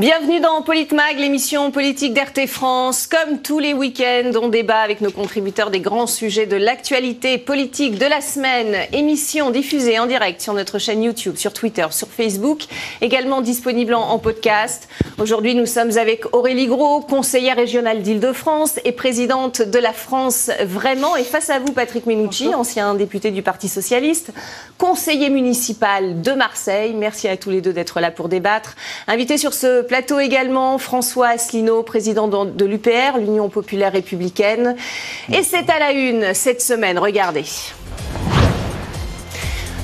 Bienvenue 0.00 0.40
dans 0.40 0.62
Politmag, 0.62 1.18
l'émission 1.18 1.70
politique 1.70 2.14
d'RT 2.14 2.46
France. 2.46 3.06
Comme 3.06 3.42
tous 3.42 3.58
les 3.58 3.74
week-ends, 3.74 4.30
on 4.40 4.48
débat 4.48 4.78
avec 4.78 5.02
nos 5.02 5.10
contributeurs 5.10 5.70
des 5.70 5.80
grands 5.80 6.06
sujets 6.06 6.46
de 6.46 6.56
l'actualité 6.56 7.36
politique 7.36 7.98
de 7.98 8.06
la 8.06 8.22
semaine. 8.22 8.78
Émission 8.94 9.50
diffusée 9.50 9.98
en 9.98 10.06
direct 10.06 10.40
sur 10.40 10.54
notre 10.54 10.78
chaîne 10.78 11.02
YouTube, 11.02 11.36
sur 11.36 11.52
Twitter, 11.52 11.84
sur 11.90 12.08
Facebook, 12.08 12.62
également 13.02 13.42
disponible 13.42 13.92
en, 13.92 14.18
podcast. 14.18 14.88
Aujourd'hui, 15.18 15.54
nous 15.54 15.66
sommes 15.66 15.98
avec 15.98 16.34
Aurélie 16.34 16.66
Gros, 16.66 17.02
conseillère 17.02 17.56
régionale 17.56 18.00
d'Île-de-France 18.00 18.80
et 18.86 18.92
présidente 18.92 19.60
de 19.60 19.78
la 19.78 19.92
France 19.92 20.50
Vraiment. 20.64 21.14
Et 21.16 21.24
face 21.24 21.50
à 21.50 21.58
vous, 21.58 21.72
Patrick 21.72 22.06
Menucci, 22.06 22.54
ancien 22.54 22.94
député 22.94 23.32
du 23.32 23.42
Parti 23.42 23.68
Socialiste, 23.68 24.32
conseiller 24.78 25.28
municipal 25.28 26.22
de 26.22 26.32
Marseille. 26.32 26.94
Merci 26.96 27.28
à 27.28 27.36
tous 27.36 27.50
les 27.50 27.60
deux 27.60 27.74
d'être 27.74 28.00
là 28.00 28.10
pour 28.10 28.30
débattre. 28.30 28.76
Invité 29.06 29.36
sur 29.36 29.52
ce 29.52 29.89
plateau 29.90 30.20
également, 30.20 30.78
François 30.78 31.30
Asselineau, 31.30 31.82
président 31.82 32.28
de 32.28 32.64
l'UPR, 32.64 33.18
l'Union 33.18 33.48
populaire 33.48 33.90
républicaine. 33.90 34.76
Et 35.32 35.42
c'est 35.42 35.68
à 35.68 35.80
la 35.80 35.90
une 35.90 36.32
cette 36.32 36.62
semaine, 36.62 36.96
regardez. 36.96 37.44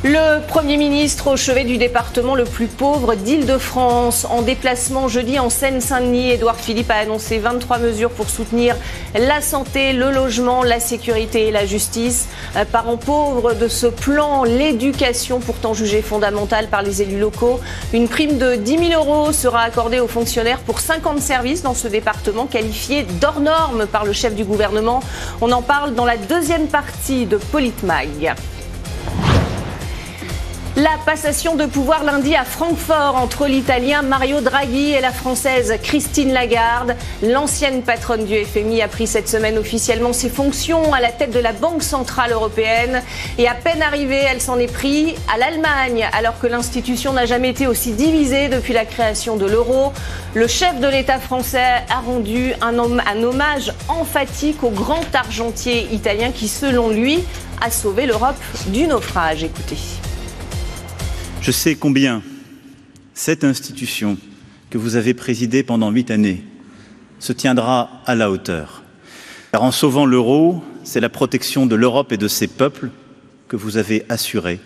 Le 0.05 0.47
Premier 0.47 0.77
ministre 0.77 1.33
au 1.33 1.37
chevet 1.37 1.65
du 1.65 1.79
département 1.79 2.35
le 2.35 2.45
plus 2.45 2.67
pauvre 2.67 3.15
d'Île-de-France. 3.15 4.27
En 4.29 4.43
déplacement 4.43 5.09
jeudi 5.09 5.39
en 5.39 5.49
Seine-Saint-Denis, 5.49 6.33
Édouard 6.33 6.57
Philippe 6.57 6.91
a 6.91 6.97
annoncé 6.97 7.39
23 7.39 7.79
mesures 7.79 8.11
pour 8.11 8.29
soutenir 8.29 8.77
la 9.15 9.41
santé, 9.41 9.95
le 9.95 10.11
logement, 10.13 10.63
la 10.63 10.81
sécurité 10.81 11.49
et 11.49 11.51
la 11.51 11.65
justice. 11.65 12.29
Euh, 12.57 12.65
parents 12.71 12.99
pauvres 12.99 13.55
de 13.55 13.69
ce 13.69 13.87
plan, 13.87 14.45
l'éducation 14.45 15.41
pourtant 15.41 15.73
jugée 15.73 16.03
fondamentale 16.03 16.69
par 16.69 16.83
les 16.83 17.01
élus 17.01 17.19
locaux. 17.19 17.59
Une 17.95 18.07
prime 18.07 18.37
de 18.37 18.55
10 18.55 18.91
000 18.91 19.03
euros 19.03 19.33
sera 19.33 19.63
accordée 19.63 20.01
aux 20.01 20.09
fonctionnaires 20.09 20.59
pour 20.59 20.79
50 20.79 21.21
services 21.21 21.63
dans 21.63 21.75
ce 21.75 21.89
département 21.89 22.47
qualifié 22.47 23.05
d'hors 23.21 23.41
norme 23.41 23.87
par 23.87 24.05
le 24.05 24.13
chef 24.13 24.35
du 24.35 24.45
gouvernement. 24.45 25.01
On 25.41 25.51
en 25.53 25.63
parle 25.63 25.95
dans 25.95 26.05
la 26.05 26.19
deuxième 26.19 26.67
partie 26.67 27.25
de 27.25 27.39
Politmag. 27.39 28.35
La 30.79 30.99
passation 31.07 31.57
de 31.57 31.65
pouvoir 31.65 32.05
lundi 32.05 32.35
à 32.35 32.45
Francfort 32.45 33.17
entre 33.17 33.47
l'Italien 33.47 34.03
Mario 34.03 34.43
Draghi 34.43 34.91
et 34.91 35.01
la 35.01 35.11
Française 35.11 35.73
Christine 35.83 36.35
Lagarde. 36.35 36.97
L'ancienne 37.23 37.81
patronne 37.81 38.27
du 38.27 38.45
FMI 38.45 38.83
a 38.83 38.89
pris 38.89 39.07
cette 39.07 39.27
semaine 39.27 39.57
officiellement 39.57 40.13
ses 40.13 40.29
fonctions 40.29 40.93
à 40.93 41.01
la 41.01 41.13
tête 41.13 41.31
de 41.31 41.39
la 41.39 41.55
Banque 41.55 41.83
Centrale 41.83 42.33
Européenne. 42.33 43.03
Et 43.39 43.49
à 43.49 43.55
peine 43.55 43.81
arrivée, 43.81 44.21
elle 44.31 44.43
s'en 44.43 44.59
est 44.59 44.71
pris 44.71 45.15
à 45.35 45.39
l'Allemagne, 45.39 46.11
alors 46.13 46.39
que 46.39 46.47
l'institution 46.47 47.15
n'a 47.15 47.25
jamais 47.25 47.49
été 47.49 47.67
aussi 47.67 47.93
divisée 47.93 48.49
depuis 48.49 48.75
la 48.75 48.85
création 48.85 49.37
de 49.37 49.47
l'euro. 49.47 49.95
Le 50.35 50.47
chef 50.47 50.79
de 50.79 50.89
l'État 50.89 51.19
français 51.19 51.87
a 51.89 52.01
rendu 52.05 52.53
un, 52.61 52.79
hommage 52.79 53.73
emphatique 53.89 54.63
au 54.63 54.69
grand 54.69 55.07
argentier 55.15 55.89
italien 55.91 56.33
qui, 56.33 56.49
selon 56.49 56.91
lui, 56.91 57.25
a 57.63 57.71
sauvé 57.71 58.05
l'Europe 58.05 58.37
du 58.67 58.87
naufrage. 58.87 59.43
Écoutez. 59.43 59.79
Je 61.47 61.53
sais 61.53 61.77
combien 61.77 62.25
cette 63.15 63.45
institution 63.45 64.19
que 64.69 64.79
vous 64.79 64.97
avez 64.97 65.15
présidée 65.15 65.63
pendant 65.63 65.93
huit 65.93 66.11
années 66.11 66.43
se 67.21 67.33
tiendra 67.33 68.03
à 68.05 68.17
la 68.17 68.33
hauteur. 68.33 68.83
Car 69.53 69.63
en 69.63 69.71
sauvant 69.71 70.07
l'euro, 70.07 70.61
c'est 70.83 70.99
la 70.99 71.09
protection 71.09 71.67
de 71.67 71.77
l'Europe 71.77 72.11
et 72.11 72.17
de 72.17 72.27
ses 72.27 72.49
peuples 72.49 72.91
que 73.47 73.55
vous 73.55 73.77
avez 73.77 74.05
assurée 74.09 74.59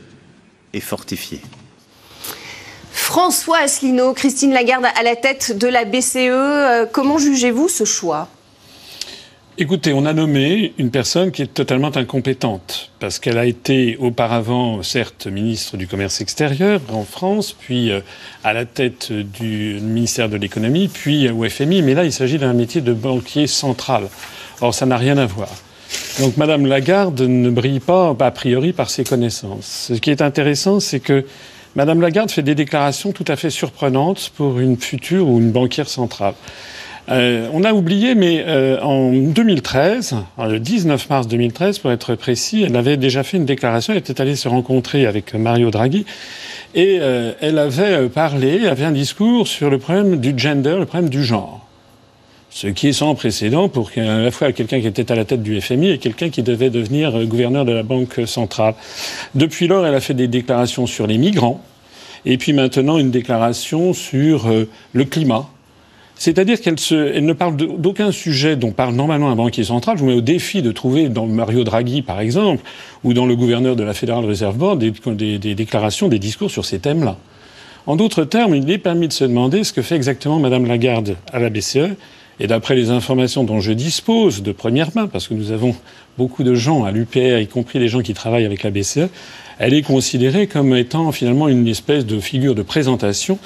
et 0.73 0.81
fortifiée. 0.81 1.43
François 2.93 3.59
Asselineau, 3.59 4.15
Christine 4.15 4.55
Lagarde 4.55 4.87
à 4.87 5.03
la 5.03 5.17
tête 5.17 5.59
de 5.59 5.69
la 5.69 5.85
BCE, 5.85 6.17
euh, 6.17 6.87
comment 6.91 7.19
jugez-vous 7.19 7.69
ce 7.69 7.85
choix? 7.85 8.31
Écoutez, 9.63 9.93
on 9.93 10.07
a 10.07 10.15
nommé 10.15 10.73
une 10.79 10.91
personne 10.91 11.33
qui 11.33 11.43
est 11.43 11.53
totalement 11.53 11.95
incompétente, 11.95 12.91
parce 12.99 13.19
qu'elle 13.19 13.37
a 13.37 13.45
été 13.45 13.99
auparavant, 14.01 14.83
certes, 14.83 15.27
ministre 15.27 15.77
du 15.77 15.87
Commerce 15.87 16.23
extérieur 16.23 16.81
en 16.91 17.05
France, 17.05 17.53
puis 17.53 17.91
euh, 17.91 18.01
à 18.43 18.55
la 18.55 18.65
tête 18.65 19.13
du 19.13 19.79
ministère 19.83 20.31
de 20.31 20.39
l'économie, 20.39 20.89
puis 20.89 21.29
au 21.29 21.47
FMI, 21.47 21.83
mais 21.83 21.93
là, 21.93 22.05
il 22.05 22.13
s'agit 22.15 22.39
d'un 22.39 22.55
métier 22.55 22.81
de 22.81 22.95
banquier 22.95 23.47
central. 23.47 24.09
Or, 24.63 24.73
ça 24.73 24.87
n'a 24.87 24.97
rien 24.97 25.19
à 25.19 25.27
voir. 25.27 25.51
Donc, 26.21 26.39
Madame 26.39 26.65
Lagarde 26.65 27.21
ne 27.21 27.51
brille 27.51 27.81
pas, 27.81 28.17
a 28.19 28.31
priori, 28.31 28.73
par 28.73 28.89
ses 28.89 29.05
connaissances. 29.05 29.91
Ce 29.93 30.01
qui 30.01 30.11
est 30.11 30.23
intéressant, 30.23 30.81
c'est 30.81 31.01
que 31.01 31.27
Madame 31.77 32.01
Lagarde 32.01 32.31
fait 32.31 32.43
des 32.43 32.55
déclarations 32.55 33.13
tout 33.13 33.27
à 33.29 33.37
fait 33.37 33.51
surprenantes 33.51 34.33
pour 34.37 34.59
une 34.59 34.79
future 34.79 35.29
ou 35.29 35.39
une 35.39 35.53
banquière 35.53 35.91
centrale. 35.91 36.33
Euh, 37.11 37.49
on 37.53 37.65
a 37.65 37.73
oublié, 37.73 38.15
mais 38.15 38.45
euh, 38.47 38.81
en 38.81 39.13
2013, 39.13 40.15
le 40.39 40.61
19 40.61 41.11
mars 41.11 41.27
2013 41.27 41.81
pour 41.81 41.91
être 41.91 42.15
précis, 42.15 42.63
elle 42.65 42.77
avait 42.77 42.97
déjà 42.97 43.25
fait 43.25 43.37
une 43.37 43.47
déclaration, 43.47 43.93
elle 43.93 43.99
était 43.99 44.21
allée 44.21 44.37
se 44.37 44.49
rencontrer 44.49 45.07
avec 45.07 45.35
Mario 45.35 45.73
Draghi, 45.73 46.07
et 46.77 46.99
euh, 47.01 47.33
elle 47.41 47.59
avait 47.59 48.09
parlé, 48.09 48.69
avait 48.69 48.85
un 48.85 48.93
discours 48.93 49.49
sur 49.49 49.71
le 49.71 49.79
problème 49.79 50.21
du 50.21 50.35
gender, 50.37 50.77
le 50.79 50.87
problème 50.87 51.11
du 51.11 51.25
genre. 51.25 51.67
Ce 52.51 52.69
qui 52.69 52.89
est 52.89 52.93
sans 52.93 53.15
précédent 53.17 53.69
pour 53.69 53.91
à 53.97 54.01
la 54.01 54.31
fois 54.31 54.53
quelqu'un 54.53 54.81
qui 54.81 54.87
était 54.87 55.11
à 55.11 55.15
la 55.15 55.25
tête 55.25 55.43
du 55.43 55.61
FMI 55.61 55.91
et 55.91 55.99
quelqu'un 55.99 56.31
qui 56.31 56.43
devait 56.43 56.71
devenir 56.71 57.25
gouverneur 57.27 57.65
de 57.65 57.71
la 57.73 57.85
Banque 57.85 58.21
centrale. 58.27 58.75
Depuis 59.37 59.69
lors, 59.69 59.87
elle 59.87 59.95
a 59.95 60.01
fait 60.01 60.15
des 60.15 60.27
déclarations 60.27 60.87
sur 60.87 61.07
les 61.07 61.19
migrants, 61.19 61.61
et 62.25 62.39
puis 62.39 62.53
maintenant 62.53 62.99
une 62.99 63.11
déclaration 63.11 63.95
sur 63.95 64.49
le 64.93 65.05
climat 65.05 65.49
c'est-à-dire 66.21 66.61
qu'elle 66.61 66.75
ne 67.25 67.33
parle 67.33 67.57
d'aucun 67.57 68.13
sujet 68.13 68.55
dont 68.55 68.73
parle 68.73 68.95
normalement 68.95 69.31
un 69.31 69.37
banquier 69.37 69.65
central. 69.65 69.97
Je 69.97 70.03
vous 70.03 70.11
mets 70.11 70.17
au 70.17 70.21
défi 70.21 70.61
de 70.61 70.71
trouver 70.71 71.09
dans 71.09 71.25
Mario 71.25 71.65
Draghi, 71.65 72.03
par 72.03 72.21
exemple, 72.21 72.63
ou 73.05 73.15
dans 73.15 73.25
le 73.25 73.35
gouverneur 73.35 73.75
de 73.75 73.83
la 73.83 73.95
Federal 73.95 74.27
Reserve 74.27 74.59
Board, 74.59 74.79
des, 74.79 75.39
des 75.39 75.55
déclarations, 75.55 76.09
des 76.09 76.19
discours 76.19 76.51
sur 76.51 76.67
ces 76.67 76.79
thèmes-là. 76.79 77.17
En 77.87 77.97
d'autres 77.97 78.25
termes, 78.25 78.55
il 78.55 78.71
est 78.71 78.77
permis 78.77 79.09
de 79.09 79.15
se 79.15 79.25
demander 79.25 79.65
ce 79.65 79.73
que 79.73 79.81
fait 79.81 79.97
exactement 79.97 80.39
Madame 80.39 80.67
Lagarde 80.67 81.17
à 81.33 81.39
la 81.39 81.49
BCE. 81.49 81.97
Et 82.41 82.47
d'après 82.47 82.75
les 82.75 82.89
informations 82.89 83.45
dont 83.45 83.61
je 83.61 83.73
dispose 83.73 84.43
de 84.43 84.53
première 84.53 84.89
main, 84.95 85.07
parce 85.07 85.29
que 85.29 85.35
nous 85.35 85.53
avons 85.53 85.77
beaucoup 86.17 86.43
de 86.43 86.55
gens 86.55 86.85
à 86.85 86.91
l'UPR, 86.91 87.39
y 87.39 87.47
compris 87.47 87.79
des 87.79 87.89
gens 87.89 88.01
qui 88.01 88.15
travaillent 88.15 88.47
avec 88.47 88.63
la 88.63 88.71
BCE, 88.71 89.09
elle 89.59 89.75
est 89.75 89.83
considérée 89.83 90.47
comme 90.47 90.75
étant 90.75 91.13
finalement 91.13 91.47
une 91.47 91.69
espèce 91.69 92.07
de 92.07 92.19
figure 92.19 92.55
de 92.55 92.63
présentation. 92.63 93.39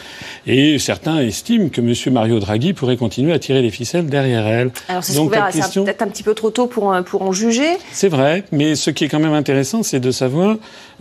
Et 0.46 0.78
certains 0.78 1.18
estiment 1.18 1.70
que 1.70 1.80
M. 1.80 1.92
Mario 2.14 2.38
Draghi 2.38 2.72
pourrait 2.72 2.96
continuer 2.96 3.32
à 3.32 3.40
tirer 3.40 3.62
les 3.62 3.70
ficelles 3.70 4.06
derrière 4.06 4.46
elle. 4.46 4.70
Alors 4.88 5.02
c'est 5.02 5.18
question... 5.52 5.84
peut-être 5.84 6.02
un 6.02 6.08
petit 6.08 6.22
peu 6.22 6.34
trop 6.34 6.50
tôt 6.50 6.68
pour, 6.68 6.96
pour 7.04 7.22
en 7.22 7.32
juger. 7.32 7.76
C'est 7.90 8.08
vrai, 8.08 8.44
mais 8.52 8.76
ce 8.76 8.90
qui 8.90 9.04
est 9.04 9.08
quand 9.08 9.18
même 9.18 9.32
intéressant, 9.32 9.82
c'est 9.82 9.98
de 9.98 10.12
savoir 10.12 10.56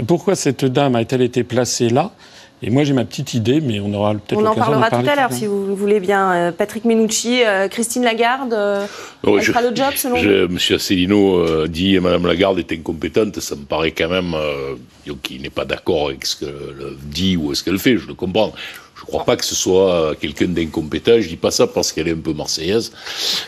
pourquoi 0.07 0.35
cette 0.35 0.65
dame 0.65 0.95
a-t-elle 0.95 1.21
été 1.21 1.43
placée 1.43 1.89
là 1.89 2.11
et 2.65 2.69
moi, 2.69 2.85
j'ai 2.85 2.93
ma 2.93 3.03
petite 3.03 3.33
idée, 3.33 3.59
mais 3.59 3.81
on 3.81 3.93
aura 3.93 4.13
peut-être 4.13 4.39
On 4.39 4.45
en 4.45 4.55
parlera 4.55 4.89
tout 4.89 4.95
à 4.95 5.15
l'heure, 5.15 5.33
si 5.33 5.47
vous 5.47 5.75
voulez 5.75 5.99
bien. 5.99 6.31
Euh, 6.31 6.51
Patrick 6.53 6.85
Menucci, 6.85 7.43
euh, 7.43 7.67
Christine 7.67 8.03
Lagarde, 8.03 8.53
euh, 8.53 8.85
elle 9.27 9.41
fera 9.41 9.61
le 9.61 9.75
job, 9.75 9.91
selon 9.97 10.15
je, 10.15 10.45
vous? 10.45 10.53
Monsieur 10.53 10.75
Asselineau 10.75 11.67
dit 11.67 11.99
Madame 11.99 12.25
Lagarde 12.25 12.59
est 12.59 12.71
incompétente. 12.71 13.37
Ça 13.41 13.55
me 13.55 13.65
paraît 13.65 13.91
quand 13.91 14.07
même 14.07 14.33
qu'il 15.23 15.41
n'est 15.41 15.49
pas 15.49 15.65
d'accord 15.65 16.07
avec 16.07 16.25
ce 16.25 16.37
qu'elle 16.37 16.95
dit 17.01 17.35
ou 17.35 17.53
ce 17.53 17.65
qu'elle 17.65 17.79
fait. 17.79 17.97
Je 17.97 18.07
le 18.07 18.13
comprends. 18.13 18.53
Je 19.03 19.07
ne 19.07 19.19
crois 19.19 19.25
pas 19.25 19.35
que 19.35 19.45
ce 19.45 19.55
soit 19.55 20.15
quelqu'un 20.19 20.47
d'incompétent. 20.47 21.19
Je 21.19 21.27
dis 21.27 21.35
pas 21.35 21.51
ça 21.51 21.67
parce 21.67 21.91
qu'elle 21.91 22.07
est 22.07 22.13
un 22.13 22.17
peu 22.17 22.33
marseillaise. 22.33 22.91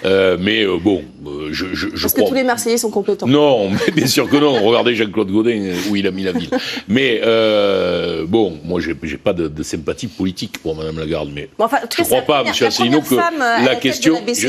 Euh, 0.03 0.38
mais 0.39 0.63
euh, 0.63 0.77
bon, 0.77 1.03
euh, 1.25 1.50
je, 1.51 1.74
je, 1.74 1.88
Parce 1.88 2.13
que 2.13 2.27
tous 2.27 2.33
les 2.33 2.44
Marseillais 2.44 2.77
sont 2.77 2.89
compétents. 2.89 3.27
Non, 3.27 3.69
mais 3.88 3.91
bien 3.94 4.07
sûr 4.07 4.29
que 4.29 4.35
non. 4.35 4.53
Regardez 4.62 4.95
Jean-Claude 4.95 5.31
Godin 5.31 5.74
où 5.89 5.95
il 5.95 6.07
a 6.07 6.12
mis 6.12 6.24
la 6.24 6.33
ville. 6.33 6.50
Mais 6.88 7.21
euh, 7.24 8.25
bon, 8.27 8.59
moi, 8.63 8.79
j'ai, 8.81 8.95
j'ai 9.03 9.18
pas 9.18 9.33
de, 9.33 9.47
de, 9.47 9.63
sympathie 9.63 10.07
politique 10.07 10.59
pour 10.59 10.75
Madame 10.75 11.00
Lagarde. 11.00 11.29
Mais 11.33 11.50
bon, 11.57 11.65
enfin, 11.65 11.77
je 11.95 12.01
ne 12.01 12.06
crois 12.06 12.21
pas, 12.21 12.44
Monsieur 12.44 12.68
Asselineau, 12.68 13.01
que 13.01 13.15
la, 13.15 13.75
question. 13.75 14.21
La 14.25 14.33
je 14.33 14.47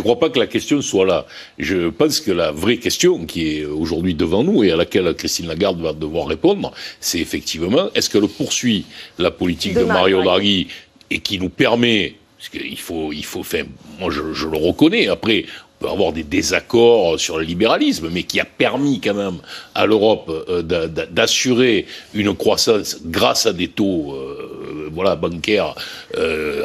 ne 0.00 0.04
crois 0.04 0.18
pas 0.18 0.30
que 0.30 0.38
la 0.38 0.46
question 0.46 0.80
soit 0.80 1.04
là. 1.04 1.26
Je 1.58 1.88
pense 1.90 2.20
que 2.20 2.30
la 2.32 2.50
vraie 2.50 2.78
question 2.78 3.26
qui 3.26 3.58
est 3.58 3.64
aujourd'hui 3.64 4.14
devant 4.14 4.42
nous 4.42 4.64
et 4.64 4.72
à 4.72 4.76
laquelle 4.76 5.12
Christine 5.14 5.48
Lagarde 5.48 5.80
va 5.80 5.92
devoir 5.92 6.26
répondre, 6.26 6.72
c'est 7.00 7.18
effectivement 7.18 7.90
est-ce 7.94 8.08
qu'elle 8.08 8.28
poursuit 8.28 8.84
la 9.18 9.30
politique 9.30 9.74
de, 9.74 9.80
de 9.80 9.84
Mario 9.84 10.22
Draghi 10.22 10.68
et 11.10 11.18
qui 11.18 11.38
nous 11.38 11.50
permet, 11.50 12.14
parce 12.38 12.48
qu'il 12.48 12.78
faut, 12.78 13.12
il 13.12 13.24
faut, 13.24 13.42
faire, 13.42 13.66
moi 14.00 14.10
je, 14.10 14.32
je, 14.32 14.48
le 14.48 14.56
reconnais, 14.56 15.08
après 15.08 15.44
peut 15.82 15.88
avoir 15.88 16.12
des 16.12 16.22
désaccords 16.22 17.18
sur 17.18 17.38
le 17.38 17.44
libéralisme, 17.44 18.08
mais 18.10 18.22
qui 18.22 18.40
a 18.40 18.44
permis 18.44 19.00
quand 19.00 19.14
même 19.14 19.38
à 19.74 19.86
l'Europe 19.86 20.30
euh, 20.48 20.62
d'assurer 20.62 21.86
une 22.14 22.34
croissance 22.34 22.98
grâce 23.04 23.46
à 23.46 23.52
des 23.52 23.68
taux 23.68 24.14
euh, 24.14 24.88
voilà, 24.92 25.16
bancaires 25.16 25.74
euh, 26.16 26.62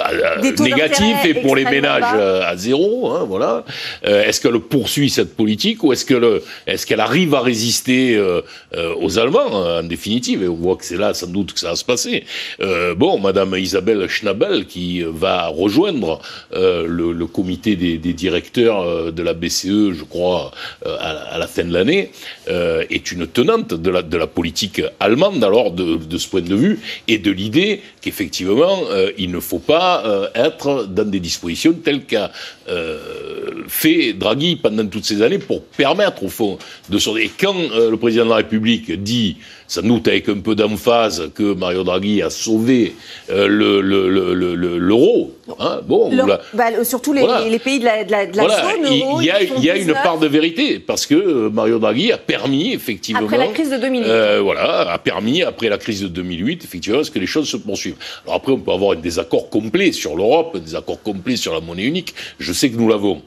négatifs 0.59 1.25
et 1.25 1.33
pour 1.33 1.55
les 1.55 1.65
ménages 1.65 2.03
à 2.03 2.55
zéro. 2.55 3.11
Hein, 3.11 3.25
voilà. 3.27 3.63
est-ce 4.03 4.41
qu'elle 4.41 4.59
poursuit 4.59 5.09
cette 5.09 5.35
politique 5.35 5.83
ou 5.83 5.93
est-ce 5.93 6.05
qu'elle 6.05 6.41
est 6.67 6.85
qu'elle 6.85 6.99
arrive 6.99 7.33
à 7.33 7.41
résister 7.41 8.17
aux 9.01 9.19
Allemands 9.19 9.79
en 9.79 9.83
définitive? 9.83 10.43
Et 10.43 10.47
on 10.47 10.55
voit 10.55 10.75
que 10.77 10.85
c'est 10.85 10.97
là 10.97 11.13
sans 11.13 11.27
doute 11.27 11.53
que 11.53 11.59
ça 11.59 11.69
va 11.69 11.75
se 11.75 11.83
passer. 11.83 12.23
bon, 12.95 13.19
Madame 13.19 13.55
Isabelle 13.57 14.07
Schnabel 14.07 14.65
qui 14.65 15.03
va 15.03 15.47
rejoindre 15.47 16.21
le, 16.53 17.11
le, 17.11 17.27
comité 17.27 17.75
des, 17.75 17.97
des 17.97 18.13
directeurs 18.13 19.06
de 19.11 19.23
la 19.23 19.33
BCE, 19.33 19.93
je 19.93 20.03
crois, 20.03 20.51
euh, 20.85 20.95
à, 20.99 21.37
la 21.37 21.47
fin 21.47 21.63
de 21.63 21.73
l'année, 21.73 22.11
euh, 22.49 22.83
est 22.89 23.11
une 23.11 23.27
tenante 23.27 23.73
de 23.73 23.89
la, 23.89 24.01
de 24.01 24.25
politique 24.25 24.81
allemande, 24.99 25.43
alors, 25.43 25.71
de, 25.71 26.17
ce 26.17 26.27
point 26.27 26.41
de 26.41 26.55
vue, 26.55 26.79
et 27.07 27.17
de 27.17 27.31
l'idée 27.31 27.81
qu'effectivement, 28.01 28.79
euh, 28.91 29.11
il 29.17 29.31
ne 29.31 29.39
faut 29.39 29.59
pas 29.59 30.03
être 30.35 30.85
dans 30.85 31.09
des 31.09 31.19
dispositions 31.19 31.73
telles 31.73 32.05
qu'a 32.05 32.31
fait 33.67 34.13
Draghi 34.13 34.57
pendant 34.57 34.85
toutes 34.87 35.05
ces 35.05 35.21
années 35.21 35.39
pour 35.39 35.63
permettre, 35.63 36.23
au 36.23 36.29
fond, 36.29 36.57
de 36.89 36.97
sortir. 36.97 37.25
Et 37.25 37.31
quand 37.39 37.55
le 37.55 37.95
président 37.97 38.25
de 38.25 38.29
la 38.29 38.37
République 38.37 38.91
dit 39.03 39.37
sans 39.67 39.81
doute 39.81 40.07
avec 40.07 40.29
un 40.29 40.39
peu 40.39 40.55
d'emphase 40.55 41.29
que 41.35 41.53
Mario 41.53 41.83
Draghi 41.83 42.21
a 42.21 42.29
sauvé 42.29 42.95
euh, 43.29 43.47
l'euro. 43.47 45.33
Hein, 45.59 45.79
bon, 45.85 46.11
bah, 46.53 46.83
surtout 46.83 47.13
les, 47.13 47.21
pays 47.59 47.79
de 47.79 47.85
la, 47.85 48.03
de 48.03 48.11
la, 48.11 48.25
zone 48.27 48.85
euro. 48.85 49.21
Il 49.21 49.25
y 49.25 49.31
a, 49.31 49.41
il 49.41 49.63
y 49.63 49.69
a 49.69 49.77
une 49.77 49.93
part 49.93 50.17
de 50.17 50.27
vérité 50.27 50.79
parce 50.79 51.05
que 51.05 51.15
euh, 51.15 51.49
Mario 51.49 51.79
Draghi 51.79 52.11
a 52.11 52.17
permis 52.17 52.73
effectivement. 52.73 53.23
Après 53.23 53.37
la 53.37 53.47
crise 53.47 53.69
de 53.69 53.77
2008. 53.77 54.05
Euh, 54.07 54.41
voilà, 54.41 54.91
a 54.91 54.97
permis 54.97 55.43
après 55.43 55.69
la 55.69 55.77
crise 55.77 56.01
de 56.01 56.07
2008 56.07 56.63
effectivement 56.63 57.03
ce 57.03 57.11
que 57.11 57.19
les 57.19 57.27
choses 57.27 57.47
se 57.49 57.57
poursuivent. 57.57 57.97
Alors 58.25 58.35
après 58.35 58.51
on 58.51 58.59
peut 58.59 58.71
avoir 58.71 58.95
des 58.95 59.19
accords 59.19 59.49
complets 59.49 59.91
sur 59.91 60.15
l'Europe, 60.15 60.57
des 60.57 60.75
accords 60.75 61.01
complets 61.01 61.37
sur 61.37 61.53
la 61.53 61.61
monnaie 61.61 61.83
unique. 61.83 62.13
Je 62.39 62.53
sais 62.53 62.69
que 62.69 62.77
nous 62.77 62.89
l'avons. 62.89 63.21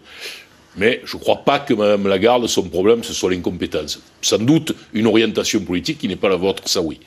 Mais 0.76 1.00
je 1.05 1.17
ne 1.17 1.20
crois 1.20 1.38
pas 1.38 1.58
que 1.58 1.75
Mme 1.75 2.06
Lagarde, 2.06 2.46
son 2.46 2.62
problème, 2.62 3.02
ce 3.02 3.12
soit 3.12 3.31
l'incompétence. 3.31 4.00
Sans 4.22 4.38
doute 4.38 4.75
une 4.93 5.06
orientation 5.06 5.61
politique 5.61 5.99
qui 5.99 6.08
n'est 6.08 6.17
pas 6.17 6.28
la 6.28 6.37
vôtre, 6.37 6.62
ça 6.67 6.81
oui. 6.81 7.00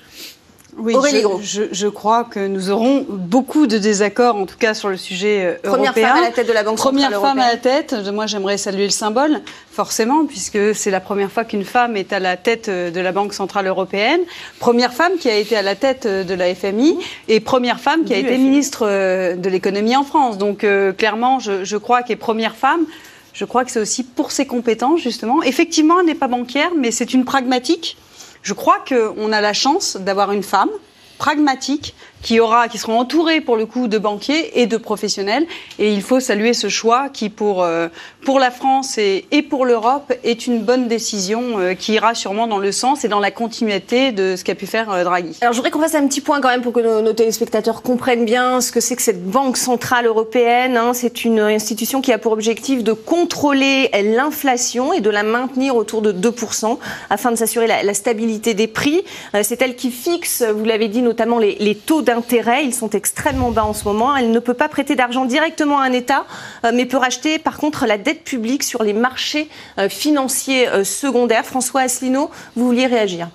Oui, 0.77 0.95
je, 1.43 1.63
je, 1.71 1.87
crois 1.87 2.23
que 2.23 2.47
nous 2.47 2.71
aurons 2.71 3.05
beaucoup 3.07 3.67
de 3.67 3.77
désaccords, 3.77 4.35
en 4.35 4.45
tout 4.45 4.57
cas 4.57 4.73
sur 4.73 4.89
le 4.89 4.97
sujet 4.97 5.59
européen. 5.63 5.91
Première 5.91 5.93
femme 5.93 6.17
à 6.17 6.21
la 6.21 6.31
tête 6.31 6.47
de 6.47 6.53
la 6.53 6.63
Banque 6.63 6.77
Première 6.77 7.21
femme 7.21 7.39
à 7.39 7.51
la 7.51 7.57
tête. 7.57 7.93
Moi, 8.11 8.25
j'aimerais 8.25 8.57
saluer 8.57 8.85
le 8.85 8.89
symbole, 8.89 9.41
forcément, 9.71 10.25
puisque 10.25 10.73
c'est 10.73 10.89
la 10.89 10.99
première 10.99 11.31
fois 11.31 11.45
qu'une 11.45 11.63
femme 11.63 11.95
est 11.95 12.11
à 12.11 12.19
la 12.19 12.37
tête 12.37 12.69
de 12.69 12.99
la 12.99 13.11
Banque 13.11 13.33
centrale 13.33 13.67
européenne. 13.67 14.21
Première 14.59 14.93
femme 14.93 15.13
qui 15.19 15.29
a 15.29 15.37
été 15.37 15.55
à 15.55 15.61
la 15.61 15.75
tête 15.75 16.07
de 16.07 16.33
la 16.33 16.53
FMI 16.55 16.97
et 17.27 17.39
première 17.39 17.79
femme 17.79 18.03
qui 18.03 18.13
a 18.13 18.17
été 18.17 18.37
ministre 18.37 18.87
de 19.35 19.49
l'économie 19.49 19.95
en 19.95 20.03
France. 20.03 20.37
Donc, 20.37 20.63
euh, 20.63 20.91
clairement, 20.91 21.39
je, 21.39 21.63
je 21.63 21.77
crois 21.77 22.01
qu'elle 22.01 22.15
est 22.15 22.17
première 22.17 22.55
femme. 22.55 22.85
Je 23.33 23.45
crois 23.45 23.65
que 23.65 23.71
c'est 23.71 23.79
aussi 23.79 24.03
pour 24.03 24.31
ses 24.31 24.45
compétences, 24.45 25.01
justement. 25.01 25.41
Effectivement, 25.41 25.99
elle 25.99 26.05
n'est 26.05 26.15
pas 26.15 26.27
banquière, 26.27 26.71
mais 26.77 26.91
c'est 26.91 27.13
une 27.13 27.25
pragmatique. 27.25 27.97
Je 28.43 28.53
crois 28.53 28.83
qu'on 28.87 29.31
a 29.31 29.41
la 29.41 29.53
chance 29.53 29.97
d'avoir 29.97 30.31
une 30.31 30.43
femme 30.43 30.69
pragmatique 31.17 31.95
qui, 32.23 32.39
aura, 32.39 32.67
qui 32.69 32.79
seront 32.79 32.99
entourés 32.99 33.41
pour 33.41 33.57
le 33.57 33.67
coup 33.67 33.87
de 33.87 33.99
banquiers 33.99 34.59
et 34.59 34.65
de 34.65 34.77
professionnels. 34.77 35.45
Et 35.77 35.93
il 35.93 36.01
faut 36.01 36.19
saluer 36.19 36.53
ce 36.53 36.69
choix 36.69 37.09
qui, 37.09 37.29
pour, 37.29 37.61
euh, 37.61 37.89
pour 38.25 38.39
la 38.39 38.49
France 38.49 38.97
et, 38.97 39.25
et 39.31 39.43
pour 39.43 39.65
l'Europe, 39.65 40.11
est 40.23 40.47
une 40.47 40.61
bonne 40.61 40.87
décision 40.87 41.59
euh, 41.59 41.73
qui 41.75 41.93
ira 41.93 42.15
sûrement 42.15 42.47
dans 42.47 42.57
le 42.57 42.71
sens 42.71 43.03
et 43.03 43.09
dans 43.09 43.19
la 43.19 43.29
continuité 43.29 44.11
de 44.11 44.35
ce 44.35 44.43
qu'a 44.43 44.55
pu 44.55 44.65
faire 44.65 44.89
euh, 44.89 45.03
Draghi. 45.03 45.37
Alors 45.41 45.53
je 45.53 45.57
voudrais 45.57 45.71
qu'on 45.71 45.81
fasse 45.81 45.95
un 45.95 46.07
petit 46.07 46.21
point 46.21 46.39
quand 46.39 46.47
même 46.47 46.61
pour 46.61 46.71
que 46.71 47.01
nos, 47.01 47.13
téléspectateurs 47.13 47.81
comprennent 47.81 48.25
bien 48.25 48.61
ce 48.61 48.71
que 48.71 48.79
c'est 48.79 48.95
que 48.95 49.01
cette 49.01 49.23
Banque 49.25 49.57
Centrale 49.57 50.05
Européenne. 50.05 50.77
Hein. 50.77 50.93
C'est 50.93 51.25
une 51.25 51.39
institution 51.39 52.01
qui 52.01 52.13
a 52.13 52.17
pour 52.17 52.31
objectif 52.31 52.83
de 52.83 52.93
contrôler 52.93 53.89
l'inflation 54.15 54.93
et 54.93 55.01
de 55.01 55.09
la 55.09 55.23
maintenir 55.23 55.75
autour 55.75 56.01
de 56.01 56.13
2% 56.13 56.77
afin 57.09 57.31
de 57.31 57.35
s'assurer 57.35 57.67
la, 57.67 57.93
stabilité 57.93 58.53
des 58.53 58.67
prix. 58.67 59.03
c'est 59.43 59.61
elle 59.61 59.75
qui 59.75 59.91
fixe, 59.91 60.43
vous 60.43 60.65
l'avez 60.65 60.87
dit, 60.87 61.01
notamment 61.01 61.37
les, 61.37 61.75
taux 61.75 62.01
d'intérêt 62.13 62.65
ils 62.65 62.73
sont 62.73 62.89
extrêmement 62.89 63.51
bas 63.51 63.65
en 63.65 63.73
ce 63.73 63.85
moment. 63.85 64.15
Elle 64.15 64.31
ne 64.31 64.39
peut 64.39 64.53
pas 64.53 64.69
prêter 64.69 64.95
d'argent 64.95 65.25
directement 65.25 65.79
à 65.79 65.85
un 65.85 65.93
État, 65.93 66.25
euh, 66.65 66.71
mais 66.73 66.85
peut 66.85 66.97
racheter 66.97 67.39
par 67.39 67.57
contre 67.57 67.85
la 67.85 67.97
dette 67.97 68.23
publique 68.23 68.63
sur 68.63 68.83
les 68.83 68.93
marchés 68.93 69.49
euh, 69.77 69.89
financiers 69.89 70.67
euh, 70.67 70.83
secondaires. 70.83 71.45
François 71.45 71.81
Asselineau, 71.81 72.29
vous 72.55 72.67
vouliez 72.67 72.87
réagir? 72.87 73.29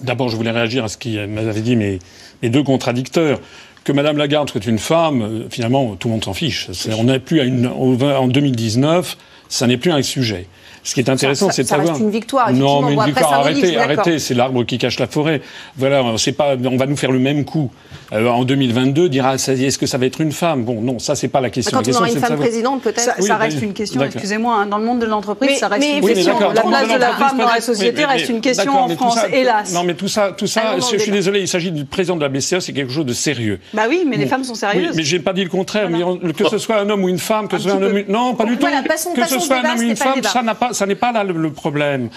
D'abord, 0.00 0.28
je 0.28 0.36
voulais 0.36 0.50
réagir 0.50 0.84
à 0.84 0.88
ce 0.88 0.96
qui 0.96 1.18
m'avait 1.18 1.60
dit 1.60 1.76
mes, 1.76 1.98
deux 2.42 2.62
contradicteurs 2.62 3.38
que 3.84 3.92
Madame 3.92 4.16
Lagarde 4.16 4.48
soit 4.48 4.64
une 4.64 4.78
femme, 4.78 5.46
finalement, 5.50 5.94
tout 5.96 6.08
le 6.08 6.12
monde 6.12 6.24
s'en 6.24 6.32
fiche. 6.32 6.70
on 6.96 7.04
n'est 7.04 7.18
plus 7.18 7.40
à 7.40 8.20
en 8.20 8.28
2019, 8.28 9.18
ça 9.48 9.66
n'est 9.66 9.76
plus 9.76 9.92
un 9.92 10.02
sujet. 10.02 10.46
Ce 10.82 10.94
qui 10.94 11.00
est 11.00 11.10
intéressant, 11.10 11.50
c'est 11.50 11.62
de 11.62 11.68
savoir. 11.68 11.88
Ça 11.88 11.92
reste 11.94 12.04
une 12.04 12.10
victoire. 12.10 12.52
Non, 12.52 12.82
mais 12.82 12.94
une 12.94 13.04
victoire. 13.04 13.34
Arrêtez, 13.34 13.76
arrêtez. 13.76 14.18
C'est 14.18 14.34
l'arbre 14.34 14.64
qui 14.64 14.78
cache 14.78 14.98
la 14.98 15.06
forêt. 15.06 15.42
Voilà, 15.76 16.02
c'est 16.16 16.32
pas. 16.32 16.56
On 16.64 16.76
va 16.76 16.86
nous 16.86 16.96
faire 16.96 17.12
le 17.12 17.18
même 17.18 17.44
coup. 17.44 17.70
Euh, 18.12 18.26
en 18.26 18.44
2022, 18.44 19.08
dira 19.08 19.34
est-ce 19.34 19.78
que 19.78 19.86
ça 19.86 19.98
va 19.98 20.06
être 20.06 20.20
une 20.20 20.32
femme? 20.32 20.64
Bon, 20.64 20.80
non, 20.80 20.98
ça 20.98 21.14
c'est 21.14 21.28
pas 21.28 21.40
la 21.40 21.50
question. 21.50 21.78
Quand 21.78 21.86
la 21.86 21.92
on 21.92 21.96
aura 21.96 22.10
une 22.10 22.18
femme 22.18 22.36
présidente, 22.36 22.82
peut-être? 22.82 23.00
Ça, 23.00 23.14
ça, 23.20 23.36
reste 23.36 23.62
une 23.62 23.72
question. 23.72 24.02
Excusez-moi, 24.02 24.56
hein, 24.56 24.66
dans 24.66 24.78
le 24.78 24.84
monde 24.84 24.98
de 25.00 25.06
l'entreprise, 25.06 25.58
ça 25.58 25.68
reste 25.68 25.86
une 25.86 26.00
question. 26.00 26.38
La 26.40 26.62
place 26.62 26.92
de 26.92 26.98
la 26.98 27.12
femme 27.12 27.38
dans 27.38 27.46
la 27.46 27.60
société 27.60 28.04
reste 28.04 28.28
une 28.28 28.40
question 28.40 28.72
en 28.72 28.88
France, 28.88 29.18
hélas. 29.32 29.72
Non, 29.72 29.84
mais 29.84 29.94
tout 29.94 30.08
ça, 30.08 30.32
tout 30.36 30.46
ça. 30.46 30.76
Je 30.76 30.98
suis 30.98 31.12
désolé, 31.12 31.40
il 31.40 31.48
s'agit 31.48 31.70
du 31.70 31.84
président 31.84 32.16
de 32.16 32.22
la 32.22 32.28
BCE, 32.28 32.58
c'est 32.60 32.72
quelque 32.72 32.92
chose 32.92 33.06
de 33.06 33.12
sérieux. 33.12 33.60
Bah 33.74 33.84
oui, 33.88 34.04
mais 34.06 34.16
les 34.16 34.26
femmes 34.26 34.44
sont 34.44 34.54
sérieuses. 34.54 34.96
Mais 34.96 35.02
j'ai 35.02 35.20
pas 35.20 35.32
dit 35.32 35.44
le 35.44 35.50
contraire. 35.50 35.88
Que 36.36 36.48
ce 36.48 36.58
soit 36.58 36.80
un 36.80 36.88
homme 36.88 37.04
ou 37.04 37.08
une 37.08 37.18
femme, 37.18 37.48
que 37.48 37.58
ce 37.58 37.64
soit 37.64 37.74
un 37.74 37.82
homme, 37.82 38.02
non, 38.08 38.34
pas 38.34 38.44
du 38.44 38.56
tout. 38.56 38.66
Que 39.14 39.26
ce 39.26 39.38
soit 39.38 39.58
un 39.58 39.72
homme 39.72 39.78
ou 39.78 39.82
une 39.82 39.96
femme, 39.96 40.22
ça 40.22 40.42
n'a 40.42 40.54
pas, 40.54 40.69
ça 40.72 40.86
n'est 40.86 40.94
pas 40.94 41.12
là 41.12 41.24
le 41.24 41.50
problème. 41.52 42.10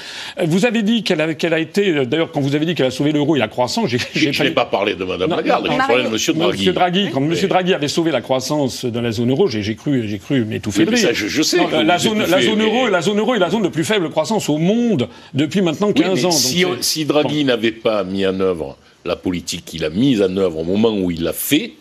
Vous 0.45 0.65
avez 0.65 0.81
dit 0.81 1.03
qu'elle 1.03 1.21
a, 1.21 1.59
été, 1.59 2.05
d'ailleurs, 2.05 2.31
quand 2.31 2.41
vous 2.41 2.55
avez 2.55 2.65
dit 2.65 2.75
qu'elle 2.75 2.87
a 2.87 2.91
sauvé 2.91 3.11
l'euro 3.11 3.35
et 3.35 3.39
la 3.39 3.47
croissance, 3.47 3.89
j'ai, 3.89 3.99
je 4.13 4.43
n'ai 4.43 4.51
pas 4.51 4.65
parlé 4.65 4.95
de 4.95 5.03
Mme 5.03 5.29
Lagarde, 5.29 5.67
j'ai 5.69 5.77
parlé 5.77 6.03
de 6.03 6.09
M. 6.09 6.37
Draghi. 6.37 6.51
Monsieur 6.53 6.73
Draghi, 6.73 7.09
quand 7.11 7.21
M. 7.21 7.33
Draghi 7.47 7.73
avait 7.73 7.87
sauvé 7.87 8.11
la 8.11 8.21
croissance 8.21 8.85
dans 8.85 9.01
la 9.01 9.11
zone 9.11 9.31
euro, 9.31 9.47
j'ai, 9.47 9.75
cru, 9.75 10.07
j'ai 10.07 10.19
cru 10.19 10.45
m'étouffer 10.45 10.85
de 10.85 10.91
rire. 10.91 11.09
Je, 11.13 11.27
je, 11.27 11.41
sais. 11.41 11.57
la, 11.83 11.97
zone, 11.97 12.25
la 12.25 12.41
zone 12.41 12.61
euro, 12.61 12.87
la 12.87 13.01
zone 13.01 13.19
euro 13.19 13.35
est 13.35 13.39
la 13.39 13.49
zone 13.49 13.63
de 13.63 13.69
plus 13.69 13.83
faible 13.83 14.09
croissance 14.09 14.49
au 14.49 14.57
monde 14.57 15.09
depuis 15.33 15.61
maintenant 15.61 15.91
15 15.91 16.25
ans. 16.25 16.31
Si, 16.31 16.65
si 16.81 17.05
Draghi 17.05 17.45
n'avait 17.45 17.71
pas 17.71 18.03
mis 18.03 18.25
en 18.25 18.39
œuvre 18.39 18.77
la 19.05 19.15
politique 19.15 19.65
qu'il 19.65 19.83
a 19.83 19.89
mise 19.89 20.21
en 20.21 20.35
œuvre 20.37 20.59
au 20.59 20.63
moment 20.63 20.95
où 20.97 21.11
il 21.11 21.23
l'a 21.23 21.33
fait, 21.33 21.73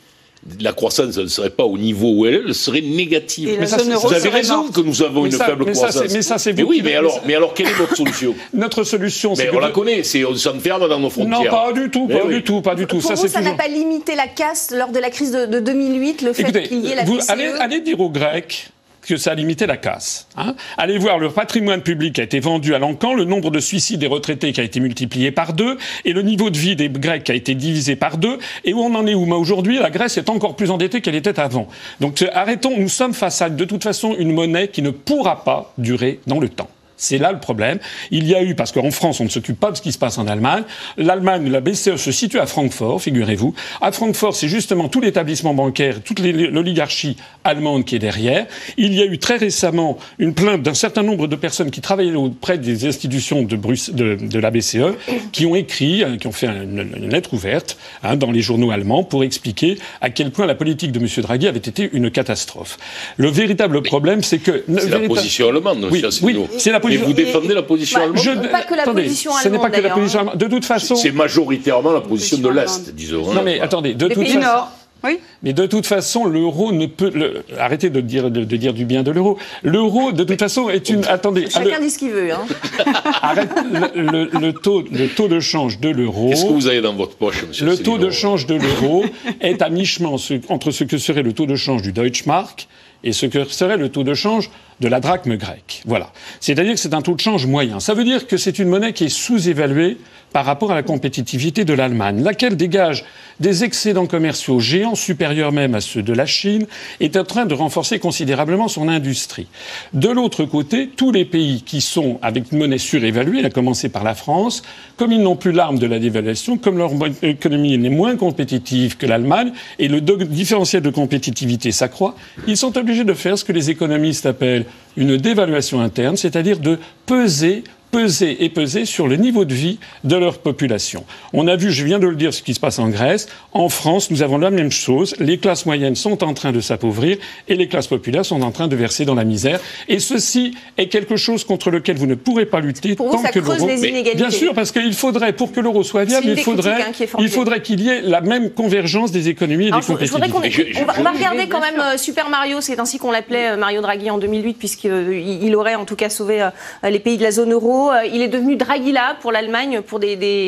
la 0.60 0.72
croissance 0.72 1.16
ne 1.16 1.26
serait 1.26 1.50
pas 1.50 1.64
au 1.64 1.78
niveau 1.78 2.10
où 2.10 2.26
elle 2.26 2.34
est, 2.34 2.42
elle 2.46 2.54
serait 2.54 2.80
négative. 2.80 3.56
mais 3.58 3.66
ça, 3.66 3.76
vous 3.78 4.12
avez 4.12 4.28
raison 4.28 4.68
que 4.70 4.80
nous 4.80 5.02
avons 5.02 5.26
une 5.26 5.32
faible 5.32 5.70
croissance. 5.72 6.12
mais 6.12 6.22
ça, 6.22 6.38
c'est 6.38 6.52
Mais 6.52 6.62
oui, 6.62 6.80
mais 6.84 6.94
alors, 6.94 7.20
mais 7.26 7.34
alors, 7.34 7.54
quelle 7.54 7.68
est 7.68 7.78
notre 7.78 7.96
solution 7.96 8.34
Notre 8.52 8.84
solution, 8.84 9.34
c'est. 9.34 9.50
on 9.50 9.60
la 9.60 9.70
connaît, 9.70 10.02
c'est 10.02 10.24
on 10.24 10.34
s'enferme 10.34 10.88
dans 10.88 10.98
nos 10.98 11.10
frontières. 11.10 11.44
Non, 11.44 11.50
pas 11.50 11.72
du 11.72 11.90
tout, 11.90 12.08
pas 12.08 12.26
du 12.26 12.42
tout, 12.42 12.60
pas 12.60 12.74
du 12.74 12.86
tout. 12.86 12.98
Pour 12.98 13.08
ça, 13.08 13.14
vous, 13.14 13.28
ça 13.28 13.40
n'a 13.40 13.54
pas 13.54 13.68
limité 13.68 14.14
la 14.14 14.26
casse 14.26 14.72
lors 14.76 14.90
de 14.90 14.98
la 14.98 15.10
crise 15.10 15.32
de, 15.32 15.60
2008, 15.60 16.22
le 16.22 16.32
fait 16.32 16.68
qu'il 16.68 16.80
y 16.80 16.92
ait 16.92 16.96
la 16.96 17.04
vous, 17.04 17.18
allez, 17.28 17.46
allez 17.58 17.80
dire 17.80 18.00
aux 18.00 18.10
Grecs 18.10 18.70
que 19.02 19.16
ça 19.16 19.32
a 19.32 19.34
limité 19.34 19.66
la 19.66 19.76
casse. 19.76 20.26
Hein. 20.36 20.54
Allez 20.78 20.98
voir, 20.98 21.18
le 21.18 21.28
patrimoine 21.28 21.82
public 21.82 22.18
a 22.18 22.22
été 22.22 22.40
vendu 22.40 22.74
à 22.74 22.78
l'encan, 22.78 23.14
le 23.14 23.24
nombre 23.24 23.50
de 23.50 23.60
suicides 23.60 24.00
des 24.00 24.06
retraités 24.06 24.52
qui 24.52 24.60
a 24.60 24.64
été 24.64 24.80
multiplié 24.80 25.30
par 25.30 25.52
deux, 25.52 25.76
et 26.04 26.12
le 26.12 26.22
niveau 26.22 26.50
de 26.50 26.58
vie 26.58 26.76
des 26.76 26.88
Grecs 26.88 27.24
qui 27.24 27.32
a 27.32 27.34
été 27.34 27.54
divisé 27.54 27.96
par 27.96 28.16
deux, 28.16 28.38
et 28.64 28.72
où 28.72 28.80
on 28.80 28.94
en 28.94 29.06
est 29.06 29.14
où? 29.14 29.32
Aujourd'hui, 29.32 29.78
la 29.78 29.90
Grèce 29.90 30.18
est 30.18 30.28
encore 30.28 30.56
plus 30.56 30.70
endettée 30.70 31.00
qu'elle 31.00 31.14
était 31.14 31.40
avant. 31.40 31.68
Donc 32.00 32.24
arrêtons, 32.32 32.78
nous 32.78 32.88
sommes 32.88 33.14
face 33.14 33.42
à 33.42 33.50
de 33.50 33.64
toute 33.64 33.82
façon 33.82 34.14
une 34.18 34.32
monnaie 34.32 34.68
qui 34.68 34.82
ne 34.82 34.90
pourra 34.90 35.44
pas 35.44 35.72
durer 35.78 36.20
dans 36.26 36.38
le 36.38 36.48
temps. 36.48 36.68
C'est 37.02 37.18
là 37.18 37.32
le 37.32 37.40
problème. 37.40 37.80
Il 38.12 38.28
y 38.28 38.34
a 38.36 38.44
eu, 38.44 38.54
parce 38.54 38.70
qu'en 38.70 38.92
France, 38.92 39.18
on 39.18 39.24
ne 39.24 39.28
s'occupe 39.28 39.58
pas 39.58 39.72
de 39.72 39.76
ce 39.76 39.82
qui 39.82 39.90
se 39.90 39.98
passe 39.98 40.18
en 40.18 40.28
Allemagne. 40.28 40.62
L'Allemagne, 40.96 41.50
la 41.50 41.60
BCE 41.60 41.96
se 41.96 42.12
situe 42.12 42.38
à 42.38 42.46
Francfort, 42.46 43.02
figurez-vous. 43.02 43.54
À 43.80 43.90
Francfort, 43.90 44.36
c'est 44.36 44.46
justement 44.46 44.88
tout 44.88 45.00
l'établissement 45.00 45.52
bancaire, 45.52 46.00
toute 46.04 46.20
l'oligarchie 46.20 47.16
allemande 47.42 47.84
qui 47.84 47.96
est 47.96 47.98
derrière. 47.98 48.46
Il 48.76 48.94
y 48.94 49.02
a 49.02 49.04
eu 49.04 49.18
très 49.18 49.36
récemment 49.36 49.98
une 50.20 50.32
plainte 50.32 50.62
d'un 50.62 50.74
certain 50.74 51.02
nombre 51.02 51.26
de 51.26 51.34
personnes 51.34 51.72
qui 51.72 51.80
travaillaient 51.80 52.14
auprès 52.14 52.56
des 52.56 52.86
institutions 52.86 53.42
de, 53.42 53.56
de, 53.56 54.38
la 54.38 54.52
BCE, 54.52 54.94
qui 55.32 55.44
ont 55.44 55.56
écrit, 55.56 56.04
hein, 56.04 56.18
qui 56.20 56.28
ont 56.28 56.32
fait 56.32 56.46
une, 56.46 57.08
lettre 57.10 57.34
ouverte 57.34 57.78
hein, 58.04 58.14
dans 58.14 58.30
les 58.30 58.42
journaux 58.42 58.70
allemands 58.70 59.02
pour 59.02 59.24
expliquer 59.24 59.76
à 60.00 60.10
quel 60.10 60.30
point 60.30 60.46
la 60.46 60.54
politique 60.54 60.92
de 60.92 61.00
M. 61.00 61.08
Draghi 61.18 61.48
avait 61.48 61.58
été 61.58 61.90
une 61.92 62.12
catastrophe. 62.12 62.78
Le 63.16 63.28
véritable 63.28 63.82
problème, 63.82 64.22
c'est 64.22 64.38
que... 64.38 64.64
C'est 64.78 64.88
la 64.88 65.00
position 65.00 65.48
allemande, 65.48 65.88
oui, 65.90 66.04
oui, 66.22 66.36
c'est 66.58 66.70
la 66.70 66.78
position 66.78 66.91
et 66.92 66.96
vous 66.98 67.12
défendez 67.12 67.54
la 67.54 67.62
position 67.62 68.00
allemande 68.00 68.18
je... 68.22 68.48
Pas 68.48 68.62
que 68.62 68.74
la 68.74 68.84
position 68.84 69.34
allemande. 69.34 69.42
Ce 69.42 69.48
n'est 69.48 69.70
pas 69.70 69.70
que 69.70 69.82
la 69.82 69.94
position 69.94 70.18
allemande. 70.20 70.38
De 70.38 70.46
toute 70.46 70.64
façon. 70.64 70.94
C'est 70.94 71.12
majoritairement 71.12 71.92
la 71.92 72.00
position 72.00 72.38
de 72.38 72.48
l'Est, 72.48 72.94
disons. 72.94 73.32
Non, 73.32 73.42
mais 73.42 73.60
attendez, 73.60 73.94
de 73.94 74.08
toute 74.08 74.26
façon. 74.26 74.66
Oui. 75.04 75.18
Mais 75.42 75.52
de 75.52 75.66
toute 75.66 75.86
façon, 75.86 76.26
l'euro 76.26 76.72
ne 76.72 76.86
peut. 76.86 77.42
arrêtez 77.58 77.90
de 77.90 78.00
dire, 78.00 78.30
de, 78.30 78.44
dire 78.44 78.72
du 78.72 78.84
bien 78.84 79.02
de 79.02 79.10
l'euro. 79.10 79.36
L'euro, 79.64 80.12
de 80.12 80.22
toute 80.22 80.38
façon, 80.38 80.68
est 80.68 80.88
une. 80.90 81.04
Attendez. 81.06 81.50
Chacun 81.50 81.80
dit 81.80 81.90
ce 81.90 81.98
qu'il 81.98 82.10
veut. 82.10 82.32
Hein. 82.32 82.46
Arrête, 83.22 83.50
le, 83.96 84.52
taux, 84.52 84.84
le 84.92 85.08
taux 85.08 85.28
de 85.28 85.40
change 85.40 85.80
de 85.80 85.88
l'euro. 85.88 86.30
Qu'est-ce 86.30 86.44
que 86.44 86.52
vous 86.52 86.68
avez 86.68 86.80
dans 86.80 86.94
votre 86.94 87.16
poche, 87.16 87.44
monsieur 87.48 87.66
Le 87.66 87.76
taux 87.76 87.98
de 87.98 88.10
change 88.10 88.46
de 88.46 88.54
l'euro 88.54 89.04
est 89.40 89.60
à 89.60 89.70
mi-chemin 89.70 90.16
entre 90.48 90.70
ce 90.70 90.84
que 90.84 90.98
serait 90.98 91.22
le 91.22 91.32
taux 91.32 91.46
de 91.46 91.56
change 91.56 91.82
du 91.82 91.92
Deutschmark 91.92 92.68
et 93.04 93.12
ce 93.12 93.26
que 93.26 93.44
serait 93.44 93.76
le 93.76 93.88
taux 93.88 94.04
de 94.04 94.14
change 94.14 94.50
de 94.82 94.88
la 94.88 95.00
drachme 95.00 95.36
grecque. 95.36 95.82
Voilà. 95.86 96.12
C'est-à-dire 96.40 96.74
que 96.74 96.80
c'est 96.80 96.92
un 96.92 97.00
taux 97.00 97.14
de 97.14 97.20
change 97.20 97.46
moyen. 97.46 97.80
Ça 97.80 97.94
veut 97.94 98.04
dire 98.04 98.26
que 98.26 98.36
c'est 98.36 98.58
une 98.58 98.68
monnaie 98.68 98.92
qui 98.92 99.04
est 99.04 99.08
sous-évaluée 99.08 99.96
par 100.32 100.44
rapport 100.44 100.72
à 100.72 100.74
la 100.74 100.82
compétitivité 100.82 101.64
de 101.64 101.74
l'Allemagne, 101.74 102.22
laquelle 102.22 102.56
dégage 102.56 103.04
des 103.40 103.64
excédents 103.64 104.06
commerciaux 104.06 104.60
géants 104.60 104.94
supérieurs 104.94 105.52
même 105.52 105.74
à 105.74 105.80
ceux 105.80 106.02
de 106.02 106.12
la 106.12 106.26
Chine, 106.26 106.66
est 107.00 107.16
en 107.16 107.24
train 107.24 107.44
de 107.44 107.54
renforcer 107.54 107.98
considérablement 107.98 108.68
son 108.68 108.88
industrie. 108.88 109.46
De 109.92 110.08
l'autre 110.08 110.44
côté, 110.44 110.88
tous 110.88 111.12
les 111.12 111.24
pays 111.24 111.62
qui 111.62 111.80
sont 111.80 112.18
avec 112.22 112.50
une 112.50 112.58
monnaie 112.58 112.78
surévaluée, 112.78 113.44
à 113.44 113.50
commencer 113.50 113.88
par 113.88 114.04
la 114.04 114.14
France, 114.14 114.62
comme 114.96 115.12
ils 115.12 115.20
n'ont 115.20 115.36
plus 115.36 115.52
l'arme 115.52 115.78
de 115.78 115.86
la 115.86 115.98
dévaluation, 115.98 116.56
comme 116.56 116.78
leur 116.78 116.92
économie 117.22 117.74
est 117.74 117.90
moins 117.90 118.16
compétitive 118.16 118.96
que 118.96 119.06
l'Allemagne, 119.06 119.52
et 119.78 119.88
le 119.88 120.00
différentiel 120.00 120.82
de 120.82 120.90
compétitivité 120.90 121.72
s'accroît, 121.72 122.14
ils 122.46 122.56
sont 122.56 122.76
obligés 122.78 123.04
de 123.04 123.14
faire 123.14 123.36
ce 123.36 123.44
que 123.44 123.52
les 123.52 123.70
économistes 123.70 124.26
appellent 124.26 124.66
une 124.96 125.16
dévaluation 125.16 125.80
interne, 125.80 126.16
c'est-à-dire 126.16 126.58
de 126.58 126.78
peser 127.06 127.64
peser 127.92 128.42
et 128.42 128.48
peser 128.48 128.86
sur 128.86 129.06
le 129.06 129.16
niveau 129.16 129.44
de 129.44 129.52
vie 129.52 129.78
de 130.02 130.16
leur 130.16 130.38
population. 130.38 131.04
On 131.34 131.46
a 131.46 131.56
vu, 131.56 131.70
je 131.70 131.84
viens 131.84 131.98
de 131.98 132.08
le 132.08 132.16
dire, 132.16 132.32
ce 132.32 132.42
qui 132.42 132.54
se 132.54 132.60
passe 132.60 132.78
en 132.78 132.88
Grèce. 132.88 133.28
En 133.52 133.68
France, 133.68 134.10
nous 134.10 134.22
avons 134.22 134.38
la 134.38 134.50
même 134.50 134.72
chose. 134.72 135.14
Les 135.18 135.36
classes 135.36 135.66
moyennes 135.66 135.94
sont 135.94 136.24
en 136.24 136.32
train 136.32 136.52
de 136.52 136.60
s'appauvrir 136.62 137.18
et 137.48 137.54
les 137.54 137.68
classes 137.68 137.88
populaires 137.88 138.24
sont 138.24 138.40
en 138.40 138.50
train 138.50 138.66
de 138.66 138.74
verser 138.76 139.04
dans 139.04 139.14
la 139.14 139.24
misère. 139.24 139.60
Et 139.88 139.98
ceci 139.98 140.54
est 140.78 140.88
quelque 140.88 141.16
chose 141.16 141.44
contre 141.44 141.70
lequel 141.70 141.98
vous 141.98 142.06
ne 142.06 142.14
pourrez 142.14 142.46
pas 142.46 142.60
lutter 142.60 142.94
pour 142.94 143.10
tant 143.10 143.18
vous, 143.18 143.24
ça 143.24 143.30
que 143.30 143.40
l'euro. 143.40 143.68
Bien 144.16 144.30
sûr, 144.30 144.54
parce 144.54 144.72
qu'il 144.72 144.94
faudrait, 144.94 145.34
pour 145.34 145.52
que 145.52 145.60
l'euro 145.60 145.82
soit 145.82 146.04
viable, 146.04 146.28
il 146.28 146.40
faudrait, 146.40 146.80
hein, 146.82 147.06
il 147.18 147.28
faudrait 147.28 147.60
qu'il 147.60 147.82
y 147.82 147.90
ait 147.90 148.00
la 148.00 148.22
même 148.22 148.50
convergence 148.50 149.12
des 149.12 149.28
économies 149.28 149.68
et 149.68 149.70
des 149.70 149.86
compétitivités. 149.86 150.80
On, 150.80 151.02
va, 151.02 151.10
regarder 151.10 151.46
quand 151.46 151.60
même 151.60 151.78
euh, 151.78 151.98
Super 151.98 152.30
Mario, 152.30 152.62
c'est 152.62 152.80
ainsi 152.80 152.98
qu'on 152.98 153.10
l'appelait 153.10 153.50
euh, 153.50 153.56
Mario 153.58 153.82
Draghi 153.82 154.10
en 154.10 154.16
2008, 154.16 154.54
puisqu'il 154.54 155.56
aurait 155.56 155.74
en 155.74 155.84
tout 155.84 155.96
cas 155.96 156.08
sauvé 156.08 156.40
euh, 156.42 156.88
les 156.88 157.00
pays 157.00 157.18
de 157.18 157.22
la 157.22 157.30
zone 157.30 157.52
euro. 157.52 157.81
Euh, 157.90 158.04
il 158.04 158.22
est 158.22 158.28
devenu 158.28 158.56
Dragila 158.56 159.16
pour 159.20 159.32
l'Allemagne, 159.32 159.80
pour 159.80 160.00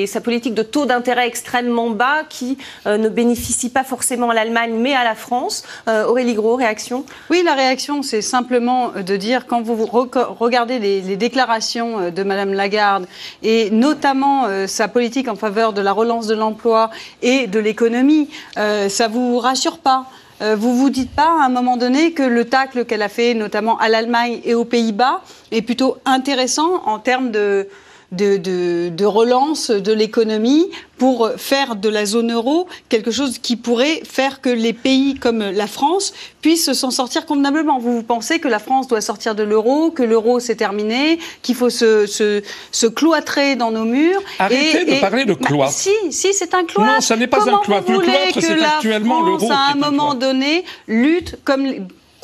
sa 0.06 0.20
politique 0.20 0.54
de 0.54 0.62
taux 0.62 0.86
d'intérêt 0.86 1.26
extrêmement 1.26 1.90
bas 1.90 2.22
qui 2.28 2.58
euh, 2.86 2.96
ne 2.96 3.08
bénéficie 3.08 3.70
pas 3.70 3.84
forcément 3.84 4.30
à 4.30 4.34
l'Allemagne 4.34 4.74
mais 4.74 4.94
à 4.94 5.04
la 5.04 5.14
France. 5.14 5.64
Euh, 5.88 6.06
Aurélie 6.06 6.34
Gros, 6.34 6.56
réaction? 6.56 7.04
Oui, 7.30 7.42
la 7.44 7.54
réaction, 7.54 8.02
c'est 8.02 8.22
simplement 8.22 8.90
de 8.90 9.16
dire, 9.16 9.46
quand 9.46 9.62
vous 9.62 9.86
regardez 9.86 10.78
les, 10.78 11.14
déclarations 11.14 12.10
de 12.10 12.22
Madame 12.24 12.52
Lagarde 12.52 13.06
et 13.42 13.70
notamment 13.70 14.48
sa 14.66 14.88
politique 14.88 15.28
en 15.28 15.36
faveur 15.36 15.72
de 15.72 15.80
la 15.80 15.92
relance 15.92 16.26
de 16.26 16.34
l'emploi 16.34 16.90
et 17.22 17.46
de 17.46 17.60
l'économie, 17.60 18.28
ça 18.56 19.08
vous 19.08 19.38
rassure 19.38 19.78
pas? 19.78 20.06
Vous 20.40 20.76
vous 20.76 20.90
dites 20.90 21.14
pas 21.14 21.40
à 21.40 21.46
un 21.46 21.48
moment 21.48 21.76
donné 21.76 22.12
que 22.12 22.22
le 22.22 22.44
tacle 22.44 22.84
qu'elle 22.84 23.02
a 23.02 23.08
fait 23.08 23.34
notamment 23.34 23.78
à 23.78 23.88
l'Allemagne 23.88 24.40
et 24.44 24.54
aux 24.54 24.64
Pays-Bas 24.64 25.22
est 25.52 25.62
plutôt 25.62 25.96
intéressant 26.04 26.82
en 26.86 26.98
termes 26.98 27.30
de, 27.30 27.68
de, 28.14 29.04
relance 29.04 29.70
de 29.70 29.92
l'économie 29.92 30.70
pour 30.98 31.30
faire 31.36 31.76
de 31.76 31.88
la 31.88 32.06
zone 32.06 32.32
euro 32.32 32.68
quelque 32.88 33.10
chose 33.10 33.38
qui 33.38 33.56
pourrait 33.56 34.02
faire 34.04 34.40
que 34.40 34.48
les 34.48 34.72
pays 34.72 35.14
comme 35.14 35.40
la 35.40 35.66
France 35.66 36.14
puissent 36.40 36.72
s'en 36.72 36.90
sortir 36.90 37.26
convenablement. 37.26 37.78
Vous, 37.78 37.96
vous 37.96 38.02
pensez 38.02 38.38
que 38.38 38.48
la 38.48 38.58
France 38.58 38.88
doit 38.88 39.00
sortir 39.00 39.34
de 39.34 39.42
l'euro, 39.42 39.90
que 39.90 40.02
l'euro 40.02 40.40
c'est 40.40 40.56
terminé, 40.56 41.18
qu'il 41.42 41.54
faut 41.54 41.70
se, 41.70 42.06
se, 42.06 42.86
cloîtrer 42.86 43.56
dans 43.56 43.70
nos 43.70 43.84
murs. 43.84 44.20
Arrêtez 44.38 44.84
de 44.84 45.00
parler 45.00 45.24
de 45.24 45.34
bah, 45.34 45.46
cloître. 45.46 45.72
si, 45.72 45.90
si, 46.10 46.32
c'est 46.32 46.54
un 46.54 46.64
cloître. 46.64 46.92
Non, 46.92 47.00
ça 47.00 47.16
n'est 47.16 47.26
pas 47.26 47.42
un 47.42 47.58
cloître. 47.58 47.90
Le 47.90 47.98
cloître, 47.98 48.40
c'est 48.40 48.62
actuellement 48.62 49.22
l'euro. 49.22 49.50
à 49.50 49.72
un 49.72 49.74
moment 49.74 50.14
donné, 50.14 50.64
lutte 50.86 51.36
comme 51.44 51.66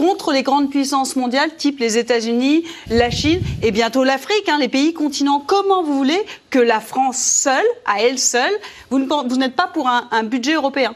contre 0.01 0.33
les 0.33 0.43
grandes 0.43 0.71
puissances 0.71 1.15
mondiales, 1.15 1.51
type 1.59 1.79
les 1.79 1.99
États-Unis, 1.99 2.65
la 2.89 3.11
Chine 3.11 3.43
et 3.63 3.71
bientôt 3.71 4.03
l'Afrique, 4.03 4.49
hein, 4.49 4.57
les 4.59 4.69
pays 4.69 4.95
continents. 4.95 5.45
Comment 5.47 5.83
vous 5.83 5.95
voulez 5.95 6.23
que 6.49 6.59
la 6.59 6.81
France 6.81 7.19
seule, 7.19 7.67
à 7.85 8.01
elle 8.01 8.19
seule, 8.19 8.53
vous, 8.89 8.99
n'êtes 9.37 9.55
pas 9.55 9.67
pour 9.67 9.89
un, 9.89 10.23
budget 10.23 10.55
européen? 10.55 10.95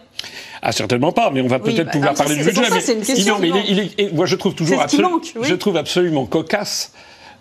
Ah, 0.63 0.73
certainement 0.73 1.13
pas, 1.13 1.31
mais 1.31 1.43
on 1.43 1.49
va 1.49 1.59
peut-être 1.59 1.85
bah, 1.85 1.93
pouvoir 1.93 2.15
parler 2.15 2.37
du 2.37 2.45
budget. 2.45 2.63
mais, 3.41 3.51
il, 3.99 4.15
moi, 4.15 4.25
je 4.25 4.37
trouve 4.37 4.55
toujours 4.55 4.83
je 4.89 5.55
trouve 5.55 5.77
absolument 5.77 6.25
cocasse 6.25 6.91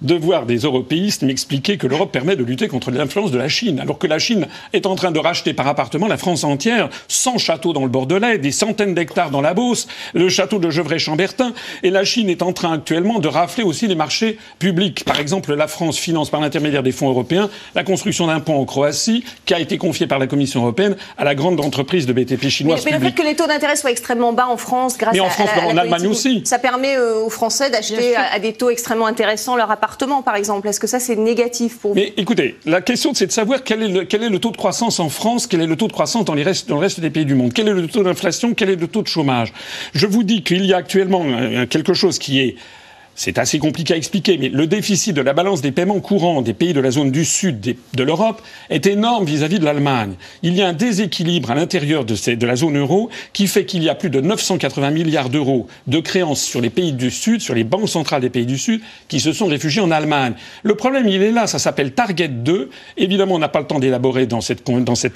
de 0.04 0.16
voir 0.16 0.46
des 0.46 0.60
européistes 0.60 1.24
m'expliquer 1.24 1.78
que 1.78 1.88
l'Europe 1.88 2.12
permet 2.12 2.36
de 2.36 2.44
lutter 2.44 2.68
contre 2.68 2.92
l'influence 2.92 3.32
de 3.32 3.38
la 3.38 3.50
Chine, 3.50 3.80
alors 3.80 3.98
que 3.98 4.08
la 4.08 4.20
Chine 4.20 4.48
est 4.74 4.86
en 4.86 4.96
train 4.96 5.12
de 5.12 5.20
racheter 5.20 5.54
par 5.54 5.68
appartement 5.68 6.08
la 6.08 6.18
France 6.18 6.44
entière, 6.44 6.90
100 7.08 7.38
châteaux 7.38 7.74
dans 7.74 7.84
le 7.84 7.90
Bordelais, 7.90 8.38
des 8.38 8.52
centaines 8.52 8.94
d'hectares 8.94 9.32
dans 9.32 9.42
la 9.42 9.54
Beauce, 9.54 9.88
le 10.14 10.30
château 10.30 10.60
de 10.60 10.70
Gevrey-Chambertin, 10.70 11.54
et 11.84 11.90
la 11.90 12.04
Chine 12.04 12.30
est 12.30 12.42
en 12.42 12.54
train 12.54 12.74
actuellement 12.74 13.20
de 13.20 13.28
rafler 13.28 13.64
aussi 13.64 13.88
les 13.88 13.96
marchés 13.96 14.38
publics. 14.60 15.04
Par 15.06 15.20
exemple, 15.20 15.54
la 15.54 15.68
France 15.68 15.98
finance 15.98 16.30
par 16.30 16.42
l'intermédiaire 16.42 16.84
des 16.84 16.92
fonds 16.92 17.10
européens 17.10 17.50
la 17.76 17.84
construction 17.84 18.28
d'un 18.28 18.40
pont 18.40 18.60
en 18.60 18.66
Croatie, 18.66 19.24
qui 19.46 19.54
a 19.54 19.60
été 19.60 19.78
confié 19.78 20.08
par 20.08 20.20
la 20.20 20.28
Commission 20.28 20.62
européenne 20.62 20.96
à 21.18 21.24
la 21.24 21.36
grande 21.36 21.60
entreprise 21.60 22.06
de 22.06 22.14
BTP 22.14 22.50
chinoise. 22.50 22.84
Mais, 22.86 22.92
mais 22.92 22.98
le 22.98 23.04
fait 23.06 23.14
que 23.14 23.24
les 23.24 23.36
taux 23.36 23.48
d'intérêt 23.48 23.76
soient 23.76 23.92
extrêmement 23.92 24.34
bas 24.34 24.48
en 24.48 24.58
France, 24.58 24.98
grâce 24.98 25.14
mais 25.14 25.20
en 25.20 25.30
France, 25.30 25.50
à, 25.56 25.68
en 25.68 25.78
Allemagne 25.78 26.08
aussi, 26.08 26.42
ça 26.46 26.60
permet 26.60 26.98
euh, 26.98 27.24
aux 27.24 27.30
Français 27.30 27.70
d'acheter 27.70 28.16
à, 28.16 28.40
des 28.40 28.54
taux 28.54 28.70
extrêmement 28.70 29.06
intéressants 29.06 29.56
leur 29.56 29.72
appartement 29.72 29.93
par 30.24 30.36
exemple 30.36 30.68
Est-ce 30.68 30.80
que 30.80 30.88
ça, 30.88 31.00
c'est 31.00 31.16
négatif 31.16 31.78
pour 31.80 31.92
vous 31.92 31.96
Mais 31.96 32.14
écoutez, 32.18 32.58
la 32.66 32.82
question, 32.82 33.14
c'est 33.14 33.28
de 33.28 33.32
savoir 33.32 33.64
quel 33.64 33.84
est, 33.84 33.88
le, 33.88 34.40
taux 34.40 34.52
de 34.52 34.58
croissance 34.58 35.00
en 35.00 35.10
France, 35.10 35.48
quel 35.48 35.62
est 35.62 35.68
le 35.68 35.76
taux 35.76 35.88
de 35.88 35.94
croissance 35.94 36.26
dans, 36.26 36.36
le 36.36 36.44
reste 36.44 37.00
des 37.00 37.10
pays 37.10 37.26
du 37.26 37.36
monde, 37.36 37.54
quel 37.54 37.68
est 37.68 37.74
le 37.74 37.88
taux 37.88 38.04
d'inflation, 38.04 38.54
quel 38.54 38.70
est 38.70 38.76
le 38.76 38.88
taux 38.88 39.02
de 39.02 39.08
chômage? 39.08 39.54
Je 39.94 40.08
vous 40.08 40.24
dis 40.24 40.44
qu'il 40.44 40.66
y 40.66 40.74
a 40.74 40.78
actuellement 40.78 41.26
quelque 41.70 41.94
chose 41.94 42.20
qui 42.20 42.40
est 42.40 42.56
c'est 43.16 43.38
assez 43.38 43.60
compliqué 43.60 43.94
à 43.94 43.98
expliquer, 43.98 44.38
mais 44.38 44.50
le 44.50 44.66
déficit 44.66 45.16
de 45.16 45.22
la 45.22 45.34
balance 45.34 45.62
des 45.62 45.72
paiements 45.72 46.00
courants 46.00 46.42
des 46.42 46.54
pays 46.54 46.74
de 46.74 46.80
la 46.80 46.90
zone 46.90 47.12
du 47.12 47.26
sud 47.26 47.60
de 47.62 48.04
l'Europe 48.04 48.42
est 48.70 48.88
énorme 48.88 49.26
vis-à-vis 49.26 49.60
de 49.60 49.66
l'Allemagne. 49.66 50.14
Il 50.42 50.56
y 50.56 50.62
a 50.62 50.68
un 50.68 50.74
déséquilibre 50.74 51.52
à 51.52 51.56
l'intérieur 51.56 52.06
de, 52.06 52.46
la 52.46 52.56
zone 52.56 52.78
euro 52.78 53.10
qui 53.32 53.48
fait 53.48 53.66
qu'il 53.66 53.84
y 53.84 53.90
a 53.90 53.96
plus 53.96 54.10
de 54.10 54.20
980 54.20 54.90
milliards 54.90 55.30
d'euros 55.30 55.68
de 55.88 56.00
créances 56.00 56.42
sur 56.42 56.60
les 56.60 56.72
pays 56.72 56.94
du 56.94 57.12
Sud, 57.12 57.42
sur 57.42 57.54
les 57.54 57.64
banques 57.64 57.90
centrales 57.90 58.22
des 58.22 58.32
pays 58.32 58.46
du 58.46 58.58
Sud, 58.58 58.82
qui 59.08 59.20
se 59.20 59.32
sont 59.32 59.46
réfugiés 59.46 59.82
en 59.82 59.92
Allemagne. 59.92 60.34
Le 60.64 60.76
problème, 60.76 61.08
il 61.08 61.22
est 61.22 61.32
là, 61.32 61.46
ça 61.46 61.60
s'appelle 61.60 61.94
Target 61.94 62.30
2. 62.30 62.70
Évidemment, 62.98 63.36
on 63.36 63.40
n'a 63.40 63.50
pas 63.50 63.60
le 63.60 63.68
temps 63.68 63.80
d'élaborer 63.80 64.26
dans 64.26 64.42
cette, 64.42 64.64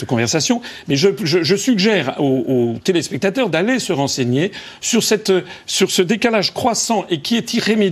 conversation, 0.05 0.61
mais 0.87 0.95
je, 0.95 1.55
suggère 1.55 2.21
aux, 2.21 2.75
téléspectateurs 2.83 3.49
d'aller 3.49 3.79
se 3.79 3.91
renseigner 3.91 4.51
sur, 4.81 5.01
sur 5.03 5.91
ce 5.91 6.01
décalage 6.01 6.53
croissant 6.53 7.05
et 7.09 7.21
qui 7.21 7.35
est 7.35 7.53
irrémédiable 7.53 7.86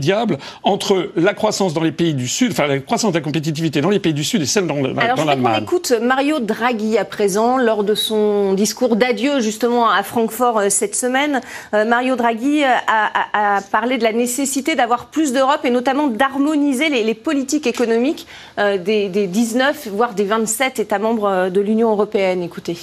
entre 0.63 1.11
la 1.15 1.33
croissance 1.33 1.73
dans 1.73 1.81
les 1.81 1.91
pays 1.91 2.13
du 2.13 2.27
Sud, 2.27 2.51
enfin 2.51 2.67
la 2.67 2.79
croissance 2.79 3.11
de 3.11 3.17
la 3.17 3.23
compétitivité 3.23 3.81
dans 3.81 3.89
les 3.89 3.99
pays 3.99 4.13
du 4.13 4.23
Sud 4.23 4.41
et 4.41 4.45
celle 4.45 4.67
dans, 4.67 4.75
l'Allemagne. 4.75 5.13
On 5.17 5.63
écoute 5.63 5.93
Mario 6.01 6.39
Draghi 6.39 6.97
à 6.97 7.05
présent 7.05 7.57
lors 7.57 7.83
de 7.83 7.95
son 7.95 8.53
discours 8.53 8.95
d'adieu 8.95 9.39
justement 9.39 9.89
à 9.89 10.03
Francfort 10.03 10.59
euh, 10.59 10.69
cette 10.69 10.95
semaine. 10.95 11.41
Euh, 11.73 11.85
Mario 11.85 12.15
Draghi 12.15 12.63
a, 12.63 13.61
parlé 13.71 13.97
de 13.97 14.03
la 14.03 14.13
nécessité 14.13 14.75
d'avoir 14.75 15.07
plus 15.07 15.33
d'Europe 15.33 15.61
et 15.63 15.69
notamment 15.69 16.07
d'harmoniser 16.07 16.89
les, 16.89 17.13
politiques 17.13 17.67
économiques 17.67 18.27
euh, 18.59 18.77
des, 18.77 19.09
des 19.09 19.27
19 19.27 19.87
voire 19.87 20.13
des 20.13 20.25
27 20.25 20.79
États 20.79 20.99
membres 20.99 21.49
de 21.49 21.61
l'Union 21.61 21.91
européenne. 21.91 22.43
Écoutez. 22.43 22.77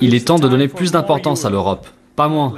Il 0.00 0.14
est 0.14 0.26
temps 0.26 0.38
de 0.38 0.48
donner 0.48 0.68
plus 0.68 0.92
d'importance 0.92 1.44
à 1.44 1.50
l'Europe, 1.50 1.86
pas 2.14 2.28
moins. 2.28 2.54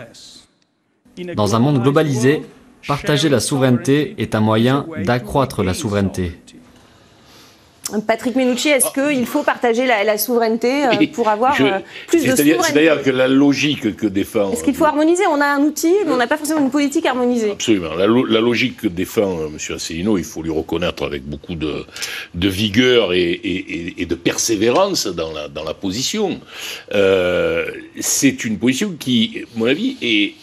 Dans 1.35 1.55
un 1.55 1.59
monde 1.59 1.83
globalisé, 1.83 2.43
partager 2.87 3.29
la 3.29 3.41
souveraineté 3.41 4.15
est 4.19 4.35
un 4.35 4.41
moyen 4.41 4.87
d'accroître 5.05 5.63
la 5.63 5.75
souveraineté. 5.75 6.33
Patrick 8.07 8.37
Menucci, 8.37 8.69
est-ce 8.69 8.93
qu'il 8.93 9.27
faut 9.27 9.43
partager 9.43 9.87
la, 9.87 10.19
souveraineté 10.19 10.85
euh, 10.85 11.07
pour 11.13 11.29
avoir 11.29 11.59
euh, 11.61 11.79
plus 12.07 12.23
de 12.23 12.31
souveraineté 12.37 12.59
C'est-à-dire 12.63 13.03
que 13.03 13.11
la 13.11 13.29
logique 13.29 13.97
que 13.97 14.07
défend... 14.07 14.53
Est-ce 14.53 14.63
qu'il 14.63 14.75
faut 14.75 14.85
harmoniser? 14.85 15.25
On 15.27 15.41
a 15.41 15.47
un 15.47 15.61
outil, 15.61 15.95
mais 16.05 16.13
on 16.13 16.17
n'a 16.17 16.27
pas 16.27 16.37
forcément 16.37 16.61
une 16.61 16.71
politique 16.71 17.07
harmonisée. 17.07 17.53
Absolument. 17.53 17.95
La, 17.95 18.07
logique 18.07 18.83
que 18.83 18.89
défend 18.89 19.39
euh, 19.39 19.47
M. 19.47 19.75
Asselineau, 19.75 20.19
il 20.19 20.25
faut 20.25 20.43
lui 20.43 20.51
reconnaître 20.51 21.05
avec 21.05 21.25
beaucoup 21.25 21.55
de, 21.55 21.87
de 22.35 22.49
vigueur 22.49 23.13
et, 23.15 23.41
et, 23.97 24.07
de 24.07 24.15
persévérance 24.15 25.07
dans 25.07 25.33
la, 25.33 25.49
dans 25.49 25.65
la 25.65 25.75
position. 25.75 26.41
c'est 28.01 28.45
une 28.45 28.59
position 28.59 28.95
qui, 28.99 29.45
à 29.45 29.59
mon 29.59 29.67
avis, 29.67 29.97
est 30.03 30.35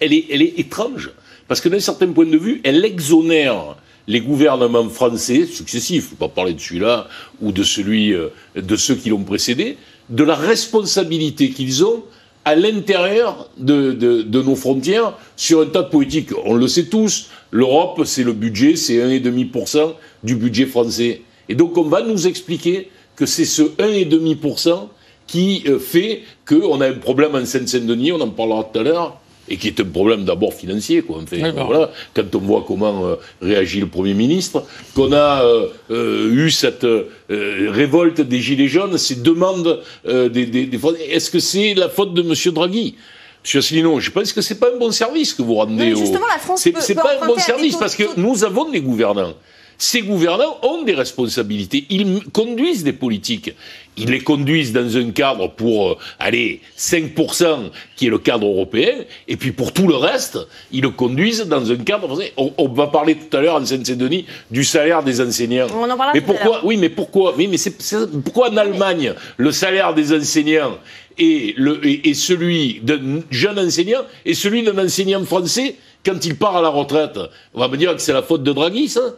elle 0.00 0.12
est, 0.12 0.58
étrange. 0.58 1.10
Parce 1.48 1.60
que 1.60 1.68
d'un 1.68 1.80
certain 1.80 2.08
point 2.08 2.26
de 2.26 2.36
vue, 2.36 2.60
elle 2.64 2.84
exonère 2.84 3.76
les 4.08 4.20
gouvernements 4.20 4.88
français 4.88 5.46
successifs, 5.46 6.10
faut 6.10 6.16
pas 6.16 6.28
parler 6.28 6.54
de 6.54 6.60
celui-là 6.60 7.08
ou 7.40 7.50
de 7.52 7.62
celui 7.62 8.12
euh, 8.12 8.28
de 8.54 8.76
ceux 8.76 8.94
qui 8.94 9.08
l'ont 9.08 9.24
précédé, 9.24 9.78
de 10.10 10.22
la 10.22 10.36
responsabilité 10.36 11.50
qu'ils 11.50 11.84
ont 11.84 12.04
à 12.44 12.54
l'intérieur 12.54 13.48
de, 13.58 13.90
de, 13.90 14.42
nos 14.42 14.54
frontières 14.54 15.14
sur 15.36 15.62
un 15.62 15.66
tas 15.66 15.82
de 15.82 15.88
politiques. 15.88 16.30
On 16.44 16.54
le 16.54 16.68
sait 16.68 16.84
tous, 16.84 17.30
l'Europe, 17.50 18.02
c'est 18.04 18.22
le 18.22 18.32
budget, 18.32 18.76
c'est 18.76 18.98
1,5% 18.98 19.94
du 20.22 20.36
budget 20.36 20.66
français. 20.66 21.22
Et 21.48 21.56
donc 21.56 21.76
on 21.76 21.82
va 21.82 22.02
nous 22.02 22.28
expliquer 22.28 22.88
que 23.16 23.26
c'est 23.26 23.44
ce 23.44 23.62
1,5% 23.62 24.88
qui 25.26 25.64
euh, 25.66 25.80
fait 25.80 26.22
qu'on 26.48 26.80
a 26.80 26.88
un 26.88 26.94
problème 26.94 27.34
en 27.34 27.44
Seine-Saint-Denis, 27.44 28.12
on 28.12 28.20
en 28.20 28.28
parlera 28.28 28.62
tout 28.72 28.78
à 28.78 28.82
l'heure, 28.84 29.20
et 29.48 29.56
qui 29.56 29.68
est 29.68 29.80
un 29.80 29.84
problème 29.84 30.24
d'abord 30.24 30.54
financier. 30.54 31.02
Quoi. 31.02 31.22
voilà, 31.54 31.90
quand 32.14 32.34
on 32.34 32.38
voit 32.38 32.64
comment 32.66 33.06
euh, 33.06 33.16
réagit 33.40 33.80
le 33.80 33.86
Premier 33.86 34.14
ministre, 34.14 34.64
qu'on 34.94 35.12
a 35.12 35.44
euh, 35.44 35.68
euh, 35.90 36.32
eu 36.32 36.50
cette 36.50 36.86
révolte 37.28 38.20
des 38.20 38.40
Gilets 38.40 38.68
jaunes, 38.68 38.98
ces 38.98 39.16
demandes 39.16 39.82
des, 40.04 40.46
des, 40.46 40.70
Est-ce 41.10 41.30
que 41.30 41.38
c'est 41.38 41.74
la 41.74 41.88
faute 41.88 42.14
de 42.14 42.22
M. 42.22 42.54
Draghi? 42.54 42.94
Monsieur 43.42 43.60
Asselineau, 43.60 44.00
je 44.00 44.10
pense 44.10 44.32
que 44.32 44.40
c'est 44.40 44.58
pas 44.58 44.70
un 44.74 44.78
bon 44.78 44.90
service 44.90 45.32
que 45.32 45.42
vous 45.42 45.54
rendez. 45.54 45.94
justement, 45.94 46.26
la 46.26 46.38
France 46.38 46.68
c'est 46.80 46.94
pas 46.94 47.16
un 47.22 47.26
bon 47.26 47.38
service 47.38 47.76
parce 47.76 47.94
que 47.94 48.04
nous 48.16 48.44
avons 48.44 48.68
des 48.70 48.80
gouvernants. 48.80 49.34
Ces 49.78 50.02
gouvernants 50.02 50.58
ont 50.62 50.82
des 50.82 50.94
responsabilités. 50.94 51.84
Ils 51.90 52.20
conduisent 52.32 52.84
des 52.84 52.92
politiques. 52.92 53.52
Ils 53.98 54.10
les 54.10 54.20
conduisent 54.20 54.72
dans 54.72 54.96
un 54.96 55.10
cadre 55.10 55.48
pour, 55.48 55.92
euh, 55.92 55.98
allez, 56.18 56.60
5% 56.76 57.70
qui 57.96 58.06
est 58.06 58.10
le 58.10 58.18
cadre 58.18 58.46
européen, 58.46 58.92
et 59.26 59.36
puis 59.36 59.52
pour 59.52 59.72
tout 59.72 59.88
le 59.88 59.96
reste, 59.96 60.38
ils 60.70 60.82
le 60.82 60.90
conduisent 60.90 61.46
dans 61.46 61.70
un 61.70 61.76
cadre 61.76 62.06
français. 62.06 62.32
On, 62.36 62.68
va 62.68 62.88
parler 62.88 63.14
tout 63.16 63.34
à 63.34 63.40
l'heure 63.40 63.56
en 63.56 63.64
Seine-Saint-Denis 63.64 64.26
du 64.50 64.64
salaire 64.64 65.02
des 65.02 65.20
enseignants. 65.20 65.68
On 65.74 65.90
en 65.90 65.96
mais 66.12 66.20
pourquoi 66.20 66.60
Oui, 66.64 66.76
mais 66.76 66.90
pourquoi 66.90 67.34
Oui, 67.36 67.48
mais 67.48 67.56
c'est 67.56 67.74
pourquoi 68.22 68.50
en 68.50 68.56
Allemagne 68.58 69.14
le 69.38 69.50
salaire 69.50 69.94
des 69.94 70.14
enseignants 70.14 70.76
est, 71.18 71.56
le, 71.56 71.80
est 71.86 72.14
celui 72.14 72.80
d'un 72.82 73.20
jeune 73.30 73.58
enseignant 73.58 74.02
et 74.26 74.34
celui 74.34 74.62
d'un 74.62 74.76
enseignant 74.78 75.24
français 75.24 75.76
quand 76.04 76.22
il 76.26 76.36
part 76.36 76.56
à 76.56 76.60
la 76.60 76.68
retraite? 76.68 77.18
On 77.54 77.60
va 77.60 77.68
me 77.68 77.78
dire 77.78 77.94
que 77.94 78.02
c'est 78.02 78.12
la 78.12 78.22
faute 78.22 78.42
de 78.42 78.52
Draghi, 78.52 78.88
ça 78.88 79.14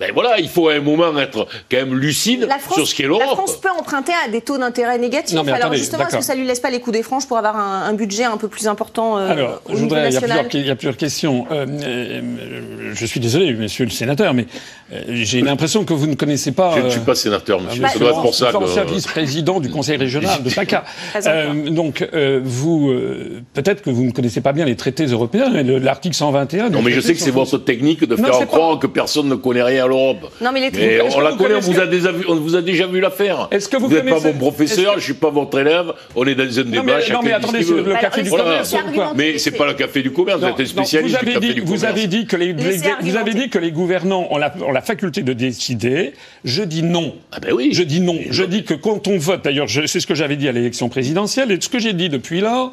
ben 0.00 0.12
voilà, 0.14 0.40
il 0.40 0.48
faut 0.48 0.70
à 0.70 0.74
un 0.74 0.80
moment 0.80 1.16
être 1.18 1.46
quand 1.70 1.76
même 1.76 1.94
lucide 1.94 2.48
sur 2.72 2.88
ce 2.88 2.94
qu'est 2.94 3.02
l'Europe. 3.02 3.22
La 3.28 3.34
France 3.34 3.58
peut 3.58 3.68
emprunter 3.68 4.12
à 4.24 4.30
des 4.30 4.40
taux 4.40 4.56
d'intérêt 4.56 4.96
négatifs. 4.96 5.36
Alors 5.36 5.74
justement, 5.74 6.08
est-ce 6.08 6.16
que 6.16 6.24
ça 6.24 6.34
lui 6.34 6.46
laisse 6.46 6.60
pas 6.60 6.70
les 6.70 6.80
coups 6.80 6.96
des 6.96 7.02
franges 7.02 7.28
pour 7.28 7.36
avoir 7.36 7.56
un, 7.58 7.92
budget 7.92 8.24
un 8.24 8.38
peu 8.38 8.48
plus 8.48 8.66
important 8.66 9.18
euh, 9.18 9.28
Alors, 9.28 9.62
au 9.66 9.76
je 9.76 9.82
voudrais, 9.82 10.08
il, 10.08 10.14
y 10.14 10.16
a 10.16 10.20
plusieurs, 10.20 10.46
il 10.54 10.66
y 10.66 10.70
a 10.70 10.74
plusieurs 10.74 10.96
questions. 10.96 11.46
Euh, 11.50 11.66
euh, 11.68 12.92
je 12.94 13.04
suis 13.04 13.20
désolé, 13.20 13.52
monsieur 13.52 13.84
le 13.84 13.90
sénateur, 13.90 14.32
mais 14.32 14.46
j'ai 15.10 15.42
l'impression 15.42 15.84
que 15.84 15.92
vous 15.92 16.06
ne 16.06 16.14
connaissez 16.14 16.52
pas. 16.52 16.76
Je 16.78 16.82
ne 16.86 16.90
suis 16.90 17.00
pas 17.00 17.14
sénateur, 17.14 17.60
monsieur. 17.60 17.82
Ah, 17.84 17.92
bah, 18.00 18.12
pour 18.22 18.34
ça. 18.34 18.56
Ancien 18.56 18.84
vice-président 18.84 19.60
du 19.60 19.68
Conseil 19.68 19.98
régional 19.98 20.42
de 20.42 20.48
PACA. 20.48 20.84
donc, 21.70 22.08
vous, 22.42 22.90
peut-être 23.52 23.82
que 23.82 23.90
vous 23.90 24.04
ne 24.04 24.12
connaissez 24.12 24.40
pas 24.40 24.54
bien 24.54 24.64
les 24.64 24.76
traités 24.76 25.04
européens, 25.04 25.50
l'article 25.62 26.16
121. 26.16 26.70
Non, 26.70 26.80
mais 26.80 26.92
je 26.92 27.00
sais 27.00 27.12
que 27.12 27.20
c'est 27.20 27.30
votre 27.30 27.58
technique 27.58 28.02
de 28.02 28.16
faire 28.16 28.46
croire 28.46 28.78
que 28.78 28.86
personne 28.86 29.28
ne 29.28 29.34
connaît 29.34 29.62
rien 29.62 29.89
l'Europe. 29.90 30.32
Non, 30.40 30.50
mais, 30.52 30.70
les 30.70 31.02
on 31.02 31.20
la 31.20 31.32
connaît, 31.32 31.56
on 31.56 31.60
vous, 31.60 31.78
a 31.78 31.86
déjà 31.86 32.12
vu, 32.12 32.24
on 32.28 32.36
vous 32.36 32.56
a 32.56 32.62
déjà 32.62 32.86
vu 32.86 33.00
la 33.00 33.10
faire. 33.10 33.48
Est-ce 33.50 33.68
que 33.68 33.76
vous, 33.76 33.88
vous 33.88 33.94
n'êtes 33.94 34.08
pas 34.08 34.20
mon 34.20 34.32
professeur, 34.32 34.92
je 34.94 34.98
ne 34.98 35.02
suis 35.02 35.14
pas 35.14 35.30
votre 35.30 35.58
élève, 35.58 35.92
on 36.16 36.24
est 36.26 36.34
dans 36.34 36.44
un 36.44 36.62
débat, 36.64 36.82
mais, 36.82 37.12
non, 37.12 37.20
mais 37.22 37.32
attendez, 37.32 37.62
c'est 37.62 37.74
le 37.74 37.94
café 38.00 38.22
du 38.22 38.30
commerce. 38.30 38.74
Mais 39.16 39.38
c'est 39.38 39.50
pas 39.50 39.66
le 39.66 39.74
café 39.74 40.02
du 40.02 40.12
commerce, 40.12 40.40
vous 40.40 40.46
êtes 40.46 40.60
un 40.60 40.66
spécialiste 40.66 41.18
du 41.20 41.32
café 41.34 41.54
du 41.54 41.62
commerce. 41.62 41.80
Vous 41.80 41.84
avez 41.84 42.06
dit 42.06 42.26
que 42.26 42.36
les, 42.36 42.52
vous 42.52 43.16
avez 43.16 43.34
dit 43.34 43.50
que 43.50 43.58
les 43.58 43.72
gouvernants 43.72 44.28
ont 44.30 44.38
la, 44.38 44.54
ont 44.66 44.72
la 44.72 44.82
faculté 44.82 45.22
de 45.22 45.32
décider. 45.32 46.14
Je 46.44 46.62
dis 46.62 46.82
non. 46.82 47.14
Ah 47.32 47.40
ben 47.40 47.52
oui. 47.52 47.70
Je 47.72 47.82
dis 47.82 48.00
non. 48.00 48.18
Je 48.30 48.44
dis 48.44 48.64
que 48.64 48.74
quand 48.74 49.08
on 49.08 49.18
vote, 49.18 49.44
d'ailleurs, 49.44 49.68
c'est 49.68 50.00
ce 50.00 50.06
que 50.06 50.14
j'avais 50.14 50.36
dit 50.36 50.48
à 50.48 50.52
l'élection 50.52 50.88
présidentielle, 50.88 51.50
et 51.50 51.58
ce 51.60 51.68
que 51.68 51.78
j'ai 51.78 51.92
dit 51.92 52.08
depuis 52.08 52.40
là, 52.40 52.70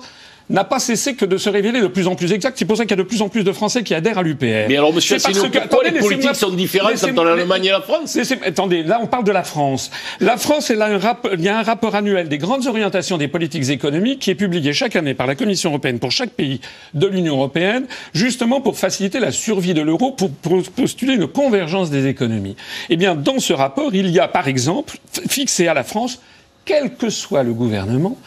n'a 0.50 0.64
pas 0.64 0.80
cessé 0.80 1.16
que 1.16 1.26
de 1.26 1.38
se 1.38 1.50
révéler 1.50 1.82
de 1.82 1.88
plus 1.88 2.08
en 2.08 2.16
plus 2.16 2.32
exact. 2.32 2.58
C'est 2.58 2.66
pour 2.66 2.78
ça 2.78 2.84
qu'il 2.84 2.92
y 2.92 3.00
a 3.00 3.04
de 3.04 3.08
plus 3.08 3.22
en 3.22 3.30
plus 3.30 3.44
de 3.44 3.52
Français 3.52 3.84
qui 3.84 3.94
adhèrent 3.94 4.18
à 4.18 4.24
l'UPR. 4.24 4.68
Mais 4.70 4.78
alors, 4.78 4.94
monsieur 4.94 5.16
Asselineau, 5.18 5.50
pourquoi 5.50 5.84
les 5.84 6.00
politiques 6.00 6.36
sont 6.36 6.52
différentes 6.52 7.04
entre 7.04 7.24
l'Allemagne 7.24 7.66
et 7.66 7.72
la 7.72 7.82
France 7.82 8.18
Attendez, 8.46 8.84
là, 8.84 9.00
on 9.02 9.08
parle 9.08 9.26
de 9.26 9.32
la 9.32 9.44
France. 9.44 9.92
La 10.20 10.38
France, 10.38 10.70
elle 10.70 10.82
a 10.82 10.88
un 10.88 11.18
il 11.34 11.42
y 11.42 11.50
a 11.50 11.60
un 11.60 11.64
rapport 11.64 11.96
annuel 11.96 12.30
des 12.30 12.38
grandes 12.38 12.66
orientations 12.68 13.18
des 13.18 13.28
politiques 13.28 13.70
économiques 13.70 14.20
qui 14.20 14.32
est 14.32 14.36
publié 14.36 14.74
chaque 14.74 14.96
année 14.96 15.14
par 15.14 15.28
la 15.28 15.36
Commission 15.36 15.72
européenne 15.72 16.00
pour 16.00 16.12
chaque 16.12 16.32
pays 16.32 16.62
de 16.94 17.08
l'Union 17.08 17.36
européenne, 17.36 17.86
justement 18.14 18.62
pour 18.62 18.78
faciliter 18.78 19.20
la 19.20 19.32
survie 19.32 19.74
de 19.74 19.82
l'euro, 19.82 20.12
pour, 20.12 20.32
pour 20.32 20.64
postuler 20.64 21.14
une 21.14 21.28
convergence 21.28 21.90
des 21.90 22.08
économies. 22.08 22.56
Eh 22.90 22.96
bien, 22.96 23.16
dans 23.16 23.40
ce 23.40 23.54
rapport, 23.54 23.94
il 23.94 24.10
y 24.10 24.20
a, 24.20 24.28
par 24.28 24.48
exemple, 24.48 24.98
fixé 25.30 25.68
à 25.68 25.74
la 25.74 25.84
France, 25.84 26.22
quel 26.66 26.96
que 26.96 27.10
soit 27.10 27.44
le 27.44 27.54
gouvernement, 27.54 28.18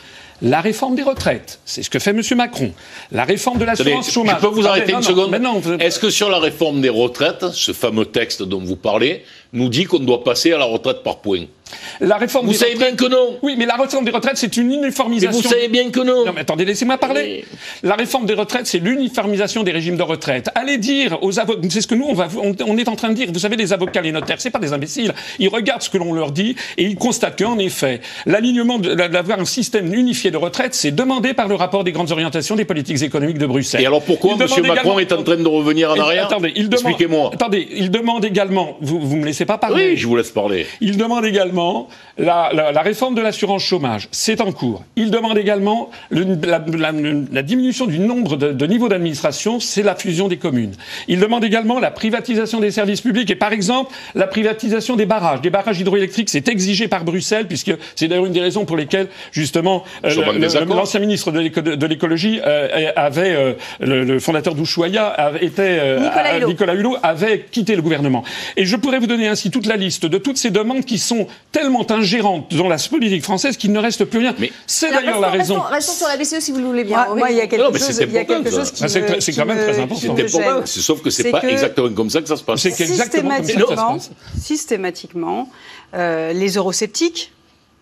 la 0.42 0.60
réforme 0.60 0.94
des 0.94 1.02
retraites, 1.02 1.60
c'est 1.64 1.82
ce 1.82 1.90
que 1.90 1.98
fait 1.98 2.10
M. 2.10 2.22
Macron. 2.36 2.72
La 3.12 3.24
réforme 3.24 3.58
de 3.58 3.64
l'assurance 3.64 4.10
chômage. 4.10 4.36
Je 4.36 4.46
peux 4.46 4.52
vous 4.52 4.66
arrêter 4.66 4.92
une 4.92 5.02
seconde 5.02 5.34
Est-ce 5.80 5.98
que 5.98 6.10
sur 6.10 6.30
la 6.30 6.38
réforme 6.38 6.80
des 6.80 6.88
retraites, 6.88 7.46
ce 7.52 7.72
fameux 7.72 8.06
texte 8.06 8.42
dont 8.42 8.60
vous 8.60 8.76
parlez, 8.76 9.24
nous 9.52 9.68
dit 9.68 9.84
qu'on 9.84 9.98
doit 9.98 10.24
passer 10.24 10.52
à 10.52 10.58
la 10.58 10.64
retraite 10.64 11.02
par 11.02 11.18
points 11.18 11.46
la 12.00 12.16
réforme 12.16 12.46
vous 12.46 12.54
savez 12.54 12.74
bien 12.74 12.92
que 12.92 13.04
non. 13.06 13.38
Oui, 13.42 13.54
mais 13.58 13.66
la 13.66 13.76
réforme 13.76 14.04
des 14.04 14.10
retraites, 14.10 14.36
c'est 14.36 14.56
une 14.56 14.72
uniformisation. 14.72 15.38
Mais 15.38 15.42
vous 15.42 15.48
savez 15.48 15.68
bien 15.68 15.90
que 15.90 16.00
non. 16.00 16.26
Non, 16.26 16.32
mais 16.34 16.40
attendez, 16.40 16.64
laissez-moi 16.64 16.98
parler. 16.98 17.44
La 17.82 17.94
réforme 17.94 18.26
des 18.26 18.34
retraites, 18.34 18.66
c'est 18.66 18.78
l'uniformisation 18.78 19.62
des 19.62 19.72
régimes 19.72 19.96
de 19.96 20.02
retraite. 20.02 20.50
Allez 20.54 20.78
dire 20.78 21.18
aux 21.22 21.38
avocats, 21.38 21.60
c'est 21.70 21.80
ce 21.80 21.86
que 21.86 21.94
nous, 21.94 22.06
on, 22.08 22.14
va, 22.14 22.28
on, 22.36 22.76
est 22.76 22.88
en 22.88 22.96
train 22.96 23.10
de 23.10 23.14
dire. 23.14 23.28
Vous 23.32 23.38
savez, 23.38 23.56
les 23.56 23.72
avocats, 23.72 24.00
les 24.00 24.12
notaires, 24.12 24.40
c'est 24.40 24.50
pas 24.50 24.58
des 24.58 24.72
imbéciles. 24.72 25.12
Ils 25.38 25.48
regardent 25.48 25.82
ce 25.82 25.90
que 25.90 25.98
l'on 25.98 26.12
leur 26.12 26.32
dit 26.32 26.56
et 26.76 26.84
ils 26.84 26.96
constatent 26.96 27.38
qu'en 27.38 27.58
effet, 27.58 28.00
l'alignement 28.26 28.78
d'avoir 28.78 29.40
un 29.40 29.44
système 29.44 29.92
unifié 29.92 30.30
de 30.30 30.36
retraite, 30.36 30.74
c'est 30.74 30.92
demandé 30.92 31.34
par 31.34 31.48
le 31.48 31.54
rapport 31.54 31.84
des 31.84 31.92
grandes 31.92 32.12
orientations 32.12 32.56
des 32.56 32.64
politiques 32.64 33.02
économiques 33.02 33.38
de 33.38 33.46
Bruxelles. 33.46 33.82
Et 33.82 33.86
alors 33.86 34.02
pourquoi 34.02 34.34
M. 34.34 34.66
Macron 34.66 34.98
est 34.98 35.12
en 35.12 35.22
train 35.22 35.36
de 35.36 35.46
revenir 35.46 35.90
en 35.90 35.98
arrière 35.98 36.26
Attendez, 36.26 36.52
il 36.56 36.68
demande. 36.68 36.92
Expliquez-moi. 36.92 37.30
Attendez, 37.34 37.68
il 37.72 37.90
demande 37.90 38.24
également. 38.24 38.76
Vous, 38.80 39.00
vous 39.00 39.16
me 39.16 39.24
laissez 39.24 39.39
pas 39.46 39.58
parler. 39.58 39.90
Oui, 39.90 39.96
je 39.96 40.06
vous 40.06 40.16
laisse 40.16 40.30
parler. 40.30 40.66
Il 40.80 40.96
demande 40.96 41.24
également 41.24 41.88
la, 42.18 42.50
la, 42.52 42.82
réforme 42.82 43.14
de 43.14 43.22
l'assurance 43.22 43.62
chômage, 43.62 44.08
c'est 44.10 44.40
en 44.40 44.52
cours. 44.52 44.84
Il 44.96 45.10
demande 45.10 45.38
également 45.38 45.90
la, 46.10 47.42
diminution 47.42 47.86
du 47.86 47.98
nombre 47.98 48.36
de, 48.36 48.52
de 48.52 48.66
niveaux 48.66 48.88
d'administration, 48.88 49.60
c'est 49.60 49.82
la 49.82 49.94
fusion 49.94 50.28
des 50.28 50.36
communes. 50.36 50.74
Il 51.08 51.20
demande 51.20 51.44
également 51.44 51.78
la 51.78 51.90
privatisation 51.90 52.60
des 52.60 52.70
services 52.70 53.00
publics 53.00 53.30
et 53.30 53.36
par 53.36 53.52
exemple 53.52 53.92
la 54.14 54.26
privatisation 54.26 54.96
des 54.96 55.06
barrages. 55.06 55.40
Des 55.40 55.50
barrages 55.50 55.80
hydroélectriques, 55.80 56.30
c'est 56.30 56.48
exigé 56.48 56.88
par 56.88 57.04
Bruxelles 57.04 57.46
puisque 57.46 57.72
c'est 57.94 58.08
d'ailleurs 58.08 58.26
une 58.26 58.32
des 58.32 58.40
raisons 58.40 58.64
pour 58.64 58.76
lesquelles 58.76 59.08
justement 59.32 59.84
euh, 60.04 60.64
l'ancien 60.66 61.00
ministre 61.00 61.30
de 61.32 61.86
l'écologie 61.86 62.40
euh, 62.44 62.90
avait 62.96 63.34
euh, 63.34 63.52
le, 63.80 64.18
fondateur 64.18 64.54
d'Ushuaïa 64.54 65.32
était 65.40 65.98
Nicolas, 65.98 66.40
Nicolas 66.46 66.74
Hulot 66.74 66.96
avait 67.02 67.46
quitté 67.50 67.76
le 67.76 67.82
gouvernement. 67.82 68.24
Et 68.56 68.64
je 68.64 68.76
pourrais 68.76 68.98
vous 68.98 69.06
donner 69.06 69.28
ainsi 69.30 69.50
toute 69.50 69.66
la 69.66 69.76
liste 69.76 70.06
de 70.06 70.18
toutes 70.18 70.36
ces 70.36 70.50
demandes 70.50 70.84
qui 70.84 70.98
sont 70.98 71.26
tellement 71.52 71.90
ingérantes 71.90 72.54
dans 72.54 72.68
la 72.68 72.76
politique 72.76 73.22
française 73.22 73.56
qu'il 73.56 73.72
ne 73.72 73.78
reste 73.78 74.04
plus 74.04 74.18
rien. 74.18 74.34
Mais 74.38 74.52
c'est 74.66 74.90
d'ailleurs 74.90 75.20
la 75.20 75.30
raison. 75.30 75.60
Restons, 75.60 75.92
sur 75.92 76.08
la 76.08 76.16
BCE 76.16 76.40
si 76.40 76.52
vous 76.52 76.58
le 76.58 76.66
voulez 76.66 76.84
bien. 76.84 77.06
Moi, 77.14 77.30
il 77.30 77.36
y 77.36 77.40
a 77.40 77.46
quelque 77.46 77.78
chose, 77.78 77.98
il 78.00 78.12
y 78.12 78.18
a 78.18 78.24
quelque 78.24 78.50
chose 78.50 78.70
qui 78.70 78.88
C'est 78.88 79.32
quand 79.32 79.46
même 79.46 79.58
très 79.58 79.78
important. 79.78 80.66
Sauf 80.66 81.02
que 81.02 81.10
c'est 81.10 81.30
pas 81.30 81.42
exactement 81.42 81.94
comme 81.94 82.10
ça 82.10 82.20
que 82.20 82.28
ça 82.28 82.36
se 82.36 82.44
passe. 82.44 82.60
C'est 82.60 82.80
exactement 82.80 83.36
comme 83.36 83.44
ça 83.44 83.52
que 83.54 83.60
ça 83.60 83.68
se 83.68 83.74
passe. 83.74 84.10
Systématiquement, 84.40 85.48
euh, 85.94 86.32
les 86.32 86.56
eurosceptiques 86.56 87.32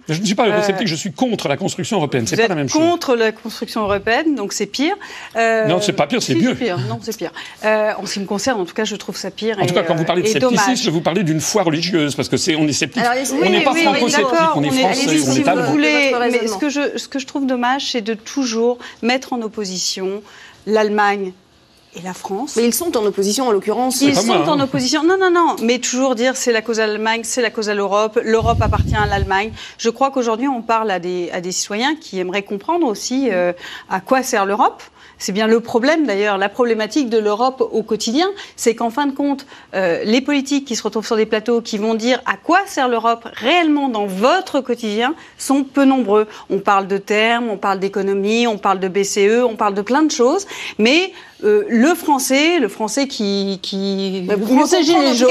je 0.08 0.20
ne 0.20 0.26
suis 0.26 0.34
pas 0.34 0.48
eurosceptique, 0.48 0.86
euh, 0.86 0.90
je 0.90 0.94
suis 0.94 1.12
contre 1.12 1.48
la 1.48 1.56
construction 1.56 1.98
européenne. 1.98 2.26
C'est 2.26 2.36
pas 2.36 2.48
la 2.48 2.54
même 2.54 2.68
chose. 2.68 2.80
Contre 2.80 3.14
la 3.14 3.32
construction 3.32 3.82
européenne, 3.82 4.34
donc 4.34 4.52
c'est 4.52 4.66
pire. 4.66 4.94
Euh, 5.36 5.66
non, 5.66 5.80
c'est 5.80 5.92
pas 5.92 6.06
pire, 6.06 6.22
c'est 6.22 6.34
mieux. 6.34 6.54
Pire. 6.54 6.78
Non, 6.88 6.98
c'est 7.02 7.16
pire. 7.16 7.32
Euh, 7.64 7.92
en 7.98 8.06
ce 8.06 8.14
qui 8.14 8.20
me 8.20 8.26
concerne, 8.26 8.60
en 8.60 8.64
tout 8.64 8.74
cas, 8.74 8.84
je 8.84 8.96
trouve 8.96 9.16
ça 9.16 9.30
pire. 9.30 9.58
En 9.60 9.66
tout 9.66 9.74
cas, 9.74 9.82
quand 9.82 9.96
vous 9.96 10.04
parlez 10.04 10.22
de 10.22 10.28
scepticisme, 10.28 10.90
vous 10.90 11.00
parlez 11.00 11.24
d'une 11.24 11.40
foi 11.40 11.62
religieuse, 11.62 12.14
parce 12.14 12.28
que 12.28 12.36
c'est 12.36 12.56
on 12.56 12.66
est 12.66 12.72
sceptique. 12.72 13.02
on 13.32 13.50
n'est 13.50 13.62
pas 13.62 13.74
franco-sceptique, 13.74 14.36
on 14.54 14.62
est 14.62 14.70
français, 14.70 15.20
on 15.26 15.36
est 15.36 15.48
allemand. 15.48 15.74
Mais 15.76 16.46
ce 16.46 16.56
que 16.56 16.68
je 16.68 16.96
ce 16.96 17.08
que 17.08 17.18
je 17.18 17.26
trouve 17.26 17.46
dommage, 17.46 17.92
c'est 17.92 18.02
de 18.02 18.14
toujours 18.14 18.78
mettre 19.02 19.32
en 19.32 19.42
opposition 19.42 20.22
l'Allemagne 20.66 21.32
et 21.98 22.02
la 22.02 22.14
France. 22.14 22.56
Mais 22.56 22.64
ils 22.64 22.74
sont 22.74 22.96
en 22.96 23.04
opposition 23.04 23.48
en 23.48 23.52
l'occurrence. 23.52 24.00
Ils 24.00 24.14
sont 24.14 24.30
en 24.30 24.58
hein. 24.58 24.60
opposition. 24.60 25.02
Non, 25.02 25.16
non, 25.18 25.30
non. 25.30 25.56
Mais 25.62 25.78
toujours 25.78 26.14
dire 26.14 26.36
c'est 26.36 26.52
la 26.52 26.62
cause 26.62 26.80
à 26.80 26.86
l'Allemagne, 26.86 27.22
c'est 27.24 27.42
la 27.42 27.50
cause 27.50 27.68
à 27.68 27.74
l'Europe, 27.74 28.18
l'Europe 28.22 28.60
appartient 28.60 28.96
à 28.96 29.06
l'Allemagne. 29.06 29.52
Je 29.78 29.90
crois 29.90 30.10
qu'aujourd'hui 30.10 30.48
on 30.48 30.62
parle 30.62 30.90
à 30.90 30.98
des, 30.98 31.30
à 31.32 31.40
des 31.40 31.52
citoyens 31.52 31.96
qui 31.96 32.18
aimeraient 32.18 32.42
comprendre 32.42 32.86
aussi 32.86 33.28
euh, 33.30 33.52
à 33.88 34.00
quoi 34.00 34.22
sert 34.22 34.46
l'Europe. 34.46 34.82
C'est 35.18 35.32
bien 35.32 35.48
le 35.48 35.58
problème 35.60 36.06
d'ailleurs, 36.06 36.38
la 36.38 36.48
problématique 36.48 37.10
de 37.10 37.18
l'Europe 37.18 37.68
au 37.72 37.82
quotidien, 37.82 38.28
c'est 38.54 38.76
qu'en 38.76 38.90
fin 38.90 39.06
de 39.06 39.12
compte, 39.12 39.46
euh, 39.74 40.02
les 40.04 40.20
politiques 40.20 40.64
qui 40.64 40.76
se 40.76 40.82
retrouvent 40.82 41.06
sur 41.06 41.16
des 41.16 41.26
plateaux, 41.26 41.60
qui 41.60 41.76
vont 41.76 41.94
dire 41.94 42.22
à 42.24 42.36
quoi 42.36 42.60
sert 42.66 42.88
l'Europe 42.88 43.28
réellement 43.32 43.88
dans 43.88 44.06
votre 44.06 44.60
quotidien, 44.60 45.14
sont 45.36 45.64
peu 45.64 45.84
nombreux. 45.84 46.28
On 46.50 46.60
parle 46.60 46.86
de 46.86 46.98
termes, 46.98 47.50
on 47.50 47.56
parle 47.56 47.80
d'économie, 47.80 48.46
on 48.46 48.58
parle 48.58 48.78
de 48.78 48.86
BCE, 48.86 49.42
on 49.44 49.56
parle 49.56 49.74
de 49.74 49.82
plein 49.82 50.02
de 50.02 50.10
choses, 50.12 50.46
mais 50.78 51.12
euh, 51.44 51.64
le 51.68 51.94
français, 51.94 52.58
le 52.58 52.68
français 52.68 53.06
qui, 53.06 53.60
qui 53.62 54.26
le 54.28 54.44
français 54.44 54.82
gilet 54.82 55.14
jaune, 55.14 55.30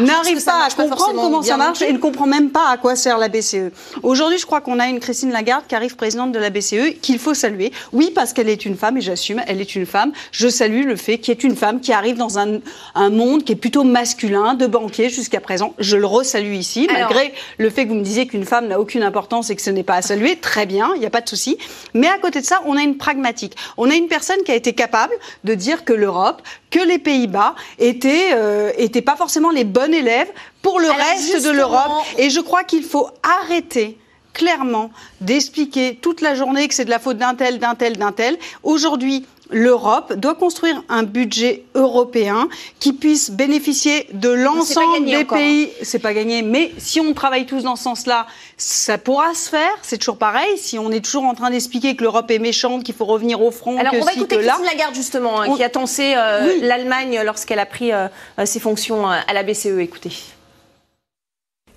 n'arrive 0.00 0.44
pas 0.44 0.66
à 0.66 0.70
comprendre 0.70 1.20
comment 1.20 1.42
ça 1.42 1.56
marche 1.56 1.82
et 1.82 1.92
ne 1.92 1.98
comprend 1.98 2.26
même 2.26 2.50
pas 2.50 2.68
à 2.68 2.76
quoi 2.76 2.94
sert 2.94 3.18
la 3.18 3.28
BCE. 3.28 3.72
Aujourd'hui, 4.04 4.38
je 4.38 4.46
crois 4.46 4.60
qu'on 4.60 4.78
a 4.78 4.86
une 4.86 5.00
Christine 5.00 5.32
Lagarde 5.32 5.64
qui 5.66 5.74
arrive 5.74 5.96
présidente 5.96 6.30
de 6.30 6.38
la 6.38 6.50
BCE 6.50 7.00
qu'il 7.02 7.18
faut 7.18 7.34
saluer. 7.34 7.72
Oui, 7.92 8.12
parce 8.14 8.32
qu'elle 8.32 8.48
est 8.48 8.64
une 8.64 8.76
femme 8.76 8.98
et 8.98 9.00
j'assume, 9.00 9.42
elle 9.48 9.60
est 9.60 9.74
une 9.74 9.86
femme. 9.86 10.12
Je 10.30 10.48
salue 10.48 10.84
le 10.86 10.94
fait 10.94 11.18
qu'il 11.18 11.34
y 11.34 11.36
ait 11.36 11.40
une 11.40 11.56
femme 11.56 11.80
qui 11.80 11.92
arrive 11.92 12.16
dans 12.16 12.38
un, 12.38 12.60
un 12.94 13.10
monde 13.10 13.42
qui 13.42 13.52
est 13.52 13.56
plutôt 13.56 13.82
masculin, 13.82 14.54
de 14.54 14.68
banquier 14.68 15.10
jusqu'à 15.10 15.40
présent. 15.40 15.74
Je 15.78 15.96
le 15.96 16.06
resalue 16.06 16.54
ici, 16.54 16.86
malgré 16.92 17.34
le 17.58 17.70
fait 17.70 17.84
que 17.84 17.88
vous 17.88 17.96
me 17.96 18.04
disiez 18.04 18.28
qu'une 18.28 18.44
femme 18.44 18.68
n'a 18.68 18.78
aucune 18.78 19.02
importance 19.02 19.50
et 19.50 19.56
que 19.56 19.62
ce 19.62 19.70
n'est 19.70 19.82
pas 19.82 19.94
à 19.94 20.02
saluer. 20.02 20.36
Très 20.36 20.66
bien, 20.66 20.92
il 20.94 21.00
n'y 21.00 21.06
a 21.06 21.10
pas 21.10 21.20
de 21.22 21.28
souci. 21.28 21.58
Mais 21.92 22.06
à 22.06 22.18
côté 22.18 22.40
de 22.40 22.46
ça, 22.46 22.60
on 22.66 22.76
a 22.76 22.82
une 22.82 22.96
pragmatique. 22.96 23.56
On 23.76 23.90
a 23.90 23.94
une 23.94 24.06
personne 24.06 24.38
qui 24.44 24.52
a 24.52 24.54
été 24.54 24.74
capable 24.74 25.12
de 25.44 25.54
dire 25.54 25.84
que 25.84 25.92
l'Europe, 25.92 26.42
que 26.70 26.80
les 26.80 26.98
Pays-Bas 26.98 27.54
étaient, 27.78 28.30
euh, 28.32 28.72
étaient 28.76 29.02
pas 29.02 29.16
forcément 29.16 29.50
les 29.50 29.64
bons 29.64 29.92
élèves 29.92 30.30
pour 30.62 30.80
le 30.80 30.90
reste 30.90 31.44
de 31.44 31.50
l'Europe. 31.50 31.92
Et 32.18 32.30
je 32.30 32.40
crois 32.40 32.64
qu'il 32.64 32.84
faut 32.84 33.08
arrêter 33.22 33.98
clairement 34.32 34.90
d'expliquer 35.20 35.98
toute 36.00 36.20
la 36.20 36.34
journée 36.34 36.68
que 36.68 36.74
c'est 36.74 36.84
de 36.84 36.90
la 36.90 36.98
faute 36.98 37.18
d'un 37.18 37.34
tel, 37.34 37.58
d'un 37.58 37.74
tel, 37.74 37.96
d'un 37.96 38.12
tel. 38.12 38.38
Aujourd'hui, 38.62 39.26
l'Europe 39.52 40.14
doit 40.14 40.34
construire 40.34 40.82
un 40.88 41.02
budget 41.02 41.64
européen 41.74 42.48
qui 42.78 42.92
puisse 42.92 43.30
bénéficier 43.30 44.06
de 44.12 44.28
l'ensemble 44.28 45.06
des 45.06 45.24
pays. 45.24 45.70
C'est 45.82 45.98
pas 45.98 46.14
gagné, 46.14 46.42
mais 46.42 46.72
si 46.78 47.00
on 47.00 47.12
travaille 47.12 47.46
tous 47.46 47.62
dans 47.62 47.76
ce 47.76 47.84
sens-là, 47.84 48.26
ça 48.56 48.98
pourra 48.98 49.34
se 49.34 49.48
faire. 49.48 49.70
C'est 49.82 49.98
toujours 49.98 50.18
pareil. 50.18 50.56
Si 50.56 50.78
on 50.78 50.90
est 50.90 51.04
toujours 51.04 51.24
en 51.24 51.34
train 51.34 51.50
d'expliquer 51.50 51.96
que 51.96 52.02
l'Europe 52.02 52.30
est 52.30 52.38
méchante, 52.38 52.84
qu'il 52.84 52.94
faut 52.94 53.04
revenir 53.04 53.42
au 53.42 53.50
front, 53.50 53.78
Alors 53.78 53.94
on 53.94 54.04
va 54.04 54.12
écouter 54.12 54.36
Christine 54.38 54.64
Lagarde 54.64 54.94
justement, 54.94 55.40
hein, 55.40 55.54
qui 55.56 55.62
a 55.62 55.68
tensé 55.68 56.14
euh, 56.16 56.58
l'Allemagne 56.62 57.20
lorsqu'elle 57.24 57.58
a 57.58 57.66
pris 57.66 57.92
euh, 57.92 58.08
ses 58.44 58.60
fonctions 58.60 59.10
euh, 59.10 59.16
à 59.26 59.32
la 59.32 59.42
BCE. 59.42 59.78
Écoutez. 59.78 60.12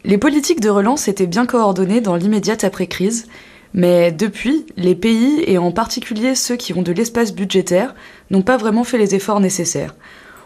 Les 0.05 0.17
politiques 0.17 0.59
de 0.59 0.69
relance 0.69 1.07
étaient 1.07 1.27
bien 1.27 1.45
coordonnées 1.45 2.01
dans 2.01 2.15
l'immédiate 2.15 2.63
après-crise 2.63 3.27
mais 3.73 4.11
depuis, 4.11 4.65
les 4.77 4.95
pays, 4.95 5.43
et 5.47 5.57
en 5.57 5.71
particulier 5.71 6.35
ceux 6.35 6.55
qui 6.55 6.73
ont 6.73 6.81
de 6.81 6.91
l'espace 6.91 7.33
budgétaire, 7.33 7.95
n'ont 8.29 8.41
pas 8.41 8.57
vraiment 8.57 8.83
fait 8.83 8.97
les 8.97 9.15
efforts 9.15 9.39
nécessaires. 9.39 9.95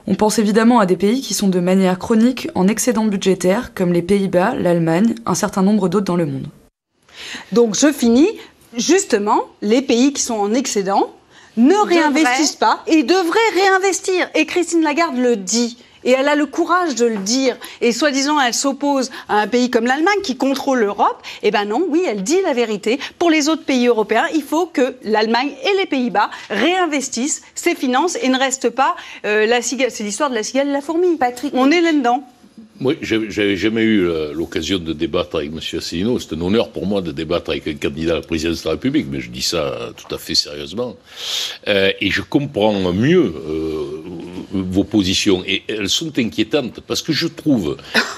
On 0.07 0.15
pense 0.15 0.39
évidemment 0.39 0.79
à 0.79 0.85
des 0.85 0.95
pays 0.95 1.21
qui 1.21 1.33
sont 1.33 1.49
de 1.49 1.59
manière 1.59 1.99
chronique 1.99 2.49
en 2.55 2.67
excédent 2.67 3.05
budgétaire, 3.05 3.73
comme 3.73 3.91
les 3.91 4.01
Pays-Bas, 4.01 4.55
l'Allemagne, 4.55 5.15
un 5.25 5.35
certain 5.35 5.61
nombre 5.61 5.89
d'autres 5.89 6.05
dans 6.05 6.15
le 6.15 6.25
monde. 6.25 6.47
Donc 7.51 7.75
je 7.75 7.91
finis. 7.91 8.29
Justement, 8.75 9.45
les 9.61 9.81
pays 9.81 10.13
qui 10.13 10.21
sont 10.21 10.35
en 10.35 10.53
excédent 10.53 11.11
ne 11.55 11.73
réinvestissent 11.73 12.55
pas 12.55 12.83
et 12.85 13.03
devraient 13.03 13.39
réinvestir. 13.55 14.29
Et 14.35 14.45
Christine 14.45 14.83
Lagarde 14.83 15.17
le 15.17 15.35
dit. 15.35 15.77
Et 16.07 16.11
elle 16.11 16.29
a 16.29 16.35
le 16.35 16.45
courage 16.47 16.95
de 16.95 17.05
le 17.05 17.17
dire. 17.17 17.57
Et 17.81 17.91
soi-disant, 17.91 18.39
elle 18.39 18.53
s'oppose 18.53 19.11
à 19.27 19.41
un 19.41 19.47
pays 19.47 19.69
comme 19.69 19.85
l'Allemagne 19.85 20.21
qui 20.23 20.37
contrôle 20.37 20.79
l'Europe. 20.79 21.21
Eh 21.43 21.51
ben 21.51 21.65
non, 21.65 21.85
oui, 21.89 22.03
elle 22.07 22.23
dit 22.23 22.41
la 22.41 22.53
vérité. 22.53 22.97
Pour 23.19 23.29
les 23.29 23.49
autres 23.49 23.65
pays 23.65 23.87
européens, 23.87 24.25
il 24.33 24.41
faut 24.41 24.67
que 24.67 24.95
l'Allemagne 25.03 25.51
et 25.63 25.77
les 25.77 25.85
Pays-Bas 25.85 26.29
réinvestissent 26.49 27.43
ces 27.55 27.75
finances 27.75 28.17
et 28.21 28.29
ne 28.29 28.39
restent 28.39 28.69
pas 28.69 28.95
euh, 29.25 29.45
la 29.45 29.61
cigale. 29.61 29.91
C'est 29.91 30.05
l'histoire 30.05 30.29
de 30.29 30.35
la 30.35 30.43
cigale 30.43 30.69
et 30.69 30.71
la 30.71 30.81
fourmi. 30.81 31.17
Patrick, 31.17 31.53
on 31.53 31.69
est 31.71 31.81
là-dedans. 31.81 32.23
Oui, 32.79 32.95
j'avais 33.01 33.55
jamais 33.55 33.81
eu 33.81 34.07
euh, 34.07 34.33
l'occasion 34.33 34.77
de 34.77 34.93
débattre 34.93 35.37
avec 35.37 35.49
M. 35.51 35.59
Asselineau. 35.79 36.19
C'est 36.19 36.35
un 36.35 36.41
honneur 36.41 36.69
pour 36.69 36.85
moi 36.85 37.01
de 37.01 37.11
débattre 37.11 37.49
avec 37.49 37.67
un 37.67 37.73
candidat 37.73 38.11
à 38.13 38.15
la 38.17 38.21
présidence 38.21 38.61
de 38.61 38.67
la 38.67 38.71
République, 38.73 39.07
mais 39.09 39.19
je 39.19 39.31
dis 39.31 39.41
ça 39.41 39.91
tout 39.97 40.13
à 40.13 40.19
fait 40.19 40.35
sérieusement. 40.35 40.95
Euh, 41.67 41.91
et 41.99 42.11
je 42.11 42.21
comprends 42.21 42.93
mieux 42.93 43.33
euh, 43.35 44.03
vos 44.51 44.83
positions, 44.83 45.43
et 45.47 45.63
elles 45.67 45.89
sont 45.89 46.19
inquiétantes, 46.19 46.81
parce 46.81 47.01
que 47.01 47.13
je 47.13 47.27
trouve 47.27 47.77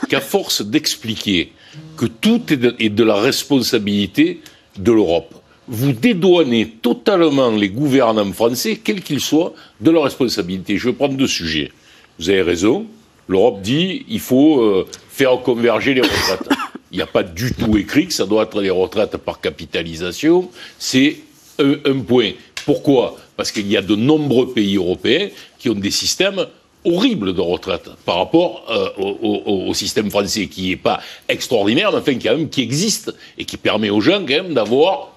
qu'à 0.09 0.19
force 0.19 0.61
d'expliquer 0.61 1.53
que 1.95 2.05
tout 2.05 2.41
est 2.51 2.57
de, 2.57 2.75
est 2.79 2.89
de 2.89 3.03
la 3.03 3.15
responsabilité 3.15 4.41
de 4.77 4.91
l'Europe, 4.91 5.35
vous 5.69 5.93
dédouanez 5.93 6.67
totalement 6.81 7.51
les 7.51 7.69
gouvernants 7.69 8.33
français, 8.33 8.81
quels 8.83 9.03
qu'ils 9.03 9.21
soient, 9.21 9.53
de 9.79 9.91
leur 9.91 10.03
responsabilité. 10.03 10.77
Je 10.77 10.89
vais 10.89 10.95
prendre 10.95 11.15
deux 11.15 11.27
sujets. 11.27 11.71
Vous 12.17 12.29
avez 12.29 12.41
raison 12.41 12.87
l'Europe 13.29 13.61
dit 13.61 14.05
il 14.09 14.19
faut 14.19 14.59
euh, 14.59 14.87
faire 15.09 15.39
converger 15.41 15.93
les 15.93 16.01
retraites. 16.01 16.49
Il 16.91 16.97
n'y 16.97 17.03
a 17.03 17.07
pas 17.07 17.23
du 17.23 17.53
tout 17.53 17.77
écrit 17.77 18.07
que 18.07 18.13
ça 18.13 18.25
doit 18.25 18.43
être 18.43 18.59
les 18.59 18.71
retraites 18.71 19.15
par 19.17 19.39
capitalisation. 19.39 20.49
C'est 20.79 21.17
un, 21.59 21.99
point. 21.99 22.31
Pourquoi? 22.65 23.15
Parce 23.37 23.51
qu'il 23.51 23.69
y 23.71 23.77
a 23.77 23.81
de 23.81 23.95
nombreux 23.95 24.51
pays 24.51 24.75
européens 24.77 25.29
qui 25.59 25.69
ont 25.69 25.75
des 25.75 25.91
systèmes 25.91 26.47
horribles 26.83 27.35
de 27.35 27.41
retraite 27.41 27.89
par 28.05 28.17
rapport 28.17 28.65
euh, 28.69 28.89
au, 28.97 29.73
système 29.75 30.09
français 30.09 30.47
qui 30.47 30.69
n'est 30.69 30.77
pas 30.77 30.99
extraordinaire, 31.27 31.91
mais 31.91 31.99
enfin 31.99 32.47
qui 32.47 32.61
existe 32.61 33.13
et 33.37 33.45
qui 33.45 33.57
permet 33.57 33.91
aux 33.91 34.01
gens 34.01 34.21
d'avoir 34.21 35.11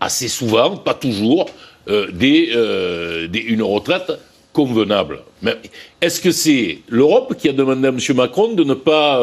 assez 0.00 0.28
souvent, 0.28 0.76
pas 0.76 0.94
toujours, 0.94 1.46
euh, 1.88 3.28
une 3.32 3.62
retraite 3.62 4.12
convenable. 4.56 5.20
Est-ce 6.00 6.18
que 6.18 6.30
c'est 6.30 6.78
l'Europe 6.88 7.34
qui 7.38 7.46
a 7.50 7.52
demandé 7.52 7.88
à 7.88 7.90
M. 7.90 7.98
Macron 8.16 8.54
de 8.54 8.64
ne 8.64 8.72
pas, 8.72 9.22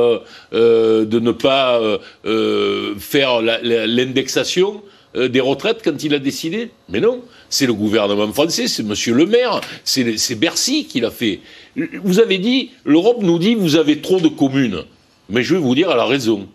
faire 2.99 3.41
l'indexation 3.41 4.83
des 5.15 5.39
retraites 5.39 5.81
quand 5.83 6.03
il 6.03 6.13
a 6.13 6.19
décidé? 6.19 6.69
Mais 6.87 6.99
non, 6.99 7.23
c'est 7.49 7.65
le 7.65 7.73
gouvernement 7.73 8.31
français, 8.31 8.67
c'est 8.67 8.83
M. 8.83 8.93
Le 9.17 9.25
Maire, 9.25 9.59
c'est 9.83 10.35
Bercy 10.35 10.85
qui 10.85 10.99
l'a 10.99 11.09
fait. 11.09 11.39
Vous 12.03 12.19
avez 12.19 12.37
dit, 12.37 12.69
l'Europe 12.85 13.23
nous 13.23 13.39
dit, 13.39 13.55
vous 13.55 13.75
avez 13.75 14.01
trop 14.01 14.19
de 14.19 14.27
communes. 14.27 14.83
Mais 15.29 15.41
je 15.41 15.55
vais 15.55 15.61
vous 15.61 15.73
dire, 15.73 15.89
elle 15.91 15.99
a 15.99 16.05
raison. 16.05 16.47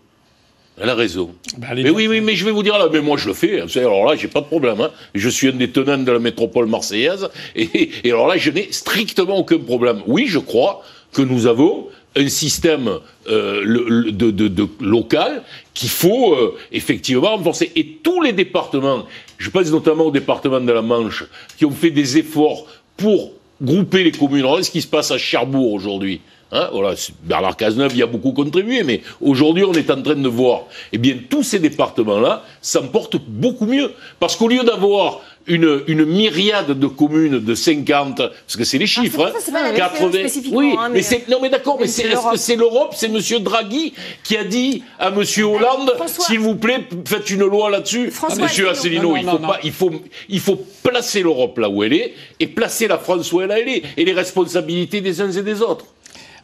Elle 0.81 0.91
a 0.91 0.95
raison. 0.95 1.35
Bah, 1.57 1.69
mais 1.75 1.91
oui, 1.91 2.07
oui, 2.07 2.21
mais 2.21 2.35
je 2.35 2.45
vais 2.45 2.51
vous 2.51 2.63
dire 2.63 2.79
là, 2.79 2.89
mais 2.93 3.01
moi 3.01 3.17
je 3.17 3.29
le 3.29 3.35
fais. 3.35 3.63
Alors 3.77 4.07
là, 4.07 4.17
j'ai 4.17 4.29
pas 4.29 4.41
de 4.41 4.47
problème. 4.47 4.81
Hein. 4.81 4.91
Je 5.15 5.29
suis 5.29 5.49
un 5.49 5.53
des 5.53 5.71
tenants 5.71 5.99
de 5.99 6.13
la 6.13 6.19
métropole 6.19 6.67
marseillaise, 6.67 7.29
et, 7.57 7.91
alors 8.05 8.29
là, 8.29 8.37
je 8.37 8.51
n'ai 8.51 8.71
strictement 8.71 9.39
aucun 9.39 9.59
problème. 9.59 10.03
Oui, 10.07 10.27
je 10.29 10.39
crois 10.39 10.83
que 11.13 11.23
nous 11.23 11.47
avons 11.47 11.87
un 12.17 12.29
système 12.29 12.91
euh, 13.29 14.11
de, 14.11 14.69
local 14.81 15.43
qu'il 15.75 15.89
faut 15.89 16.35
euh, 16.35 16.57
effectivement 16.73 17.37
renforcer. 17.37 17.71
Et 17.77 17.99
tous 18.03 18.23
les 18.23 18.33
départements, 18.33 19.05
je 19.37 19.51
pense 19.51 19.71
notamment 19.71 20.05
au 20.05 20.11
département 20.11 20.61
de 20.61 20.73
la 20.73 20.83
Manche, 20.83 21.25
qui 21.57 21.65
ont 21.65 21.71
fait 21.71 21.91
des 21.91 22.19
efforts 22.19 22.67
pour 22.97 23.33
grouper 23.61 24.05
les 24.05 24.13
communes. 24.13 24.45
Regardez 24.45 24.65
ce 24.65 24.71
qui 24.71 24.83
se 24.83 24.87
passe 24.87 25.11
à 25.11 25.19
Cherbourg 25.19 25.73
aujourd'hui? 25.73 26.21
Hein, 26.51 26.71
voilà, 26.73 26.95
Bernard 27.25 27.57
Cazeneuve 27.57 27.95
y 27.95 28.03
a 28.03 28.07
beaucoup 28.07 28.33
contribué, 28.33 28.83
mais 28.83 29.03
aujourd'hui, 29.21 29.65
on 29.65 29.75
est 29.75 29.91
en 29.91 30.01
train 30.01 30.15
de 30.15 30.29
voir, 30.29 30.63
eh 30.93 30.99
bien, 30.99 31.19
tous 31.29 31.43
ces 31.43 31.59
départements-là 31.59 32.43
s'en 32.63 32.87
portent 32.89 33.19
beaucoup 33.19 33.67
mieux. 33.67 33.93
Parce 34.19 34.35
qu'au 34.35 34.49
lieu 34.49 34.65
d'avoir 34.65 35.21
une, 35.47 35.83
une, 35.89 36.05
myriade 36.07 36.79
de 36.79 36.87
communes 36.87 37.39
de 37.39 37.55
50, 37.55 38.17
parce 38.17 38.57
que 38.57 38.65
c'est 38.65 38.79
les 38.79 38.85
ah, 38.85 39.03
chiffres, 39.03 39.27
hein, 39.27 39.73
80. 39.77 40.11
Oui, 40.53 40.75
hein, 40.79 40.89
mais, 40.91 41.03
c'est, 41.03 41.29
non, 41.29 41.39
mais 41.43 41.51
d'accord, 41.51 41.79
mais, 41.81 41.87
c'est, 41.87 42.07
c'est 42.37 42.57
l'Europe 42.57 42.95
C'est 42.97 43.09
Monsieur 43.09 43.41
Draghi 43.41 43.93
qui 44.25 44.37
a 44.37 44.45
dit 44.45 44.83
à 44.99 45.11
Monsieur 45.11 45.45
Hollande, 45.45 45.93
s'il 46.07 46.39
vous 46.39 46.55
plaît, 46.55 46.87
faites 47.07 47.29
une 47.31 47.45
loi 47.45 47.71
là-dessus. 47.71 48.11
Monsieur 48.41 48.71
Asselineau, 48.71 49.17
il 49.17 49.25
faut 49.25 49.39
pas, 49.39 49.59
il 49.65 49.73
faut, 49.73 49.91
il 50.29 50.41
faut 50.41 50.65
placer 50.83 51.23
l'Europe 51.23 51.59
là 51.59 51.69
où 51.69 51.83
elle 51.83 51.93
est 51.93 52.15
et 52.41 52.47
placer 52.47 52.89
la 52.89 52.99
France 52.99 53.33
où 53.33 53.41
elle 53.41 53.51
est 53.51 53.83
et 53.97 54.05
les 54.05 54.13
responsabilités 54.13 55.01
des 55.01 55.21
uns 55.21 55.31
et 55.31 55.43
des 55.43 55.61
autres. 55.61 55.85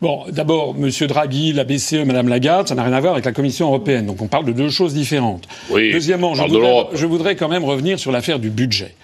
Bon, 0.01 0.25
d'abord, 0.31 0.75
M. 0.79 0.91
Draghi, 1.07 1.53
la 1.53 1.65
BCE, 1.65 2.05
Mme 2.05 2.29
Lagarde, 2.29 2.69
ça 2.69 2.75
n'a 2.75 2.83
rien 2.83 2.93
à 2.93 3.01
voir 3.01 3.15
avec 3.15 3.25
la 3.25 3.33
Commission 3.33 3.67
européenne. 3.67 4.07
Donc 4.07 4.21
on 4.23 4.27
parle 4.27 4.45
de 4.45 4.53
deux 4.53 4.71
choses 4.71 4.95
différentes. 4.95 5.47
Deuxièmement, 5.71 6.35
je 6.35 7.07
voudrais, 7.07 7.37
quand 7.37 7.49
même 7.49 7.65
revenir 7.65 7.99
sur 7.99 8.13
l'affaire 8.13 8.39
du 8.39 8.51
budget. 8.51 8.95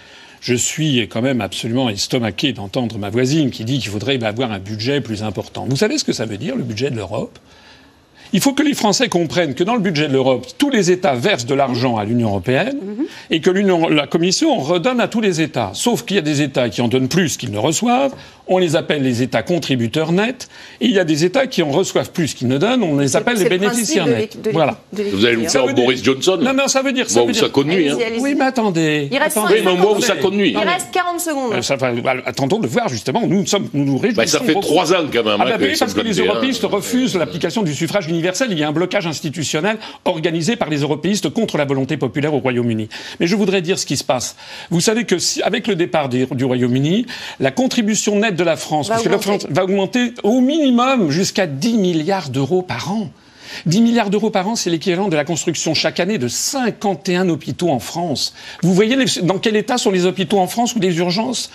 Je 0.40 0.54
suis 0.54 1.00
quand 1.08 1.20
même 1.20 1.40
absolument 1.40 1.90
estomaqué 1.90 2.52
d'entendre 2.52 2.98
ma 2.98 3.10
voisine 3.10 3.50
qui 3.50 3.64
dit 3.64 3.78
qu'il 3.78 3.90
faudrait 3.90 4.22
avoir 4.24 4.52
un 4.52 4.58
budget 4.58 5.00
plus 5.00 5.22
important. 5.22 5.66
Vous 5.68 5.76
savez 5.76 5.98
ce 5.98 6.04
que 6.04 6.12
ça 6.12 6.24
veut 6.24 6.38
dire, 6.38 6.56
le 6.56 6.62
budget 6.62 6.90
de 6.90 6.96
l'Europe? 6.96 7.38
Il 8.32 8.40
faut 8.40 8.52
que 8.52 8.62
les 8.62 8.74
Français 8.74 9.08
comprennent 9.08 9.54
que 9.54 9.64
dans 9.64 9.74
le 9.74 9.80
budget 9.80 10.08
de 10.08 10.12
l'Europe, 10.12 10.46
tous 10.58 10.70
les 10.70 10.90
États 10.90 11.14
versent 11.14 11.46
de 11.46 11.54
l'argent 11.54 11.96
à 11.96 12.04
l'Union 12.04 12.28
européenne 12.28 12.76
mhm. 12.80 13.06
et 13.30 13.40
que 13.40 13.50
la 13.50 14.06
Commission 14.06 14.56
redonne 14.58 15.00
à 15.00 15.08
tous 15.08 15.20
les 15.20 15.40
États. 15.40 15.70
Sauf 15.74 16.04
qu'il 16.04 16.16
y 16.16 16.18
a 16.18 16.22
des 16.22 16.42
États 16.42 16.68
qui 16.68 16.80
en 16.80 16.88
donnent 16.88 17.08
plus 17.08 17.36
qu'ils 17.36 17.50
ne 17.50 17.58
reçoivent. 17.58 18.14
On 18.52 18.58
les 18.58 18.74
appelle 18.74 19.02
les 19.02 19.22
États 19.22 19.42
contributeurs 19.42 20.10
nets. 20.10 20.48
Et 20.80 20.86
il 20.86 20.90
y 20.90 20.98
a 20.98 21.04
des 21.04 21.24
États 21.24 21.46
qui 21.46 21.62
en 21.62 21.70
reçoivent 21.70 22.10
plus 22.10 22.34
qu'ils 22.34 22.48
ne 22.48 22.58
donnent. 22.58 22.82
On 22.82 22.98
les 22.98 23.14
appelle 23.14 23.36
les 23.36 23.48
bénéficiaires 23.48 24.06
nets. 24.06 24.36
voilà. 24.52 24.80
Vous 24.92 25.24
allez 25.24 25.36
nous 25.36 25.48
faire 25.48 25.72
Boris 25.72 26.02
Johnson 26.02 26.38
Non, 26.40 26.52
non, 26.52 26.66
ça 26.66 26.82
veut 26.82 26.92
dire. 26.92 27.08
Ça 27.08 27.24
veut 27.24 27.32
dire... 27.32 27.44
ça 27.44 27.48
conduit. 27.48 27.88
Hein. 27.88 27.96
Oui, 28.18 28.34
mais 28.36 28.46
attendez. 28.46 29.08
Il 29.10 29.18
reste 29.18 29.36
attendez. 29.36 29.54
Oui, 29.54 29.62
mais 29.64 29.76
moi, 29.76 30.00
ça 30.00 30.16
conduit. 30.16 30.50
Il 30.50 30.58
reste 30.58 30.88
40 30.92 31.20
secondes. 31.20 31.52
Euh, 31.54 31.62
ça, 31.62 31.76
bah, 31.76 31.92
attendons 32.26 32.58
de 32.58 32.66
voir, 32.66 32.88
justement. 32.88 33.22
Nous, 33.24 33.46
sommes, 33.46 33.68
nous 33.72 33.84
nous 33.84 33.98
réjouissons. 33.98 34.16
Bah, 34.20 34.26
ça 34.26 34.40
fait 34.40 34.54
trois 34.60 34.92
ans, 34.92 35.06
quand 35.12 35.24
même. 35.24 35.36
Ah, 35.38 35.44
hein, 35.46 35.56
bah, 35.58 35.66
parce 35.78 35.94
que 35.94 36.00
les 36.00 36.18
européistes 36.18 36.64
refusent 36.64 37.16
l'application 37.16 37.62
du 37.62 37.74
suffrage 37.74 38.08
universel. 38.08 38.19
Il 38.50 38.58
y 38.58 38.64
a 38.64 38.68
un 38.68 38.72
blocage 38.72 39.06
institutionnel 39.06 39.78
organisé 40.04 40.56
par 40.56 40.68
les 40.68 40.78
européisistes 40.78 41.30
contre 41.30 41.56
la 41.58 41.64
volonté 41.64 41.96
populaire 41.96 42.34
au 42.34 42.38
Royaume-Uni. 42.38 42.88
Mais 43.18 43.26
je 43.26 43.36
voudrais 43.36 43.62
dire 43.62 43.78
ce 43.78 43.86
qui 43.86 43.96
se 43.96 44.04
passe. 44.04 44.36
Vous 44.70 44.80
savez 44.80 45.04
que 45.04 45.18
si, 45.18 45.42
avec 45.42 45.66
le 45.66 45.74
départ 45.74 46.08
du 46.08 46.44
Royaume-Uni, 46.44 47.06
la 47.38 47.50
contribution 47.50 48.18
nette 48.18 48.36
de 48.36 48.44
la 48.44 48.56
France, 48.56 48.88
va 48.88 49.00
augmenter. 49.00 49.10
la 49.10 49.18
France 49.18 49.46
va 49.50 49.64
augmenter 49.64 50.14
au 50.22 50.40
minimum 50.40 51.10
jusqu'à 51.10 51.46
10 51.46 51.78
milliards 51.78 52.30
d'euros 52.30 52.62
par 52.62 52.92
an. 52.92 53.10
10 53.66 53.80
milliards 53.80 54.10
d'euros 54.10 54.30
par 54.30 54.48
an, 54.48 54.56
c'est 54.56 54.70
l'équivalent 54.70 55.08
de 55.08 55.16
la 55.16 55.24
construction 55.24 55.74
chaque 55.74 56.00
année 56.00 56.18
de 56.18 56.28
51 56.28 57.28
hôpitaux 57.28 57.70
en 57.70 57.78
France. 57.78 58.34
Vous 58.62 58.74
voyez 58.74 58.96
dans 59.22 59.38
quel 59.38 59.56
état 59.56 59.78
sont 59.78 59.90
les 59.90 60.06
hôpitaux 60.06 60.38
en 60.38 60.46
France 60.46 60.74
ou 60.74 60.78
des 60.78 60.96
urgences? 60.98 61.50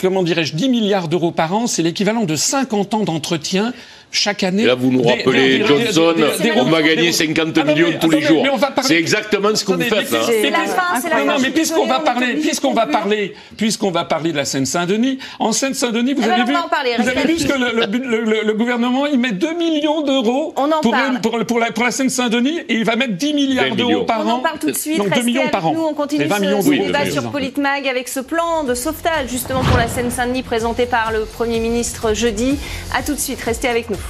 Comment 0.00 0.22
dirais-je 0.22 0.54
10 0.54 0.68
milliards 0.68 1.08
d'euros 1.08 1.32
par 1.32 1.54
an, 1.54 1.66
c'est 1.66 1.82
l'équivalent 1.82 2.24
de 2.24 2.36
50 2.36 2.94
ans 2.94 3.04
d'entretien 3.04 3.72
chaque 4.12 4.42
année. 4.42 4.62
Et 4.62 4.66
là, 4.66 4.74
vous 4.74 4.92
nous 4.92 5.02
rappelez 5.02 5.64
Johnson, 5.66 6.14
on 6.56 6.64
va 6.64 6.82
gagner 6.82 7.12
50 7.12 7.58
ah 7.58 7.64
millions 7.64 7.88
tous 8.00 8.10
les 8.10 8.20
jours. 8.20 8.46
C'est 8.82 8.96
exactement 8.96 9.54
ce 9.54 9.64
que 9.64 9.72
vous 9.72 9.80
faites. 9.80 10.06
C'est 10.08 10.50
la 10.50 10.58
fin, 10.58 11.00
c'est 11.00 11.08
la 11.08 11.16
fin. 11.16 11.38
mais 11.40 11.50
puisqu'on 11.50 11.86
va 11.86 12.00
parler, 12.00 12.34
puisqu'on 12.34 12.74
va 12.74 12.86
parler, 12.86 13.34
puisqu'on 13.56 13.90
va 13.90 14.04
parler 14.04 14.32
de 14.32 14.36
la 14.36 14.44
Seine-Saint-Denis, 14.44 15.18
en 15.38 15.52
Seine-Saint-Denis, 15.52 16.14
vous, 16.14 16.28
avez 16.28 16.44
vu, 16.44 16.52
vous 16.52 17.08
avez 17.08 17.34
vu 17.34 17.44
que 17.44 18.46
le, 18.46 18.52
gouvernement, 18.52 19.06
il 19.06 19.18
met 19.18 19.32
2 19.32 19.54
millions 19.54 20.02
d'euros 20.02 20.54
pour, 20.82 21.44
pour, 21.46 21.58
la, 21.58 21.90
Seine-Saint-Denis 21.90 22.60
et 22.68 22.74
il 22.74 22.84
va 22.84 22.96
mettre 22.96 23.14
10 23.14 23.34
milliards 23.34 23.74
d'euros 23.74 24.04
par 24.04 24.26
an. 24.26 24.32
On 24.32 24.34
en 24.34 24.40
parle 24.40 24.58
tout 24.58 24.70
de 24.70 24.76
suite. 24.76 24.98
Donc 24.98 25.10
2 25.10 25.22
millions 25.22 25.48
par 25.48 25.66
an. 25.66 25.72
Nous, 25.72 25.82
on 25.82 25.94
continue 25.94 26.28
ce 26.28 26.70
débat 26.70 27.10
sur 27.10 27.30
Politmag 27.30 27.88
avec 27.88 28.08
ce 28.08 28.20
plan 28.20 28.64
de 28.64 28.74
sauvetage, 28.74 29.30
justement, 29.30 29.62
pour 29.64 29.78
la 29.78 29.88
Seine-Saint-Denis 29.88 30.42
présenté 30.42 30.86
par 30.86 31.12
le 31.12 31.24
Premier 31.24 31.60
ministre 31.60 32.12
jeudi. 32.12 32.58
À 32.94 33.02
tout 33.02 33.14
de 33.14 33.18
suite. 33.18 33.40
Restez 33.40 33.68
avec 33.68 33.88
nous. 33.88 34.01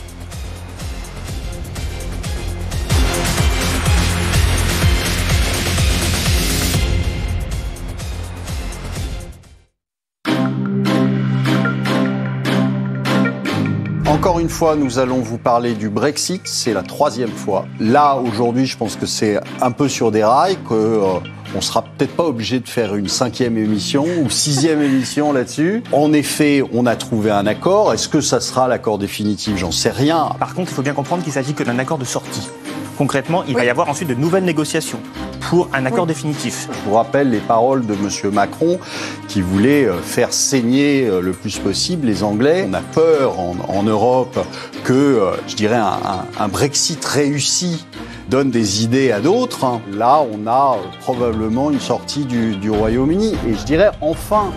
Encore 14.23 14.39
une 14.39 14.49
fois, 14.49 14.77
nous 14.77 15.01
allons 15.01 15.19
vous 15.19 15.37
parler 15.37 15.75
du 15.75 15.89
Brexit. 15.89 16.43
C'est 16.45 16.73
la 16.73 16.85
troisième 16.85 17.33
fois. 17.33 17.67
Là, 17.81 18.15
aujourd'hui, 18.15 18.67
je 18.67 18.77
pense 18.77 18.95
que 18.95 19.05
c'est 19.05 19.41
un 19.61 19.73
peu 19.73 19.89
sur 19.89 20.13
des 20.13 20.23
rails, 20.23 20.59
que 20.59 20.75
euh, 20.75 21.19
on 21.57 21.61
sera 21.61 21.83
peut-être 21.83 22.15
pas 22.15 22.23
obligé 22.23 22.61
de 22.61 22.69
faire 22.69 22.95
une 22.95 23.09
cinquième 23.09 23.59
émission 23.59 24.07
ou 24.23 24.31
sixième 24.31 24.81
émission 24.91 25.33
là-dessus. 25.33 25.83
En 25.91 26.13
effet, 26.13 26.63
on 26.73 26.87
a 26.87 26.95
trouvé 26.95 27.33
un 27.33 27.49
accord. 27.49 27.93
Est-ce 27.93 28.09
que 28.09 28.21
ça 28.21 28.39
sera 28.39 28.69
l'accord 28.69 28.99
définitif? 28.99 29.57
J'en 29.57 29.73
sais 29.73 29.91
rien. 29.91 30.29
Par 30.39 30.55
contre, 30.55 30.71
il 30.71 30.75
faut 30.75 30.83
bien 30.83 30.95
comprendre 30.95 31.25
qu'il 31.25 31.33
s'agit 31.33 31.55
que 31.55 31.65
d'un 31.65 31.81
accord 31.81 31.99
de 31.99 32.05
sortie. 32.05 32.49
Concrètement, 33.03 33.43
il 33.49 33.57
va 33.57 33.65
y 33.65 33.69
avoir 33.69 33.89
ensuite 33.89 34.11
de 34.11 34.15
nouvelles 34.15 34.45
négociations 34.45 35.01
pour 35.51 35.69
un 35.73 35.87
accord 35.87 36.07
définitif. 36.07 36.69
Je 36.71 36.89
vous 36.89 36.95
rappelle 36.95 37.31
les 37.31 37.41
paroles 37.41 37.85
de 37.85 37.95
M. 37.95 38.33
Macron 38.33 38.79
qui 39.27 39.41
voulait 39.41 39.87
euh, 39.87 40.01
faire 40.01 40.33
saigner 40.33 41.09
euh, 41.09 41.21
le 41.21 41.33
plus 41.33 41.59
possible 41.59 42.07
les 42.07 42.23
Anglais. 42.23 42.65
On 42.69 42.75
a 42.75 42.81
peur 42.81 43.41
en, 43.41 43.83
Europe 43.83 44.39
que, 44.85 44.93
euh, 44.93 45.33
je 45.49 45.57
dirais, 45.57 45.81
un, 46.39 46.47
Brexit 46.47 47.05
réussi 47.05 47.87
donne 48.31 48.53
des 48.53 48.85
idées 48.85 49.11
à 49.11 49.19
d'autres. 49.19 49.81
Là, 49.93 50.23
on 50.23 50.47
a 50.47 50.77
probablement 51.01 51.73
une 51.73 51.81
sortie 51.81 52.25
du, 52.25 52.55
du 52.55 52.71
Royaume-Uni. 52.71 53.35
Et 53.49 53.55
je 53.55 53.65
dirais 53.65 53.91
enfin. 54.01 54.53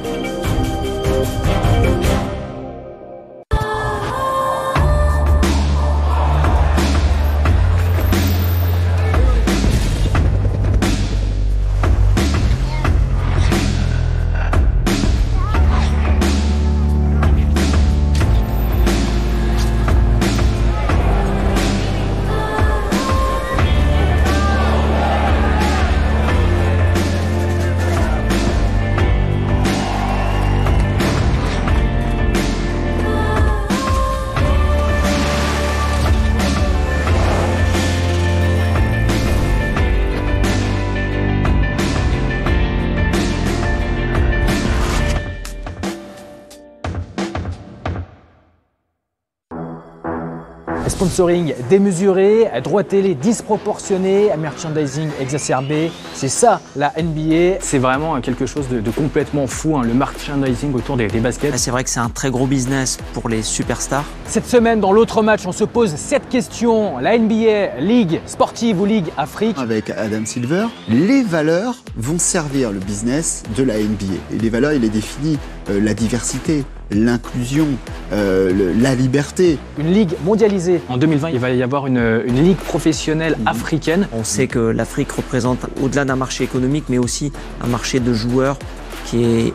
Sponsoring 51.06 51.54
démesuré, 51.70 52.50
droit 52.64 52.82
télé 52.84 53.14
disproportionné, 53.14 54.32
merchandising 54.40 55.10
exacerbé. 55.22 55.92
C'est 56.16 56.30
ça 56.30 56.62
la 56.76 56.92
NBA. 56.98 57.60
C'est 57.60 57.78
vraiment 57.78 58.20
quelque 58.22 58.48
chose 58.48 58.68
de, 58.70 58.90
complètement 58.90 59.46
fou, 59.46 59.78
hein, 59.78 59.84
le 59.84 59.94
merchandising 59.94 60.74
autour 60.74 60.98
des, 60.98 61.08
baskets. 61.08 61.52
Ah, 61.54 61.58
c'est 61.60 61.70
vrai 61.70 61.84
que 61.84 61.92
c'est 61.92 62.00
un 62.00 62.10
très 62.10 62.32
gros 62.32 62.48
business 62.48 62.98
pour 63.14 63.30
les 63.30 63.44
superstars. 63.44 64.04
Cette 64.26 64.48
semaine, 64.48 64.80
dans 64.80 64.92
l'autre 64.92 65.22
match, 65.22 65.46
on 65.46 65.52
se 65.52 65.64
pose 65.64 65.94
cette 65.96 66.28
question. 66.28 66.98
La 66.98 67.20
NBA, 67.20 67.82
Ligue 67.82 68.20
sportive 68.26 68.82
ou 68.82 68.86
Ligue 68.86 69.12
Afrique? 69.16 69.58
Avec 69.60 69.92
Adam 69.92 70.26
Silver, 70.26 70.66
les 70.90 71.22
valeurs 71.22 71.76
vont 71.98 72.18
servir 72.18 72.72
le 72.72 72.80
business 72.80 73.44
de 73.56 73.62
la 73.62 73.78
NBA. 73.78 74.16
Et 74.34 74.40
les 74.40 74.50
valeurs, 74.50 74.74
il 74.74 74.84
est 74.84 74.90
défini 74.90 75.38
euh, 75.70 75.80
la 75.80 75.94
diversité, 75.94 76.64
l'inclusion, 76.92 77.68
euh, 78.14 78.74
la 78.80 78.96
liberté. 78.96 79.58
Une 79.78 79.92
ligue 79.92 80.14
mondialisée. 80.24 80.82
En 80.90 80.98
2020, 80.98 81.30
il 81.32 81.40
va 81.40 81.52
y 81.52 81.64
avoir 81.64 81.88
une, 81.88 82.24
ligue 82.26 82.58
professionnelle 82.58 83.36
mhm. 83.40 83.48
africaine. 83.48 84.08
On 84.14 84.24
sait 84.24 84.48
que 84.48 84.60
l'Afrique 84.60 85.12
représente, 85.12 85.66
au-delà 85.82 86.06
d'un 86.06 86.16
marché 86.16 86.44
économique, 86.44 86.86
mais 86.90 86.98
aussi 86.98 87.32
un 87.62 87.68
marché 87.68 88.00
de 88.00 88.14
joueurs 88.14 88.58
qui 89.06 89.24
est 89.24 89.54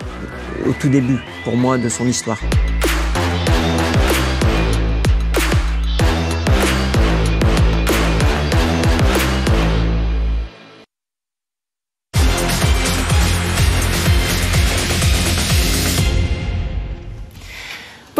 au 0.68 0.72
tout 0.78 0.88
début, 0.88 1.18
pour 1.44 1.56
moi, 1.56 1.78
de 1.78 1.88
son 1.88 2.06
histoire. 2.06 2.38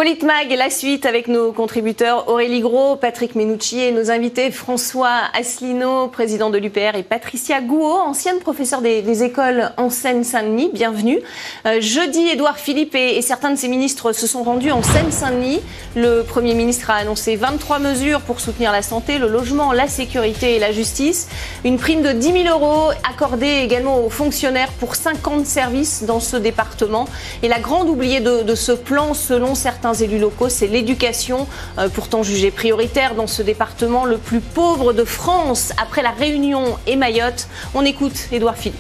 Politmag, 0.01 0.51
la 0.57 0.71
suite 0.71 1.05
avec 1.05 1.29
nos 1.29 1.53
contributeurs 1.53 2.27
Aurélie 2.29 2.61
Gros, 2.61 2.97
Patrick 2.97 3.35
Menucci 3.35 3.81
et 3.81 3.93
nos 3.93 4.11
invités 4.11 4.51
François 4.51 5.25
Asselineau, 5.39 6.09
président 6.09 6.49
de 6.49 6.57
l'UPR, 6.57 6.97
et 6.97 7.03
Patricia 7.03 7.61
Gouault, 7.61 7.99
ancienne 7.99 8.39
professeure 8.39 8.81
des, 8.81 9.23
écoles 9.23 9.73
en 9.77 9.91
Seine-Saint-Denis. 9.91 10.71
Bienvenue. 10.73 11.21
Euh, 11.67 11.83
jeudi, 11.83 12.29
Édouard 12.29 12.59
Philippe 12.59 12.95
et, 12.95 13.21
certains 13.21 13.51
de 13.51 13.57
ses 13.57 13.69
ministres 13.69 14.15
se 14.15 14.27
sont 14.27 14.43
rendus 14.43 14.73
en 14.73 14.83
Seine-Saint-Denis. 14.83 15.61
Le 15.95 16.23
Premier 16.23 16.55
ministre 16.55 16.89
a 16.89 16.95
annoncé 16.95 17.37
23 17.37 17.79
mesures 17.79 18.23
pour 18.23 18.41
soutenir 18.41 18.73
la 18.73 18.81
santé, 18.81 19.19
le 19.19 19.29
logement, 19.29 19.71
la 19.71 19.87
sécurité 19.87 20.57
et 20.57 20.59
la 20.59 20.73
justice. 20.73 21.29
Une 21.63 21.77
prime 21.77 22.01
de 22.01 22.13
10 22.13 22.45
000 22.45 22.59
euros 22.59 22.91
accordée 23.07 23.61
également 23.65 24.03
aux 24.03 24.09
fonctionnaires 24.09 24.73
pour 24.81 24.95
50 24.95 25.45
services 25.45 26.05
dans 26.05 26.21
ce 26.21 26.39
département. 26.39 27.07
Et 27.43 27.49
la 27.49 27.61
grande 27.61 27.91
oubliée 27.91 28.21
de, 28.21 28.45
de 28.45 28.55
ce 28.55 28.73
plan, 28.73 29.13
selon 29.13 29.55
certains 29.55 29.90
élus 29.95 30.19
locaux, 30.19 30.49
c'est 30.49 30.67
l'éducation, 30.67 31.47
euh, 31.79 31.89
pourtant 31.89 32.23
jugée 32.23 32.51
prioritaire 32.51 33.15
dans 33.15 33.27
ce 33.27 33.43
département 33.43 34.05
le 34.05 34.19
plus 34.19 34.41
pauvre 34.41 34.93
de 34.93 35.05
France 35.05 35.73
après 35.81 36.03
la 36.03 36.11
Réunion 36.11 36.77
et 36.87 36.97
Mayotte. 36.97 37.49
On 37.75 37.85
écoute 37.85 38.29
Édouard 38.33 38.57
Philippe. 38.57 38.79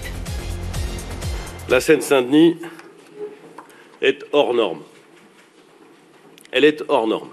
La 1.68 1.80
Seine-Saint-Denis 1.80 2.56
est 4.02 4.24
hors 4.32 4.54
norme. 4.54 4.80
Elle 6.52 6.64
est 6.64 6.82
hors 6.88 7.06
norme. 7.06 7.28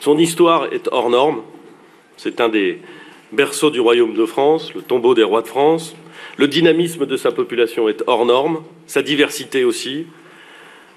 Son 0.00 0.18
histoire 0.18 0.72
est 0.72 0.88
hors 0.92 1.08
norme. 1.08 1.42
C'est 2.16 2.40
un 2.40 2.48
des 2.48 2.80
berceaux 3.32 3.70
du 3.70 3.80
royaume 3.80 4.14
de 4.14 4.26
France, 4.26 4.74
le 4.74 4.82
tombeau 4.82 5.14
des 5.14 5.22
rois 5.22 5.42
de 5.42 5.48
France. 5.48 5.96
Le 6.36 6.48
dynamisme 6.48 7.06
de 7.06 7.16
sa 7.16 7.30
population 7.32 7.88
est 7.88 8.02
hors 8.06 8.26
norme, 8.26 8.62
sa 8.86 9.02
diversité 9.02 9.64
aussi. 9.64 10.06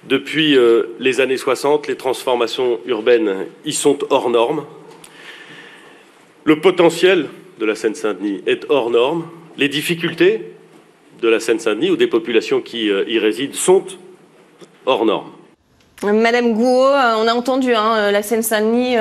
Depuis 0.06 0.56
euh, 0.56 0.96
les 1.00 1.20
années 1.20 1.38
60, 1.38 1.88
les 1.88 1.96
transformations 1.96 2.80
urbaines 2.86 3.48
y 3.66 3.74
sont 3.74 3.98
hors 4.10 4.30
normes. 4.30 4.66
Le 6.44 6.62
potentiel 6.62 7.28
de 7.60 7.66
la 7.66 7.76
Seine-Saint-Denis 7.76 8.42
est 8.46 8.66
hors 8.70 8.90
norme. 8.90 9.28
Les 9.58 9.68
difficultés 9.68 10.54
de 11.22 11.28
la 11.28 11.40
Seine-Saint-Denis 11.40 11.90
ou 11.90 11.98
des 11.98 12.08
populations 12.08 12.62
qui 12.62 12.90
euh, 12.90 13.04
y 13.08 13.20
résident 13.20 13.54
sont 13.54 13.84
hors 14.86 15.06
normes. 15.06 15.32
Madame 16.04 16.54
Gouault, 16.54 16.86
euh, 16.86 17.16
on 17.18 17.28
a 17.28 17.34
entendu, 17.34 17.74
hein, 17.74 18.12
la 18.12 18.22
Seine-Saint-Denis 18.22 18.96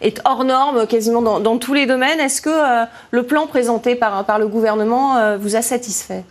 est 0.00 0.20
hors 0.24 0.42
norme 0.42 0.86
quasiment 0.86 1.20
dans, 1.20 1.58
tous 1.58 1.74
les 1.74 1.84
domaines. 1.84 2.18
Est-ce 2.18 2.40
que 2.40 2.86
le 3.10 3.22
plan 3.24 3.46
présenté 3.46 3.94
par, 3.94 4.24
par 4.24 4.38
le 4.38 4.48
gouvernement 4.48 5.36
vous 5.36 5.54
a 5.54 5.60
satisfait? 5.62 6.24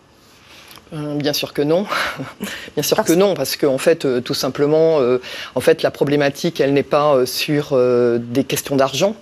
Bien 0.92 1.34
sûr 1.34 1.54
que 1.54 1.62
non. 1.62 1.86
Bien 2.76 2.84
sûr 2.84 3.04
que 3.04 3.14
non, 3.14 3.36
parce 3.36 3.56
qu'en 3.56 3.78
fait, 3.78 4.24
tout 4.24 4.34
simplement, 4.34 5.00
en 5.56 5.60
fait, 5.62 5.84
la 5.84 5.92
problématique, 5.92 6.60
elle 6.60 6.74
n'est 6.74 6.84
pas 6.84 7.26
sur 7.26 7.78
des 8.20 8.44
questions 8.44 8.76
d'argent, 8.76 9.16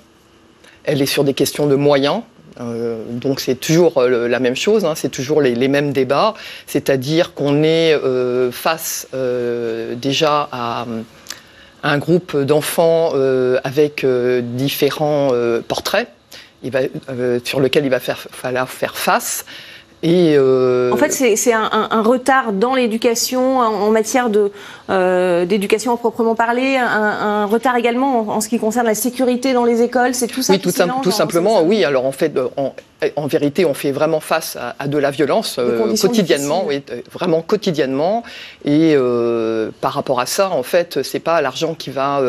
elle 0.85 1.01
est 1.01 1.07
sur 1.07 1.23
des 1.23 1.33
questions 1.33 1.67
de 1.67 1.75
moyens. 1.75 2.21
Euh, 2.59 3.03
donc 3.09 3.39
c'est 3.39 3.55
toujours 3.55 3.97
euh, 3.97 4.27
la 4.27 4.39
même 4.39 4.55
chose, 4.55 4.85
hein, 4.85 4.93
c'est 4.95 5.09
toujours 5.09 5.41
les, 5.41 5.67
mêmes 5.67 5.91
débats, 5.91 6.33
c'est-à-dire 6.65 7.33
qu'on 7.33 7.63
est, 7.63 7.93
euh, 7.93 8.51
face 8.51 9.07
déjà 9.95 10.49
à, 10.51 10.85
un 11.83 11.97
groupe 11.99 12.35
d'enfants 12.35 13.13
avec 13.63 14.05
différents 14.05 15.31
portraits 15.67 16.07
sur 17.43 17.61
lesquels 17.61 17.85
il 17.85 17.91
va 17.91 17.99
falloir 17.99 18.67
faire 18.67 18.97
face. 18.97 19.45
Euh, 20.05 20.91
en 20.91 20.97
fait, 20.97 21.11
c'est 21.11 21.53
un, 21.53 22.01
retard 22.01 22.53
dans 22.53 22.75
l'éducation 22.75 23.59
en, 23.59 23.89
matière 23.91 24.29
euh, 24.89 25.45
d'éducation 25.45 25.93
à 25.93 25.97
proprement 25.97 26.35
parler, 26.35 26.77
un, 26.77 27.45
retard 27.45 27.75
également 27.75 28.19
en, 28.29 28.41
ce 28.41 28.49
qui 28.49 28.59
concerne 28.59 28.85
la 28.85 28.95
sécurité 28.95 29.53
dans 29.53 29.65
les 29.65 29.81
écoles. 29.81 30.13
C'est 30.13 30.27
tout 30.27 30.41
ça. 30.41 30.53
Oui, 30.53 30.59
tout, 30.59 30.71
tout 31.03 31.11
simplement. 31.11 31.61
Oui. 31.61 31.83
Alors 31.83 32.05
en 32.05 32.11
fait, 32.11 32.33
en, 32.57 32.73
en 33.15 33.27
vérité, 33.27 33.65
on 33.65 33.73
fait 33.73 33.91
vraiment 33.91 34.19
face 34.19 34.57
à, 34.79 34.87
de 34.87 34.97
la 34.97 35.11
violence 35.11 35.57
euh, 35.59 35.95
quotidiennement, 35.95 36.63
oui, 36.65 36.83
euh, 36.89 37.01
vraiment 37.11 37.41
quotidiennement. 37.41 38.23
Et 38.65 38.95
euh, 38.95 39.69
par 39.81 39.93
rapport 39.93 40.19
à 40.19 40.25
ça, 40.25 40.49
en 40.49 40.63
fait, 40.63 41.03
c'est 41.03 41.19
pas 41.19 41.41
l'argent 41.41 41.75
qui 41.75 41.91
va 41.91 42.21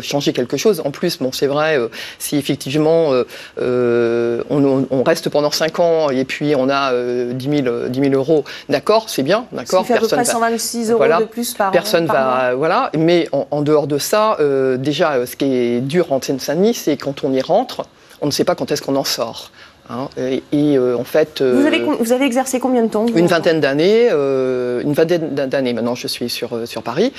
changer 0.00 0.32
quelque 0.32 0.56
chose. 0.56 0.80
En 0.84 0.90
plus, 0.90 1.18
bon, 1.18 1.32
c'est 1.32 1.46
vrai, 1.46 1.78
si 2.18 2.36
effectivement 2.36 3.12
on, 3.58 5.02
reste 5.04 5.28
pendant 5.28 5.50
5 5.50 5.80
ans 5.80 6.10
et 6.10 6.24
puis 6.24 6.54
on 6.56 6.68
a 6.68 6.92
10 7.32 7.62
000, 7.62 8.14
euros, 8.14 8.44
d'accord, 8.68 9.08
c'est 9.08 9.22
bien, 9.22 9.46
d'accord. 9.52 9.80
Ça 9.80 9.86
fait 9.86 9.94
à 9.94 10.00
peu 10.00 10.08
près 10.08 10.24
126 10.24 10.90
euros 10.90 11.04
de 11.04 11.24
plus 11.24 11.54
par 11.54 11.70
Personne 12.04 12.06
va, 12.06 12.54
voilà. 12.54 12.90
Mais 12.96 13.28
en, 13.32 13.62
dehors 13.62 13.86
de 13.86 13.98
ça, 13.98 14.36
déjà, 14.78 15.26
ce 15.26 15.36
qui 15.36 15.44
est 15.44 15.80
dur 15.80 16.12
en 16.12 16.20
Seine-Saint-Denis, 16.20 16.74
c'est 16.74 16.96
quand 16.96 17.24
on 17.24 17.32
y 17.32 17.40
rentre, 17.40 17.86
on 18.20 18.26
ne 18.26 18.30
sait 18.30 18.44
pas 18.44 18.54
quand 18.54 18.70
est-ce 18.70 18.82
qu'on 18.82 18.96
en 18.96 19.04
sort. 19.04 19.50
Hein, 19.88 20.08
et, 20.18 20.42
euh, 20.52 20.96
en 20.96 21.04
fait, 21.04 21.40
vous, 21.40 21.64
avez, 21.64 21.80
euh, 21.80 21.94
vous, 22.00 22.10
avez, 22.12 22.24
exercé 22.24 22.58
combien 22.58 22.82
de 22.82 22.88
temps 22.88 23.06
Une 23.06 23.28
vingtaine 23.28 23.60
d'années. 23.60 24.08
Euh, 24.10 24.82
une 24.82 24.94
vingtaine 24.94 25.32
d'années 25.34 25.72
maintenant, 25.74 25.94
je 25.94 26.08
suis 26.08 26.28
sur, 26.28 26.66
sur 26.66 26.82
Paris. 26.82 27.12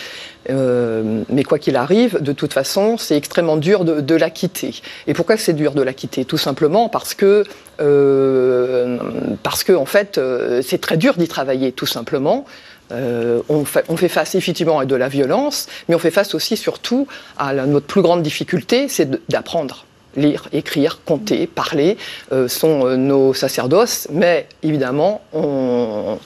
mais 0.49 1.43
quoi 1.43 1.59
qu'il 1.59 1.77
arrive, 1.77 2.21
de 2.21 2.33
toute 2.33 2.51
façon, 2.51 2.97
c'est 2.97 3.15
extrêmement 3.15 3.55
dur 3.55 3.85
de, 3.85 4.01
de, 4.01 4.15
la 4.15 4.29
quitter. 4.29 4.75
Et 5.07 5.13
pourquoi 5.13 5.37
c'est 5.37 5.53
dur 5.53 5.73
de 5.73 5.81
la 5.81 5.93
quitter? 5.93 6.25
Tout 6.25 6.37
simplement 6.37 6.89
parce 6.89 7.13
que, 7.13 7.45
parce 9.43 9.63
que 9.63 9.73
en 9.73 9.85
fait, 9.85 10.19
c'est 10.61 10.81
très 10.81 10.97
dur 10.97 11.13
d'y 11.15 11.29
travailler, 11.29 11.71
tout 11.71 11.85
simplement. 11.85 12.45
On, 12.91 13.65
fait, 13.65 13.83
on, 13.89 13.97
fait, 13.97 14.09
face 14.09 14.35
effectivement 14.35 14.79
à 14.79 14.85
de 14.85 14.95
la 14.95 15.09
violence, 15.09 15.67
mais 15.87 15.95
on 15.95 15.99
fait 15.99 16.11
face 16.11 16.35
aussi 16.35 16.57
surtout 16.57 17.07
à 17.37 17.53
notre 17.53 17.85
plus 17.85 18.01
grande 18.01 18.23
difficulté, 18.23 18.87
c'est 18.87 19.29
d'apprendre. 19.29 19.85
Lire, 20.15 20.47
écrire, 20.51 21.01
compter, 21.05 21.45
parler, 21.45 21.95
euh, 22.31 22.47
sont 22.47 22.87
euh, 22.87 22.95
nos 22.95 23.35
sacerdoces, 23.35 24.07
mais 24.11 24.47
évidemment, 24.63 25.21
on 25.31 26.17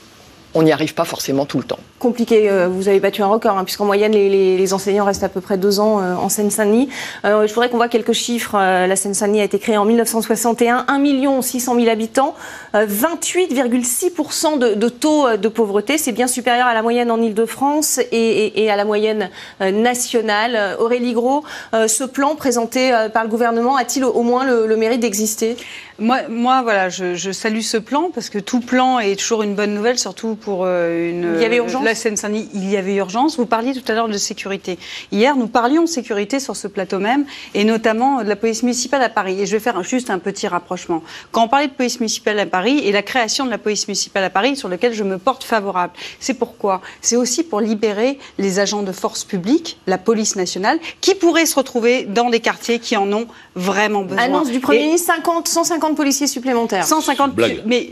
n'y 0.55 0.71
arrive 0.71 0.93
pas 0.93 1.03
forcément 1.03 1.45
tout 1.45 1.57
le 1.57 1.65
temps 1.65 1.79
compliqué. 2.01 2.49
Euh, 2.49 2.67
vous 2.67 2.89
avez 2.89 2.99
battu 2.99 3.21
un 3.21 3.27
record, 3.27 3.57
hein, 3.57 3.63
puisqu'en 3.63 3.85
moyenne, 3.85 4.11
les, 4.11 4.73
enseignants 4.73 5.05
restent 5.05 5.23
à 5.23 5.29
peu 5.29 5.41
près 5.41 5.57
deux 5.57 5.79
ans 5.79 6.01
euh, 6.01 6.15
en 6.15 6.27
Seine-Saint-Denis. 6.29 6.89
Euh, 7.25 7.47
je 7.47 7.53
voudrais 7.53 7.69
qu'on 7.69 7.77
voit 7.77 7.87
quelques 7.87 8.13
chiffres. 8.13 8.57
la 8.57 8.95
Seine-Saint-Denis 8.95 9.41
a 9.41 9.43
été 9.43 9.59
créée 9.59 9.77
en 9.77 9.85
1961, 9.85 10.85
1 10.87 11.41
600 11.41 11.75
000 11.75 11.89
habitants, 11.89 12.35
28,6% 12.73 14.57
de, 14.57 14.89
taux 14.89 15.37
de 15.37 15.47
pauvreté. 15.47 15.97
C'est 15.97 16.11
bien 16.11 16.27
supérieur 16.27 16.67
à 16.67 16.73
la 16.73 16.81
moyenne 16.81 17.11
en 17.11 17.21
Ile-de-France 17.21 17.99
et, 18.11 18.69
à 18.71 18.75
la 18.75 18.85
moyenne 18.85 19.29
nationale. 19.59 20.77
Aurélie 20.79 21.13
Gros, 21.13 21.43
ce 21.73 22.03
plan 22.03 22.35
présenté 22.35 22.91
par 23.13 23.23
le 23.23 23.29
gouvernement 23.29 23.75
a-t-il 23.75 24.05
au 24.05 24.23
moins 24.23 24.45
le, 24.45 24.75
mérite 24.75 25.01
d'exister? 25.01 25.57
Moi, 25.99 26.21
moi, 26.29 26.61
voilà, 26.63 26.89
je, 26.89 27.31
salue 27.31 27.59
ce 27.59 27.77
plan 27.77 28.09
parce 28.13 28.29
que 28.29 28.39
tout 28.39 28.61
plan 28.61 28.99
est 28.99 29.19
toujours 29.19 29.43
une 29.43 29.53
bonne 29.53 29.73
nouvelle, 29.73 29.99
surtout 29.99 30.35
pour 30.35 30.65
une. 30.65 31.35
Il 31.35 31.41
y 31.41 31.45
avait 31.45 31.57
urgence 31.57 31.83
il 32.53 32.69
y 32.69 32.77
avait 32.77 32.95
urgence. 32.95 33.37
Vous 33.37 33.45
parliez 33.45 33.73
tout 33.73 33.89
à 33.91 33.95
l'heure 33.95 34.07
de 34.07 34.17
sécurité. 34.17 34.77
Hier, 35.11 35.35
nous 35.35 35.47
parlions 35.47 35.83
de 35.83 35.87
sécurité 35.87 36.39
sur 36.39 36.55
ce 36.55 36.67
plateau 36.67 36.99
même, 36.99 37.25
et 37.53 37.63
notamment 37.63 38.23
de 38.23 38.29
la 38.29 38.35
police 38.35 38.63
municipale 38.63 39.01
à 39.01 39.09
Paris. 39.09 39.41
Et 39.41 39.45
je 39.45 39.51
vais 39.51 39.59
faire 39.59 39.81
juste 39.83 40.09
un 40.09 40.19
petit 40.19 40.47
rapprochement. 40.47 41.03
Quand 41.31 41.43
on 41.45 41.47
parlait 41.47 41.67
de 41.67 41.73
police 41.73 41.99
municipale 41.99 42.39
à 42.39 42.45
Paris 42.45 42.79
et 42.79 42.91
la 42.91 43.01
création 43.01 43.45
de 43.45 43.49
la 43.49 43.57
police 43.57 43.87
municipale 43.87 44.23
à 44.23 44.29
Paris, 44.29 44.55
sur 44.55 44.69
lequel 44.69 44.93
je 44.93 45.03
me 45.03 45.17
porte 45.17 45.43
favorable, 45.43 45.93
c'est 46.19 46.33
pourquoi? 46.33 46.81
C'est 47.01 47.15
aussi 47.15 47.43
pour 47.43 47.61
libérer 47.61 48.19
les 48.37 48.59
agents 48.59 48.83
de 48.83 48.91
force 48.91 49.23
publique, 49.23 49.77
la 49.87 49.97
police 49.97 50.35
nationale, 50.35 50.79
qui 51.01 51.15
pourraient 51.15 51.45
se 51.45 51.55
retrouver 51.55 52.03
dans 52.03 52.29
des 52.29 52.39
quartiers 52.39 52.79
qui 52.79 52.95
en 52.97 53.11
ont 53.11 53.27
vraiment 53.55 54.03
besoin. 54.03 54.23
Annonce 54.23 54.49
du 54.49 54.59
Premier 54.59 54.85
ministre 54.85 55.13
50, 55.15 55.47
150 55.47 55.95
policiers 55.95 56.27
supplémentaires. 56.27 56.85
150, 56.85 57.33
mais 57.65 57.91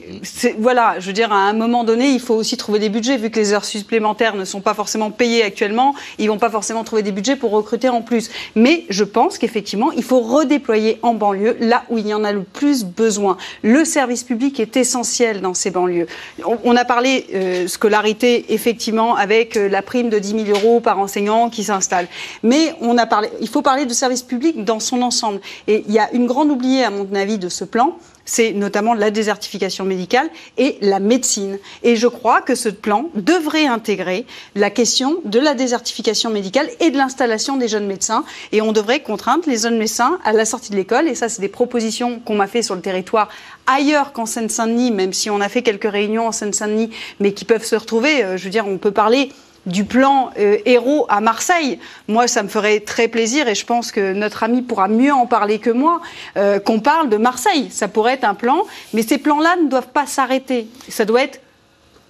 voilà, 0.57 0.99
je 0.99 1.07
veux 1.07 1.13
dire, 1.13 1.31
à 1.31 1.37
un 1.37 1.53
moment 1.53 1.83
donné, 1.83 2.09
il 2.09 2.19
faut 2.19 2.35
aussi 2.35 2.57
trouver 2.57 2.79
des 2.79 2.89
budgets, 2.89 3.17
vu 3.17 3.29
que 3.29 3.39
les 3.39 3.53
heures 3.53 3.65
supplémentaires 3.65 3.88
ne 3.91 4.45
sont 4.45 4.61
pas 4.61 4.73
forcément 4.73 5.11
payés 5.11 5.43
actuellement, 5.43 5.95
ils 6.17 6.27
vont 6.27 6.37
pas 6.37 6.49
forcément 6.49 6.83
trouver 6.83 7.03
des 7.03 7.11
budgets 7.11 7.35
pour 7.35 7.51
recruter 7.51 7.89
en 7.89 8.01
plus. 8.01 8.29
Mais 8.55 8.85
je 8.89 9.03
pense 9.03 9.37
qu'effectivement, 9.37 9.91
il 9.91 10.03
faut 10.03 10.19
redéployer 10.19 10.99
en 11.01 11.13
banlieue 11.13 11.57
là 11.59 11.83
où 11.89 11.97
il 11.97 12.07
y 12.07 12.13
en 12.13 12.23
a 12.23 12.31
le 12.31 12.43
plus 12.43 12.85
besoin. 12.85 13.37
Le 13.63 13.85
service 13.85 14.23
public 14.23 14.59
est 14.59 14.77
essentiel 14.77 15.41
dans 15.41 15.53
ces 15.53 15.71
banlieues. 15.71 16.07
On, 16.43 16.75
a 16.75 16.85
parlé 16.85 17.27
euh, 17.33 17.67
scolarité, 17.67 18.53
effectivement, 18.53 19.15
avec 19.15 19.57
euh, 19.57 19.67
la 19.67 19.81
prime 19.81 20.09
de 20.09 20.19
10 20.19 20.45
000 20.45 20.57
euros 20.57 20.79
par 20.79 20.99
enseignant 20.99 21.49
qui 21.49 21.63
s'installe. 21.63 22.07
Mais 22.43 22.73
on 22.81 22.97
a 22.97 23.05
parlé, 23.05 23.29
il 23.41 23.49
faut 23.49 23.61
parler 23.61 23.85
de 23.85 23.93
service 23.93 24.23
public 24.23 24.63
dans 24.63 24.79
son 24.79 25.01
ensemble. 25.01 25.39
Et 25.67 25.83
il 25.87 25.93
y 25.93 25.99
a 25.99 26.11
une 26.13 26.27
grande 26.27 26.49
oubliée, 26.49 26.83
à 26.83 26.89
mon 26.89 27.07
avis, 27.15 27.37
de 27.37 27.49
ce 27.49 27.63
plan, 27.63 27.97
c'est 28.29 28.53
notamment 28.53 28.93
la 28.93 29.09
désertification 29.09 29.85
médicale 29.85 30.29
et 30.59 30.77
la 30.81 30.99
médecine. 30.99 31.57
Et 31.81 31.95
je 31.95 32.05
crois 32.05 32.41
que 32.41 32.53
ce 32.53 32.69
plan 32.69 33.09
devrait 33.15 33.65
intégrer 33.65 34.27
la 34.53 34.69
question 34.69 35.17
de 35.25 35.39
la 35.39 35.55
désertification 35.55 36.29
médicale 36.29 36.69
et 36.79 36.91
de 36.91 36.97
l'installation 36.97 37.57
des 37.57 37.67
jeunes 37.67 37.87
médecins. 37.87 38.23
Et 38.51 38.61
on 38.61 38.71
devrait 38.71 38.99
contraindre 38.99 39.45
les 39.47 39.57
jeunes 39.57 39.79
médecins 39.79 40.19
à 40.23 40.31
la 40.31 40.45
sortie 40.45 40.69
de 40.69 40.75
l'école. 40.75 41.07
Et 41.07 41.15
ça, 41.15 41.27
c'est 41.27 41.41
des 41.41 41.47
propositions 41.47 42.19
qu'on 42.19 42.35
m'a 42.35 42.45
fait 42.45 42.61
sur 42.61 42.75
le 42.75 42.81
territoire 42.81 43.29
ailleurs 43.65 44.13
qu'en 44.13 44.27
Seine-Saint-Denis, 44.27 44.91
même 44.91 45.11
si 45.11 45.31
on 45.31 45.41
a 45.41 45.49
fait 45.49 45.63
quelques 45.63 45.91
réunions 45.91 46.27
en 46.27 46.31
Seine-Saint-Denis, 46.31 46.91
mais 47.19 47.33
qui 47.33 47.45
peuvent 47.45 47.65
se 47.65 47.75
retrouver. 47.75 48.23
Euh, 48.23 48.37
je 48.37 48.43
veux 48.43 48.51
dire, 48.51 48.67
on 48.67 48.77
peut 48.77 48.91
parler 48.91 49.31
du 49.69 49.85
plan 49.85 50.31
euh, 50.37 50.57
héros 50.65 51.05
à 51.09 51.21
Marseille. 51.21 51.79
Moi, 52.07 52.27
ça 52.27 52.43
me 52.43 52.49
ferait 52.49 52.81
très 52.81 53.07
plaisir 53.07 53.47
et 53.47 53.55
je 53.55 53.65
pense 53.65 53.91
que 53.91 54.13
notre 54.13 54.43
ami 54.43 54.61
pourra 54.61 54.87
mieux 54.87 55.13
en 55.13 55.25
parler 55.25 55.59
que 55.59 55.69
moi, 55.69 56.01
euh, 56.37 56.59
qu'on 56.59 56.79
parle 56.79 57.09
de 57.09 57.17
Marseille. 57.17 57.69
Ça 57.71 57.87
pourrait 57.87 58.13
être 58.13 58.23
un 58.25 58.33
plan, 58.33 58.65
mais 58.93 59.03
ces 59.03 59.17
plans-là 59.17 59.55
ne 59.63 59.69
doivent 59.69 59.89
pas 59.89 60.05
s'arrêter. 60.05 60.67
Ça 60.89 61.05
doit 61.05 61.23
être 61.23 61.39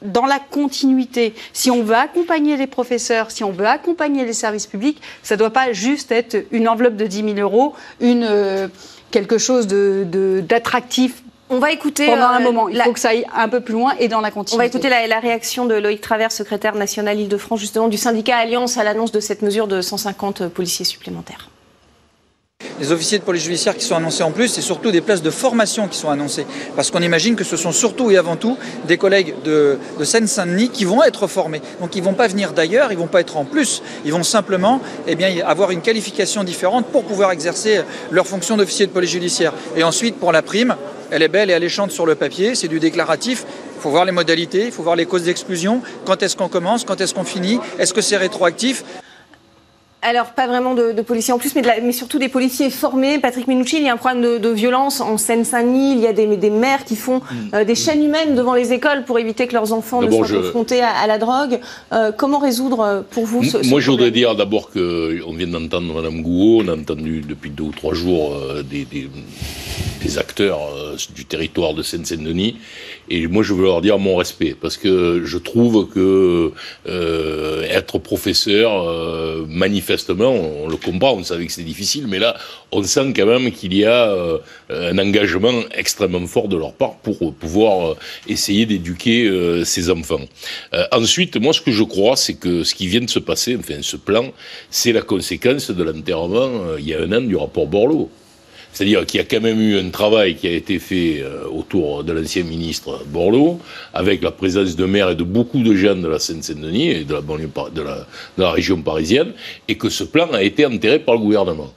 dans 0.02 0.26
la 0.26 0.40
continuité. 0.40 1.34
Si 1.52 1.70
on 1.70 1.84
veut 1.84 1.96
accompagner 1.96 2.56
les 2.56 2.68
professeurs, 2.68 3.32
si 3.32 3.44
on 3.44 3.52
veut 3.52 3.68
accompagner 3.68 4.26
les 4.26 4.34
services 4.34 4.68
publics, 4.68 5.02
ça 5.24 5.36
ne 5.36 5.40
doit 5.40 5.50
pas 5.50 5.74
juste 5.74 6.12
être 6.12 6.46
une 6.52 6.70
enveloppe 6.70 6.96
de 6.96 7.06
10 7.06 7.36
000 7.36 7.40
euros, 7.40 7.74
euh, 8.02 8.68
quelque 9.12 9.38
chose 9.38 9.68
d'attractif 9.68 11.24
on 11.50 11.60
va 11.60 11.72
écouter. 11.72 12.06
Pendant 12.06 12.28
un 12.28 12.42
euh, 12.42 12.44
moment, 12.44 12.70
il 12.70 12.82
faut 12.82 12.94
que 12.94 13.00
ça 13.00 13.10
aille 13.10 13.26
un 13.36 13.50
peu 13.50 13.62
plus 13.62 13.74
loin 13.74 13.94
et 14.00 14.08
dans 14.08 14.22
la 14.22 14.32
continuité. 14.32 14.56
On 14.56 14.58
va 14.58 14.66
écouter 14.66 14.90
la, 14.90 15.20
réaction 15.20 15.66
de 15.66 15.76
Loïc 15.76 16.02
Travers, 16.02 16.32
secrétaire 16.32 16.76
national 16.76 17.20
Île-de-France, 17.20 17.60
justement, 17.60 17.88
du 17.88 17.98
syndicat 17.98 18.38
Alliance 18.38 18.78
à 18.78 18.84
l'annonce 18.84 19.12
de 19.12 19.20
cette 19.20 19.42
mesure 19.42 19.68
de 19.68 19.82
150 19.82 20.48
policiers 20.48 20.86
supplémentaires. 20.86 21.50
des 22.80 22.92
officiers 22.92 23.20
de 23.20 23.24
police 23.24 23.44
judiciaire 23.44 23.76
qui 23.76 23.84
sont 23.84 23.96
annoncés 23.96 24.24
en 24.24 24.32
plus, 24.32 24.58
et 24.58 24.62
surtout 24.62 24.92
des 24.92 25.02
places 25.02 25.22
de 25.22 25.30
formation 25.30 25.88
qui 25.88 25.98
sont 25.98 26.10
annoncées. 26.10 26.46
Parce 26.76 26.92
qu'on 26.92 27.02
imagine 27.02 27.36
que 27.36 27.44
ce 27.44 27.58
sont 27.58 27.72
surtout 27.72 28.12
et 28.12 28.18
avant 28.18 28.36
tout 28.36 28.58
des 28.88 28.98
collègues 28.98 29.34
de, 29.44 29.78
Seine-Saint-Denis 30.04 30.70
qui 30.70 30.86
vont 30.86 31.04
être 31.04 31.28
formés. 31.28 31.62
Donc 31.82 31.96
ils 31.96 32.00
ne 32.00 32.06
vont 32.06 32.14
pas 32.14 32.28
venir 32.28 32.54
d'ailleurs, 32.54 32.92
ils 32.92 32.96
ne 32.96 33.02
vont 33.02 33.08
pas 33.08 33.22
être 33.22 33.38
en 33.38 33.46
plus, 33.46 33.82
ils 34.06 34.14
vont 34.14 34.24
simplement 34.24 34.82
eh 35.08 35.16
bien, 35.16 35.34
avoir 35.46 35.72
une 35.72 35.82
qualification 35.82 36.44
différente 36.44 36.86
pour 36.86 37.04
pouvoir 37.04 37.32
exercer 37.32 37.82
leur 38.12 38.28
fonction 38.28 38.56
d'officier 38.56 38.86
de 38.86 38.92
police 38.92 39.12
judiciaire. 39.12 39.54
Et 39.76 39.84
ensuite, 39.84 40.16
pour 40.16 40.32
la 40.32 40.42
prime, 40.42 40.76
elle 41.12 41.22
est 41.22 41.28
belle 41.28 41.50
et 41.50 41.54
alléchante 41.54 41.92
sur 41.92 42.06
le 42.06 42.16
papier, 42.16 42.56
c'est 42.56 42.68
du 42.68 42.80
déclaratif. 42.80 43.46
Il 43.78 43.82
faut 43.82 43.90
voir 43.90 44.06
les 44.06 44.12
modalités, 44.12 44.66
il 44.66 44.72
faut 44.72 44.84
voir 44.84 44.96
les 44.96 45.06
causes 45.06 45.24
d'exclusion, 45.24 45.82
quand 46.06 46.22
est-ce 46.22 46.36
qu'on 46.36 46.50
commence, 46.50 46.84
quand 46.84 47.00
est-ce 47.00 47.14
qu'on 47.14 47.24
finit, 47.24 47.60
est-ce 47.78 47.94
que 47.94 48.02
c'est 48.02 48.18
rétroactif? 48.18 48.84
Alors, 50.02 50.28
pas 50.28 50.48
vraiment 50.48 50.76
de, 50.76 51.02
policiers 51.02 51.34
en 51.34 51.38
plus, 51.38 51.54
mais, 51.56 51.62
mais, 51.84 51.92
surtout 51.92 52.20
des 52.20 52.30
policiers 52.30 52.70
formés. 52.70 53.20
Patrick 53.20 53.48
Minucci, 53.48 53.78
il 53.78 53.84
y 53.84 53.90
a 53.90 53.94
un 53.94 53.98
problème 53.98 54.40
de, 54.40 54.50
violence 54.50 55.02
en 55.02 55.18
Seine-Saint-Denis. 55.18 55.92
Il 55.94 56.00
y 56.00 56.08
a 56.08 56.14
des, 56.14 56.38
des 56.38 56.50
mères 56.50 56.86
qui 56.86 56.96
font 56.96 57.18
mm. 57.18 57.36
euh, 57.54 57.64
des 57.66 57.76
chaînes 57.76 58.04
humaines 58.04 58.34
devant 58.34 58.54
les 58.54 58.72
écoles 58.72 59.04
pour 59.04 59.20
éviter 59.20 59.46
que 59.46 59.54
leurs 59.54 59.74
enfants 59.74 60.02
ne 60.02 60.10
soient 60.10 60.28
confrontés 60.28 60.82
à, 60.82 61.06
la 61.06 61.18
drogue. 61.18 61.60
Euh, 61.92 62.14
comment 62.16 62.40
résoudre 62.40 62.80
euh, 62.80 63.02
pour 63.10 63.26
vous 63.26 63.44
ce, 63.44 63.58
Moi, 63.68 63.82
je 63.82 63.92
voudrais 63.92 64.12
dire 64.12 64.36
d'abord 64.36 64.72
qu'on 64.72 65.34
vient 65.34 65.48
d'entendre 65.48 65.94
Mme 65.94 66.22
Gouault. 66.22 66.62
On 66.64 66.68
a 66.70 66.76
entendu 66.78 67.20
depuis 67.20 67.50
deux 67.50 67.66
ou 67.66 67.72
trois 67.72 67.94
jours 67.94 68.38
des, 68.64 68.86
des, 68.86 69.10
des, 70.02 70.18
acteurs 70.18 70.60
du 71.14 71.26
territoire 71.26 71.74
de 71.74 71.84
Seine-Saint-Denis. 71.84 72.58
Et 73.10 73.26
moi, 73.28 73.42
je 73.42 73.54
veux 73.54 73.64
leur 73.64 73.82
dire 73.82 73.98
mon 73.98 74.16
respect, 74.16 74.56
parce 74.60 74.78
que 74.78 75.24
je 75.26 75.38
trouve 75.40 75.90
que 75.90 76.52
euh, 76.88 77.64
être 77.64 77.98
professeur, 77.98 78.88
euh, 78.88 79.46
manifestement, 79.48 80.32
on, 80.32 80.68
le 80.68 80.78
comprend, 80.78 81.14
on 81.14 81.24
savait 81.24 81.48
que 81.48 81.52
c'était 81.52 81.68
difficile, 81.68 82.06
mais 82.08 82.20
là, 82.20 82.38
on 82.72 82.84
sent 82.84 83.14
quand 83.16 83.26
même 83.26 83.52
qu'il 83.52 83.74
y 83.74 83.84
a 83.84 84.10
euh, 84.10 84.38
un 84.70 84.98
engagement 85.00 85.64
extrêmement 85.76 86.26
fort 86.28 86.48
de 86.48 86.58
leur 86.58 86.74
part 86.74 86.98
pour 86.98 87.34
pouvoir 87.34 87.96
essayer 88.28 88.68
d'éduquer 88.68 89.30
ces 89.66 89.90
enfants. 89.90 90.22
ensuite, 90.92 91.38
moi, 91.38 91.54
ce 91.54 91.62
que 91.62 91.72
je 91.72 91.84
crois, 91.84 92.16
c'est 92.16 92.36
que 92.36 92.64
ce 92.64 92.76
qui 92.76 92.88
vient 92.88 93.02
de 93.02 93.10
se 93.10 93.20
passer, 93.20 93.58
enfin, 93.58 93.80
ce 93.82 93.98
plan, 93.98 94.32
c'est 94.70 94.92
la 94.92 95.02
conséquence 95.02 95.72
de 95.72 95.84
l'enterrement, 95.84 96.78
il 96.78 96.88
y 96.88 96.94
a 96.94 97.02
un 97.02 97.12
an, 97.12 97.22
du 97.22 97.36
rapport 97.36 97.66
Borloo. 97.66 98.10
C'est-à-dire 98.80 99.06
qu'il 99.06 99.18
y 99.18 99.22
a 99.22 99.26
quand 99.26 99.42
même 99.42 99.60
eu 99.60 99.78
un 99.78 99.90
travail 99.90 100.38
qui 100.38 100.48
a 100.48 100.52
été 100.52 100.80
fait 100.80 101.20
euh, 101.22 101.44
autour 101.52 102.06
de 102.06 102.14
l'ancien 102.14 102.44
ministre 102.44 103.04
Borloo, 103.08 103.60
avec 103.94 104.22
la 104.22 104.32
présence 104.32 104.78
de 104.78 104.86
maires 104.86 105.10
et 105.10 105.16
de 105.16 105.26
beaucoup 105.26 105.62
de 105.62 105.76
gens 105.76 105.98
de 105.98 106.08
la 106.08 106.18
Seine-Saint-Denis 106.18 106.92
et 106.92 107.04
de 107.04 107.14
la, 108.38 108.52
région 108.54 108.82
parisienne, 108.82 109.34
et 109.68 109.76
que 109.76 109.90
ce 109.90 110.06
plan 110.06 110.32
a 110.32 110.44
été 110.44 110.66
enterré 110.66 111.00
par 111.00 111.16
le 111.16 111.20
gouvernement 111.20 111.74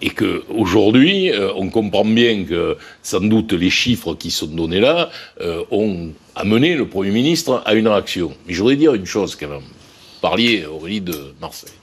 et 0.00 0.10
qu'aujourd'hui, 0.10 1.32
euh, 1.32 1.50
on 1.56 1.70
comprend 1.70 2.04
bien 2.04 2.44
que 2.44 2.76
sans 3.02 3.20
doute 3.20 3.52
les 3.52 3.70
chiffres 3.70 4.14
qui 4.14 4.30
sont 4.30 4.46
donnés 4.46 4.78
là 4.78 5.10
euh, 5.40 5.64
ont 5.72 6.10
amené 6.36 6.76
le 6.76 6.86
Premier 6.86 7.10
ministre 7.10 7.64
à 7.66 7.74
une 7.74 7.88
réaction. 7.88 8.30
Mais 8.46 8.54
je 8.54 8.60
voudrais 8.60 8.76
dire 8.76 8.94
une 8.94 9.06
chose 9.06 9.34
quand 9.34 9.48
même. 9.48 9.68
Parliez, 10.20 10.66
Aurélie, 10.66 11.00
de 11.00 11.34
Marseille. 11.40 11.74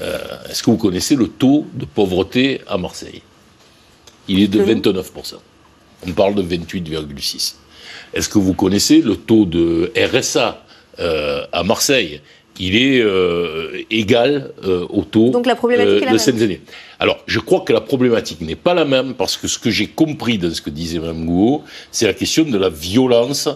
Est-ce 0.00 0.60
que 0.64 0.72
vous 0.72 0.76
connaissez 0.76 1.14
le 1.14 1.28
taux 1.28 1.66
de 1.74 1.84
pauvreté 1.84 2.62
à 2.66 2.78
Marseille? 2.78 3.22
Il 4.28 4.40
est 4.40 4.48
de 4.48 4.62
29%. 4.62 5.34
On 6.06 6.12
parle 6.12 6.34
de 6.34 6.42
28,6. 6.42 7.54
Est-ce 8.14 8.28
que 8.28 8.38
vous 8.38 8.54
connaissez 8.54 9.00
le 9.00 9.16
taux 9.16 9.44
de 9.44 9.92
RSA 9.96 10.64
euh, 10.98 11.44
à 11.52 11.62
Marseille? 11.62 12.20
Il 12.58 12.76
est 12.76 13.00
euh, 13.00 13.82
égal 13.90 14.52
euh, 14.64 14.86
au 14.90 15.02
taux 15.02 15.30
Donc 15.30 15.46
la 15.46 15.54
problématique 15.54 16.02
est 16.02 16.34
la 16.34 16.46
même. 16.46 16.58
Alors, 17.00 17.18
je 17.26 17.40
crois 17.40 17.60
que 17.60 17.72
la 17.72 17.80
problématique 17.80 18.42
n'est 18.42 18.56
pas 18.56 18.74
la 18.74 18.84
même 18.84 19.14
parce 19.14 19.36
que 19.38 19.48
ce 19.48 19.58
que 19.58 19.70
j'ai 19.70 19.86
compris 19.86 20.36
dans 20.36 20.52
ce 20.52 20.60
que 20.60 20.68
disait 20.68 20.98
Mme 20.98 21.24
Gouault, 21.24 21.62
c'est 21.90 22.06
la 22.06 22.12
question 22.12 22.44
de 22.44 22.58
la 22.58 22.68
violence 22.68 23.48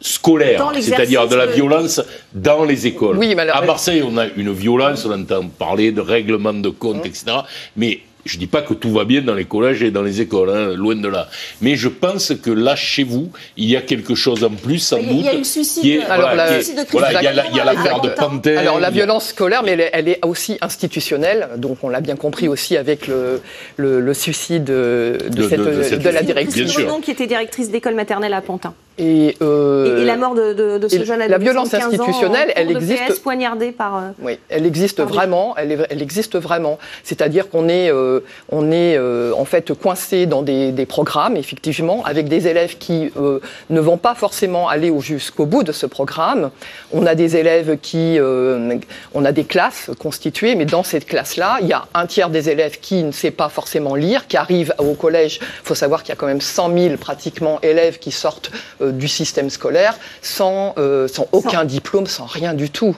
scolaire, 0.00 0.72
c'est-à-dire 0.80 1.28
de 1.28 1.36
la 1.36 1.46
violence 1.46 2.00
dans 2.34 2.64
les 2.64 2.86
écoles. 2.86 3.18
Oui, 3.18 3.34
à 3.38 3.60
Marseille, 3.62 4.02
on 4.04 4.16
a 4.16 4.26
une 4.36 4.52
violence, 4.52 5.04
on 5.06 5.12
entend 5.12 5.46
parler 5.48 5.92
de 5.92 6.00
règlement 6.00 6.52
de 6.54 6.68
compte, 6.70 7.04
mmh. 7.04 7.08
etc. 7.08 7.24
Mais 7.76 8.00
je 8.24 8.36
ne 8.36 8.40
dis 8.40 8.46
pas 8.46 8.62
que 8.62 8.74
tout 8.74 8.90
va 8.90 9.04
bien 9.04 9.22
dans 9.22 9.34
les 9.34 9.44
collèges 9.44 9.82
et 9.82 9.90
dans 9.90 10.02
les 10.02 10.20
écoles, 10.20 10.50
hein, 10.50 10.74
loin 10.74 10.96
de 10.96 11.08
là. 11.08 11.28
Mais 11.60 11.76
je 11.76 11.88
pense 11.88 12.32
que 12.42 12.50
là, 12.50 12.74
chez 12.76 13.04
vous, 13.04 13.30
il 13.56 13.68
y 13.68 13.76
a 13.76 13.82
quelque 13.82 14.14
chose 14.14 14.44
en 14.44 14.50
plus, 14.50 14.78
sans 14.78 14.98
doute. 14.98 15.06
Il 15.10 15.24
y 15.24 15.28
a 15.28 15.34
eu 15.34 15.44
suicide. 15.44 16.02
alors, 16.08 16.30
il 16.32 17.56
y 17.56 17.60
a 17.60 17.64
l'affaire 17.64 18.00
de 18.00 18.08
Panthère. 18.10 18.60
Alors, 18.60 18.80
la 18.80 18.90
violence 18.90 19.28
scolaire, 19.28 19.62
mais 19.62 19.90
elle 19.92 20.08
est, 20.08 20.24
aussi 20.24 20.56
institutionnelle. 20.60 21.48
Donc, 21.58 21.78
on 21.82 21.88
l'a 21.88 22.00
bien 22.00 22.16
compris 22.16 22.48
aussi 22.48 22.76
avec 22.76 23.08
le, 23.08 23.40
le, 23.76 24.14
suicide 24.14 24.64
de, 24.64 25.18
de, 25.28 26.08
la 26.08 26.22
directrice. 26.22 26.76
qui 27.02 27.10
était 27.10 27.26
directrice 27.26 27.70
d'école 27.70 27.94
maternelle 27.94 28.32
à 28.32 28.40
Pantin. 28.40 28.74
Euh, 29.00 30.02
et, 30.02 30.04
la 30.04 30.16
mort 30.16 30.34
de, 30.34 30.80
ce 30.88 31.04
jeune 31.04 31.20
adulte 31.20 31.30
La 31.30 31.38
violence 31.38 31.74
institutionnelle, 31.74 32.52
elle 32.54 32.70
existe. 32.70 33.22
poignardée 33.22 33.72
par. 33.72 33.96
Euh, 33.96 34.00
oui, 34.22 34.38
elle 34.48 34.66
existe 34.66 35.00
vraiment. 35.00 35.54
Elle, 35.56 35.86
elle, 35.90 36.02
existe 36.02 36.36
vraiment. 36.36 36.78
C'est-à-dire 37.02 37.48
qu'on 37.48 37.68
est, 37.68 37.90
euh, 37.90 38.13
on 38.50 38.70
est 38.70 38.98
en 38.98 39.44
fait 39.44 39.72
coincé 39.74 40.26
dans 40.26 40.42
des, 40.42 40.86
programmes, 40.86 41.36
effectivement, 41.36 42.04
avec 42.04 42.28
des 42.28 42.48
élèves 42.48 42.78
qui 42.78 43.10
ne 43.70 43.80
vont 43.80 43.96
pas 43.96 44.14
forcément 44.14 44.68
aller 44.68 44.92
jusqu'au 45.00 45.46
bout 45.46 45.62
de 45.62 45.72
ce 45.72 45.86
programme. 45.86 46.50
On 46.92 47.06
a 47.06 47.14
des 47.14 47.36
élèves 47.36 47.78
qui, 47.80 48.18
on 48.20 49.24
a 49.24 49.32
des 49.32 49.44
classes 49.44 49.90
constituées, 49.98 50.54
mais 50.54 50.64
dans 50.64 50.82
cette 50.82 51.06
classe-là, 51.06 51.58
il 51.60 51.68
y 51.68 51.72
a 51.72 51.86
un 51.94 52.06
tiers 52.06 52.30
des 52.30 52.50
élèves 52.50 52.78
qui 52.80 53.02
ne 53.02 53.12
sait 53.12 53.30
pas 53.30 53.48
forcément 53.48 53.94
lire, 53.94 54.26
qui 54.26 54.36
arrivent 54.36 54.74
au 54.78 54.94
collège. 54.94 55.38
Il 55.40 55.66
faut 55.66 55.74
savoir 55.74 56.02
qu'il 56.02 56.10
y 56.10 56.12
a 56.12 56.16
quand 56.16 56.26
même 56.26 56.40
100 56.40 56.76
000 56.76 56.96
pratiquement 56.96 57.60
élèves 57.62 57.98
qui 57.98 58.10
sortent 58.10 58.50
euh, 58.80 58.92
du 58.92 59.08
système 59.08 59.50
scolaire 59.50 59.98
sans, 60.22 60.74
euh, 60.78 61.08
sans 61.08 61.26
aucun 61.32 61.64
diplôme, 61.64 62.06
sans 62.06 62.26
rien 62.26 62.54
du 62.54 62.70
tout. 62.70 62.96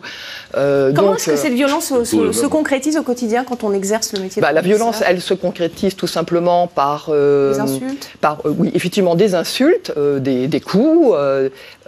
Euh, 0.57 0.93
Comment 0.95 1.15
est-ce 1.15 1.31
que 1.31 1.37
cette 1.37 1.53
violence 1.53 1.89
se, 1.89 2.47
concrétise 2.47 2.97
au 2.97 3.03
quotidien 3.03 3.45
quand 3.45 3.65
on 3.65 3.73
exerce 3.73 4.13
le 4.13 4.21
métier 4.21 4.41
bah, 4.41 4.53
La 4.53 4.61
violence, 4.61 5.03
elle 5.07 5.21
se 5.21 5.35
concrétise 5.35 5.97
tout 5.97 6.07
simplement 6.07 6.67
par... 6.67 7.11
des 7.11 7.61
insultes 7.61 8.11
par, 8.21 8.39
Oui, 8.45 8.71
effectivement, 8.75 9.15
des 9.15 9.35
insultes, 9.35 9.93
des, 9.99 10.49
des, 10.49 10.61
coups, 10.61 11.17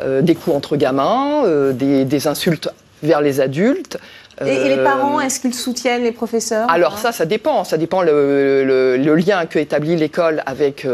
des 0.01 0.35
coups 0.35 0.57
entre 0.57 0.77
gamins, 0.77 1.45
des, 1.73 2.05
des 2.05 2.27
insultes 2.27 2.71
vers 3.03 3.21
les 3.21 3.41
adultes. 3.41 3.99
Et, 4.45 4.69
les 4.69 4.77
parents, 4.85 5.21
est-ce 5.21 5.41
qu'ils 5.41 5.55
soutiennent 5.55 6.05
les 6.05 6.12
professeurs 6.12 6.71
Alors 6.71 6.99
ça, 6.99 7.11
ça 7.11 7.27
dépend. 7.27 7.64
Ça 7.64 7.77
dépend 7.77 8.03
le, 8.03 8.97
le, 8.97 9.14
lien 9.16 9.47
que 9.47 9.59
établit 9.59 9.97
l'école 9.97 10.43
avec, 10.47 10.87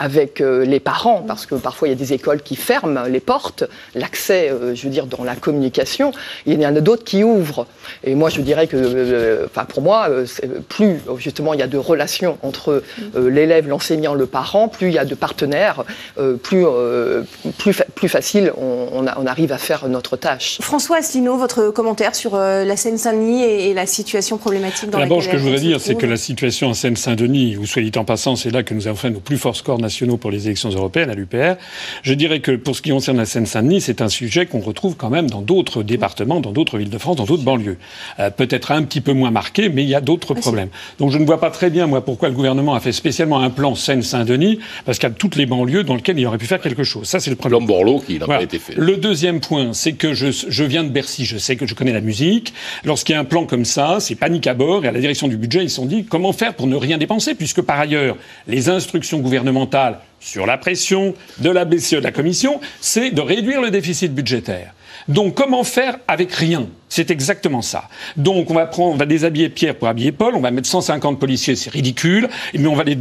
avec 0.00 0.40
euh, 0.40 0.64
les 0.64 0.80
parents, 0.80 1.22
parce 1.26 1.44
que 1.44 1.54
parfois 1.54 1.86
il 1.86 1.90
y 1.90 1.94
a 1.94 1.96
des 1.96 2.14
écoles 2.14 2.40
qui 2.40 2.56
ferment 2.56 3.02
les 3.04 3.20
portes, 3.20 3.64
l'accès, 3.94 4.48
euh, 4.50 4.74
je 4.74 4.84
veux 4.84 4.90
dire, 4.90 5.04
dans 5.04 5.22
la 5.22 5.36
communication, 5.36 6.12
il 6.46 6.60
y 6.60 6.66
en 6.66 6.74
a 6.74 6.80
d'autres 6.80 7.04
qui 7.04 7.22
ouvrent. 7.22 7.66
Et 8.02 8.14
moi, 8.14 8.30
je 8.30 8.40
dirais 8.40 8.66
que, 8.66 8.76
euh, 8.78 9.44
enfin, 9.44 9.66
pour 9.66 9.82
moi, 9.82 10.08
plus 10.70 10.96
justement 11.18 11.52
il 11.52 11.60
y 11.60 11.62
a 11.62 11.66
de 11.66 11.76
relations 11.76 12.38
entre 12.42 12.82
l'élève, 13.14 13.68
l'enseignant, 13.68 14.14
le 14.14 14.24
parent, 14.24 14.68
plus 14.68 14.88
il 14.88 14.94
y 14.94 14.98
a 14.98 15.04
de 15.04 15.14
partenaires, 15.14 15.84
plus, 16.42 16.64
plus, 17.58 17.82
plus 17.94 18.08
facile 18.08 18.52
on, 18.56 19.04
on, 19.04 19.26
arrive 19.26 19.52
à 19.52 19.58
faire 19.58 19.86
notre 19.88 20.16
tâche. 20.16 20.58
François 20.62 20.98
Asselineau, 20.98 21.36
votre 21.36 21.70
commentaire 21.70 22.14
sur 22.14 22.36
la 22.36 22.76
Seine-Saint-Denis 22.76 23.42
et, 23.42 23.74
la 23.74 23.86
situation 23.86 24.38
problématique 24.38 24.88
dans 24.88 24.98
D'abord, 24.98 25.18
laquelle 25.18 25.32
ce 25.32 25.36
que 25.36 25.38
je 25.38 25.42
voudrais 25.42 25.60
dire, 25.60 25.80
c'est 25.80 25.94
que 25.94 26.06
la 26.06 26.16
situation 26.16 26.68
en 26.68 26.74
Seine-Saint-Denis, 26.74 27.56
vous 27.56 27.66
soyez 27.66 27.90
dit 27.90 27.98
en 27.98 28.04
passant, 28.04 28.36
c'est 28.36 28.50
là 28.50 28.62
que 28.62 28.72
nous 28.72 28.86
avons 28.86 28.96
fait 28.96 29.10
nos 29.10 29.20
plus 29.20 29.36
forts 29.36 29.56
scores 29.56 29.78
pour 30.16 30.30
les 30.30 30.46
élections 30.46 30.70
européennes 30.70 31.10
à 31.10 31.14
l'UPR. 31.14 31.56
Je 32.02 32.14
dirais 32.14 32.40
que 32.40 32.52
pour 32.52 32.76
ce 32.76 32.82
qui 32.82 32.90
concerne 32.90 33.18
la 33.18 33.26
Seine-Saint-Denis, 33.26 33.80
c'est 33.80 34.00
un 34.00 34.08
sujet 34.08 34.46
qu'on 34.46 34.60
retrouve 34.60 34.96
quand 34.96 35.10
même 35.10 35.28
dans 35.28 35.42
d'autres 35.42 35.82
départements, 35.82 36.40
dans 36.40 36.52
d'autres 36.52 36.78
villes 36.78 36.90
de 36.90 36.98
France, 36.98 37.16
dans 37.16 37.24
d'autres 37.24 37.42
banlieues. 37.42 37.76
Euh, 38.18 38.30
peut-être 38.30 38.72
un 38.72 38.82
petit 38.82 39.00
peu 39.00 39.12
moins 39.12 39.30
marqué, 39.30 39.68
mais 39.68 39.82
il 39.82 39.88
y 39.88 39.94
a 39.94 40.00
d'autres 40.00 40.34
problèmes. 40.34 40.68
Donc 40.98 41.10
je 41.10 41.18
ne 41.18 41.24
vois 41.24 41.40
pas 41.40 41.50
très 41.50 41.70
bien, 41.70 41.86
moi, 41.86 42.04
pourquoi 42.04 42.28
le 42.28 42.34
gouvernement 42.34 42.74
a 42.74 42.80
fait 42.80 42.92
spécialement 42.92 43.40
un 43.40 43.50
plan 43.50 43.74
Seine-Saint-Denis, 43.74 44.60
parce 44.84 44.98
qu'il 44.98 45.08
y 45.08 45.12
a 45.12 45.14
toutes 45.14 45.36
les 45.36 45.46
banlieues 45.46 45.84
dans 45.84 45.96
lesquelles 45.96 46.18
il 46.18 46.26
aurait 46.26 46.38
pu 46.38 46.46
faire 46.46 46.60
quelque 46.60 46.84
chose. 46.84 47.06
Ça, 47.06 47.20
c'est 47.20 47.30
le 47.30 47.36
premier. 47.36 47.50
Plan 47.50 47.60
Borloo 47.60 48.00
qui 48.00 48.18
n'a 48.18 48.26
pas 48.26 48.42
été 48.42 48.58
fait. 48.58 48.74
Le 48.76 48.96
deuxième 48.96 49.40
point, 49.40 49.72
c'est 49.72 49.94
que 49.94 50.14
je, 50.14 50.28
je 50.30 50.64
viens 50.64 50.84
de 50.84 50.88
Bercy, 50.88 51.24
je 51.24 51.36
sais 51.36 51.56
que 51.56 51.66
je 51.66 51.74
connais 51.74 51.92
la 51.92 52.00
musique. 52.00 52.54
Lorsqu'il 52.84 53.14
y 53.14 53.16
a 53.16 53.20
un 53.20 53.24
plan 53.24 53.44
comme 53.44 53.64
ça, 53.64 53.98
c'est 53.98 54.14
panique 54.14 54.46
à 54.46 54.54
bord, 54.54 54.84
et 54.84 54.88
à 54.88 54.92
la 54.92 55.00
direction 55.00 55.26
du 55.26 55.36
budget, 55.36 55.64
ils 55.64 55.70
se 55.70 55.76
sont 55.76 55.86
dit 55.86 56.04
comment 56.04 56.32
faire 56.32 56.54
pour 56.54 56.66
ne 56.66 56.76
rien 56.76 56.96
dépenser, 56.96 57.34
puisque 57.34 57.60
par 57.60 57.80
ailleurs, 57.80 58.16
les 58.46 58.68
instructions 58.68 59.18
gouvernementales 59.18 59.79
sur 60.20 60.46
la 60.46 60.58
pression 60.58 61.14
de 61.38 61.50
la 61.50 61.64
BCE, 61.64 61.94
de 61.94 61.98
la 61.98 62.12
Commission, 62.12 62.60
c'est 62.80 63.10
de 63.10 63.20
réduire 63.20 63.60
le 63.60 63.70
déficit 63.70 64.14
budgétaire. 64.14 64.74
Donc 65.08 65.34
comment 65.34 65.64
faire 65.64 65.98
avec 66.06 66.32
rien? 66.32 66.68
C'est 66.88 67.10
exactement 67.10 67.62
ça. 67.62 67.88
Donc 68.16 68.50
on 68.50 68.54
va 68.54 68.66
prendre, 68.66 68.94
on 68.94 68.96
va 68.96 69.06
déshabiller 69.06 69.48
Pierre 69.48 69.76
pour 69.76 69.88
habiller 69.88 70.12
Paul, 70.12 70.34
on 70.34 70.40
va 70.40 70.50
mettre 70.50 70.68
150 70.68 71.18
policiers, 71.18 71.56
c'est 71.56 71.70
ridicule, 71.70 72.28
mais 72.52 72.66
on 72.66 72.74
va 72.74 72.84
les, 72.84 72.94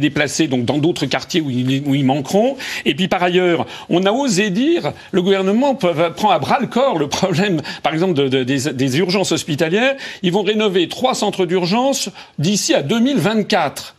déplacer 0.00 0.48
donc 0.48 0.64
dans 0.64 0.78
d'autres 0.78 1.06
quartiers 1.06 1.40
où 1.40 1.50
ils, 1.50 2.04
manqueront. 2.04 2.56
Et 2.84 2.94
puis 2.94 3.08
par 3.08 3.22
ailleurs, 3.22 3.66
on 3.90 4.06
a 4.06 4.12
osé 4.12 4.50
dire, 4.50 4.92
le 5.10 5.22
gouvernement 5.22 5.74
prend 5.74 6.30
à 6.30 6.38
bras 6.38 6.58
le 6.60 6.68
corps 6.68 6.98
le 6.98 7.08
problème, 7.08 7.60
par 7.82 7.92
exemple, 7.92 8.14
de, 8.14 8.44
des, 8.44 8.72
des 8.72 8.98
urgences 8.98 9.32
hospitalières. 9.32 9.96
Ils 10.22 10.32
vont 10.32 10.42
rénover 10.42 10.88
trois 10.88 11.14
centres 11.14 11.44
d'urgence 11.44 12.08
d'ici 12.38 12.74
à 12.74 12.82
2024. 12.82 13.94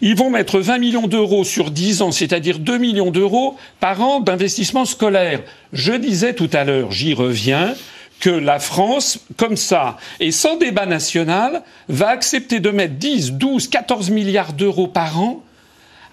Ils 0.00 0.16
vont 0.16 0.30
mettre 0.30 0.60
20 0.60 0.78
millions 0.78 1.06
d'euros 1.06 1.44
sur 1.44 1.70
10 1.70 2.02
ans, 2.02 2.12
c'est-à-dire 2.12 2.58
2 2.58 2.78
millions 2.78 3.10
d'euros 3.10 3.56
par 3.80 4.00
an 4.00 4.20
d'investissement 4.20 4.84
scolaire. 4.84 5.40
Je 5.72 5.92
disais 5.92 6.34
tout 6.34 6.50
à 6.52 6.64
l'heure, 6.64 6.92
j'y 6.92 7.14
reviens, 7.14 7.74
que 8.20 8.30
la 8.30 8.60
France, 8.60 9.18
comme 9.36 9.56
ça, 9.56 9.96
et 10.20 10.30
sans 10.30 10.56
débat 10.56 10.86
national, 10.86 11.62
va 11.88 12.08
accepter 12.08 12.60
de 12.60 12.70
mettre 12.70 12.94
10, 12.94 13.32
12, 13.32 13.66
14 13.66 14.10
milliards 14.10 14.52
d'euros 14.52 14.86
par 14.86 15.20
an 15.20 15.42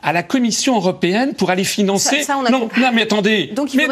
à 0.01 0.13
la 0.13 0.23
Commission 0.23 0.75
européenne 0.75 1.33
pour 1.33 1.49
aller 1.49 1.63
financer. 1.63 2.23
Ça, 2.23 2.35
non, 2.35 2.69
non, 2.77 2.91
mais 2.93 3.03
attendez. 3.03 3.53
mais, 3.75 3.87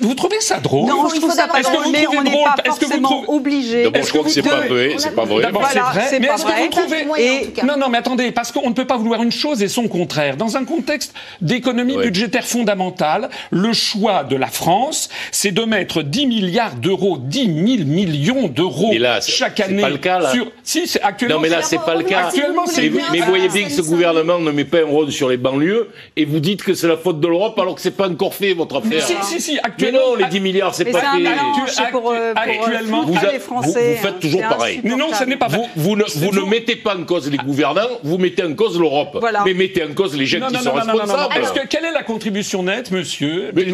vous 0.00 0.14
trouvez 0.14 0.40
ça 0.40 0.58
drôle? 0.58 0.88
Non, 0.88 1.08
je 1.08 1.16
trouve 1.16 1.32
ça 1.32 1.48
pas 1.48 1.62
drôle, 1.62 1.84
mais 1.92 2.06
on 2.06 2.22
n'est 2.22 2.30
pas 2.30 2.56
forcément 2.64 3.24
obligé. 3.28 3.84
D'abord, 3.84 4.02
je 4.02 4.08
crois 4.08 4.24
que 4.24 4.30
c'est 4.30 4.42
pas 4.42 4.66
vrai. 4.66 4.94
C'est 4.98 5.14
pas 5.14 5.24
vrai. 5.24 5.42
D'abord, 5.42 5.68
c'est 5.70 5.78
vrai. 5.78 6.18
Mais 6.20 6.26
est-ce 6.26 6.44
que 6.44 6.62
vous 6.62 6.68
trouvez 6.68 7.64
Non, 7.64 7.76
non, 7.76 7.88
mais 7.88 7.98
attendez, 7.98 8.30
parce 8.32 8.52
qu'on 8.52 8.68
ne 8.68 8.74
peut 8.74 8.86
pas 8.86 8.96
vouloir 8.96 9.22
une 9.22 9.32
chose 9.32 9.62
et 9.62 9.68
son 9.68 9.88
contraire. 9.88 10.36
Dans 10.36 10.56
un 10.56 10.64
contexte 10.64 11.14
d'économie 11.40 11.96
budgétaire 11.96 12.46
fondamentale, 12.46 13.28
le 13.50 13.72
choix 13.72 14.24
de 14.24 14.36
la 14.36 14.48
France, 14.48 15.08
c'est 15.30 15.52
de 15.52 15.62
mettre 15.62 16.02
10 16.02 16.26
milliards 16.26 16.74
d'euros, 16.74 17.18
10 17.18 17.38
000 17.44 17.54
millions 17.86 18.48
d'euros 18.48 18.92
chaque 19.26 19.60
année. 19.60 19.76
C'est 19.76 19.82
pas 19.82 19.90
le 19.90 19.98
cas 19.98 20.18
là. 20.18 20.32
Si, 20.62 20.86
c'est 20.86 21.02
actuellement. 21.02 21.36
Non, 21.36 21.42
mais 21.42 21.48
là, 21.48 21.62
c'est 21.62 21.78
pas 21.78 21.94
le 21.94 22.04
cas. 22.04 22.26
Actuellement, 22.26 22.66
c'est. 22.66 22.90
Mais 23.12 23.20
vous 23.20 23.28
voyez 23.28 23.48
bien 23.48 23.64
que 23.64 23.72
ce 23.72 23.82
gouvernement 23.82 24.38
ne 24.38 24.50
met 24.50 24.64
pas 24.64 24.78
un 24.78 24.86
rôle 24.86 25.12
sur 25.12 25.28
les 25.28 25.36
bancs 25.36 25.49
lieu 25.56 25.88
et 26.16 26.24
vous 26.24 26.40
dites 26.40 26.62
que 26.62 26.74
c'est 26.74 26.88
la 26.88 26.96
faute 26.96 27.20
de 27.20 27.26
l'Europe 27.26 27.58
alors 27.58 27.74
que 27.74 27.80
c'est 27.80 27.96
pas 27.96 28.08
encore 28.08 28.34
fait 28.34 28.54
votre 28.54 28.76
affaire. 28.76 29.02
Si, 29.02 29.14
si, 29.22 29.40
si, 29.40 29.58
actuellement. 29.62 29.98
Mais 30.00 30.06
non, 30.10 30.14
les 30.16 30.26
10 30.26 30.40
milliards, 30.40 30.74
c'est 30.74 30.84
pas 30.84 31.00
fait. 31.00 31.90
Pour, 31.90 32.10
euh, 32.10 32.32
actuellement, 32.36 33.04
vous, 33.04 33.14
vous, 33.14 33.72
faites 33.72 34.20
toujours 34.20 34.42
pareil. 34.42 34.80
Mais 34.84 34.96
non, 34.96 35.08
ce 35.12 35.24
n'est 35.24 35.36
pas 35.36 35.48
Vous, 35.48 35.66
vous, 35.76 35.96
ne, 35.96 36.04
vous 36.04 36.32
ne, 36.32 36.48
mettez 36.48 36.76
pas 36.76 36.96
en 36.96 37.04
cause 37.04 37.30
les 37.30 37.38
gouvernants, 37.38 37.98
vous 38.02 38.18
mettez 38.18 38.42
en 38.42 38.54
cause 38.54 38.78
l'Europe. 38.78 39.16
Voilà. 39.20 39.42
Mais 39.44 39.54
mettez 39.54 39.84
en 39.84 39.92
cause 39.94 40.16
les 40.16 40.26
gens 40.26 40.46
qui 40.48 40.62
sont 40.62 40.72
responsables. 40.72 41.34
Parce 41.34 41.52
que 41.52 41.66
quelle 41.66 41.84
est 41.84 41.92
la 41.92 42.02
contribution 42.02 42.62
nette, 42.62 42.90
monsieur? 42.90 43.50
Mais, 43.54 43.64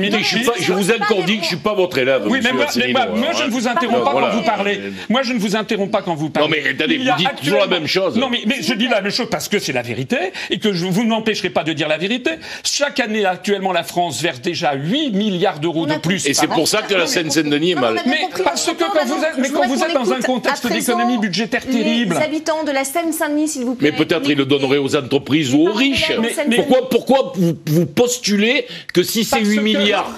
Je 0.61 0.73
vous 0.73 0.91
ai 0.91 1.01
encore 1.01 1.25
dit 1.25 1.39
que 1.39 1.43
je 1.43 1.49
suis 1.49 1.57
pas 1.57 1.75
votre 1.75 1.99
élève. 1.99 2.23
Oui, 2.27 2.41
mais 2.43 2.53
moi, 2.53 2.67
je 2.73 3.45
ne 3.45 3.51
vous 3.51 3.69
interromps 3.69 4.05
pas 4.05 4.13
quand 4.13 4.31
vous 4.31 4.43
parlez. 4.43 4.81
Moi, 5.09 5.23
je 5.23 5.33
ne 5.33 5.39
vous 5.39 5.57
interromps 5.57 5.91
pas 5.91 6.03
quand 6.03 6.15
vous 6.15 6.31
parlez. 6.31 6.49
Non, 6.49 6.55
mais 6.55 6.71
attendez, 6.71 6.99
vous 6.99 7.17
dites 7.17 7.37
toujours 7.43 7.61
la 7.61 7.67
même 7.67 7.87
chose. 7.87 8.17
Non, 8.17 8.29
mais 8.31 8.43
je 8.61 8.75
dis 8.75 8.89
la 8.89 9.01
même 9.01 9.13
chose 9.13 9.29
parce 9.31 9.49
que 9.49 9.59
c'est 9.59 9.73
la 9.73 9.83
vérité 9.83 10.17
et 10.51 10.59
que 10.59 10.69
vous 10.69 11.05
ne 11.05 11.09
m'empêcherez 11.09 11.51
pas 11.51 11.65
de 11.67 11.73
dire 11.73 11.89
la 11.89 11.99
vérité 11.99 12.31
chaque 12.65 13.01
année, 13.01 13.25
actuellement, 13.25 13.73
la 13.73 13.83
France 13.83 14.21
verse 14.21 14.41
déjà 14.41 14.75
8 14.75 15.13
milliards 15.13 15.61
d'euros 15.61 15.87
de 15.87 15.95
plus. 15.95 16.27
Et 16.27 16.35
c'est 16.35 16.47
pour 16.47 16.69
ça 16.69 16.83
que 16.83 16.95
la 16.95 17.07
Seine-Saint-Denis 17.07 17.73
est 17.73 17.75
mal. 17.75 18.01
Mais 18.07 18.29
parce 18.45 18.67
que 18.67 18.73
quand 18.73 19.05
vous 19.07 19.23
êtes, 19.23 19.39
mais 19.39 19.51
quand 19.51 19.67
vous 19.67 19.83
êtes 19.83 19.95
dans 19.95 20.13
un 20.13 20.21
contexte 20.21 20.67
d'économie 20.67 21.19
budgétaire 21.19 21.65
terrible. 21.65 22.15
Les 22.15 22.23
habitants 22.25 22.65
de 22.65 22.71
la 22.71 22.85
Seine-Saint-Denis, 22.85 23.49
s'il 23.49 23.65
vous 23.65 23.75
plaît. 23.75 23.91
Mais 23.91 23.97
peut-être 23.97 24.29
ils 24.29 24.37
le 24.37 24.45
donneraient 24.45 24.79
aux 24.79 24.95
entreprises 24.97 25.55
ou 25.55 25.69
aux 25.69 25.73
riches. 25.73 26.13
Mais, 26.49 26.57
pourquoi, 26.57 26.89
pourquoi 26.89 27.33
vous, 27.37 27.87
postulez 27.87 28.67
que 28.93 29.03
si 29.03 29.25
c'est 29.25 29.45
8 29.45 29.61
milliards 29.61 30.11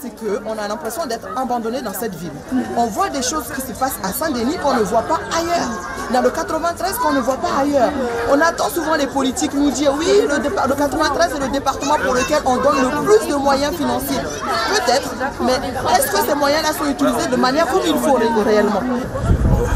c'est 0.00 0.14
qu'on 0.16 0.58
a 0.58 0.68
l'impression 0.68 1.06
d'être 1.06 1.28
abandonné 1.36 1.82
dans 1.82 1.92
cette 1.92 2.14
ville. 2.14 2.30
On 2.76 2.86
voit 2.86 3.08
des 3.08 3.22
choses 3.22 3.44
qui 3.54 3.60
se 3.60 3.78
passent 3.78 3.98
à 4.02 4.12
Saint-Denis 4.12 4.56
qu'on 4.62 4.74
ne 4.74 4.82
voit 4.82 5.02
pas 5.02 5.20
ailleurs. 5.36 5.70
Dans 6.12 6.22
le 6.22 6.30
93 6.30 6.96
qu'on 6.98 7.12
ne 7.12 7.20
voit 7.20 7.36
pas 7.36 7.60
ailleurs. 7.60 7.92
On 8.30 8.40
attend 8.40 8.68
souvent 8.68 8.96
les 8.96 9.06
politiques 9.06 9.54
nous 9.54 9.70
dire 9.70 9.92
oui, 9.98 10.06
le, 10.28 10.68
le 10.68 10.74
93 10.88 11.30
c'est 11.32 11.40
le 11.40 11.48
département 11.50 11.94
pour 12.04 12.14
lequel 12.14 12.38
on 12.44 12.56
donne 12.56 12.82
le 12.82 13.04
plus 13.04 13.28
de 13.28 13.34
moyens 13.34 13.74
financiers. 13.74 14.20
Peut-être, 14.20 15.14
mais 15.40 15.54
est-ce 15.96 16.10
que 16.10 16.28
ces 16.28 16.34
moyens-là 16.34 16.72
sont 16.72 16.90
utilisés 16.90 17.28
de 17.30 17.36
manière 17.36 17.66
comme 17.66 17.82
il 17.86 17.96
faut 17.96 18.18
réellement? 18.44 18.82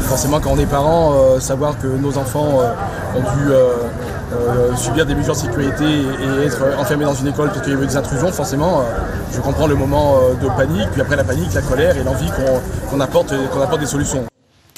Forcément, 0.01 0.39
quand 0.39 0.51
on 0.51 0.59
est 0.59 0.65
parent, 0.65 1.13
euh, 1.13 1.39
savoir 1.39 1.77
que 1.79 1.87
nos 1.87 2.17
enfants 2.17 2.59
euh, 2.59 3.19
ont 3.19 3.21
dû 3.21 3.51
euh, 3.51 4.75
subir 4.75 5.05
des 5.05 5.15
mesures 5.15 5.33
de 5.33 5.39
sécurité 5.39 5.85
et, 5.85 6.45
être 6.45 6.63
enfermés 6.79 7.05
dans 7.05 7.13
une 7.13 7.27
école 7.27 7.47
parce 7.47 7.61
qu'il 7.61 7.73
y 7.73 7.75
a 7.75 7.79
eu 7.79 7.85
des 7.85 7.97
intrusions, 7.97 8.31
forcément, 8.31 8.83
je 9.31 9.41
comprends 9.41 9.67
le 9.67 9.75
moment 9.75 10.17
de 10.41 10.47
panique, 10.49 10.89
puis 10.91 11.01
après 11.01 11.15
la 11.15 11.23
panique, 11.23 11.53
la 11.53 11.61
colère 11.61 11.97
et 11.97 12.03
l'envie 12.03 12.29
qu'on 12.89 12.99
apporte, 12.99 13.33
qu'on 13.51 13.61
apporte 13.61 13.81
des 13.81 13.87
solutions. 13.87 14.28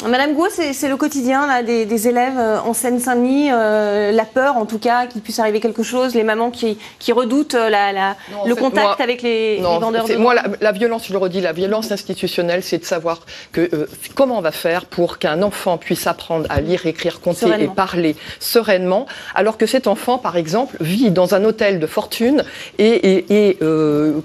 Madame 0.08 0.34
Gou, 0.34 0.48
c'est 0.50 0.88
le 0.88 0.98
quotidien 0.98 1.46
là, 1.48 1.64
des, 1.64 2.08
élèves 2.08 2.38
euh, 2.38 2.60
en 2.60 2.74
Seine-Saint-Denis, 2.74 3.50
euh, 3.52 4.12
la 4.12 4.26
peur 4.26 4.58
en 4.58 4.66
tout 4.66 4.80
cas 4.80 5.06
qu'il 5.06 5.22
puisse 5.22 5.40
arriver 5.40 5.60
quelque 5.60 5.84
chose, 5.84 6.16
les 6.16 6.24
mamans 6.24 6.50
qui, 6.50 6.78
redoutent 7.12 7.56
euh, 7.56 7.70
la, 7.70 8.16
le 8.46 8.56
contact 8.56 9.02
avec 9.02 9.22
les, 9.22 9.60
vendeurs 9.60 10.06
de 10.06 10.16
Moi, 10.16 10.34
la, 10.60 10.72
violence, 10.72 11.08
je 11.08 11.14
le 11.14 11.20
redis, 11.20 11.42
la 11.42 11.52
violence 11.52 11.92
institutionnelle, 11.92 12.64
c'est 12.64 12.80
de 12.80 12.86
savoir 12.86 13.22
que, 13.52 13.70
comment 14.16 14.38
on 14.38 14.42
va 14.42 14.52
faire 14.52 14.86
pour 14.86 15.20
qu'un 15.20 15.44
enfant 15.44 15.78
puisse 15.78 16.08
apprendre 16.08 16.48
à 16.50 16.62
lire, 16.62 16.86
écrire, 16.86 17.20
compter 17.20 17.48
et 17.60 17.68
parler 17.68 18.16
sereinement, 18.40 19.06
alors 19.36 19.58
que 19.58 19.66
cet 19.66 19.88
enfant, 19.88 20.18
par 20.18 20.38
exemple, 20.38 20.78
vit 20.80 21.12
dans 21.12 21.36
un 21.36 21.44
hôtel 21.44 21.80
de 21.80 21.88
fortune 21.88 22.44
et, 22.80 23.26
et, 23.30 23.58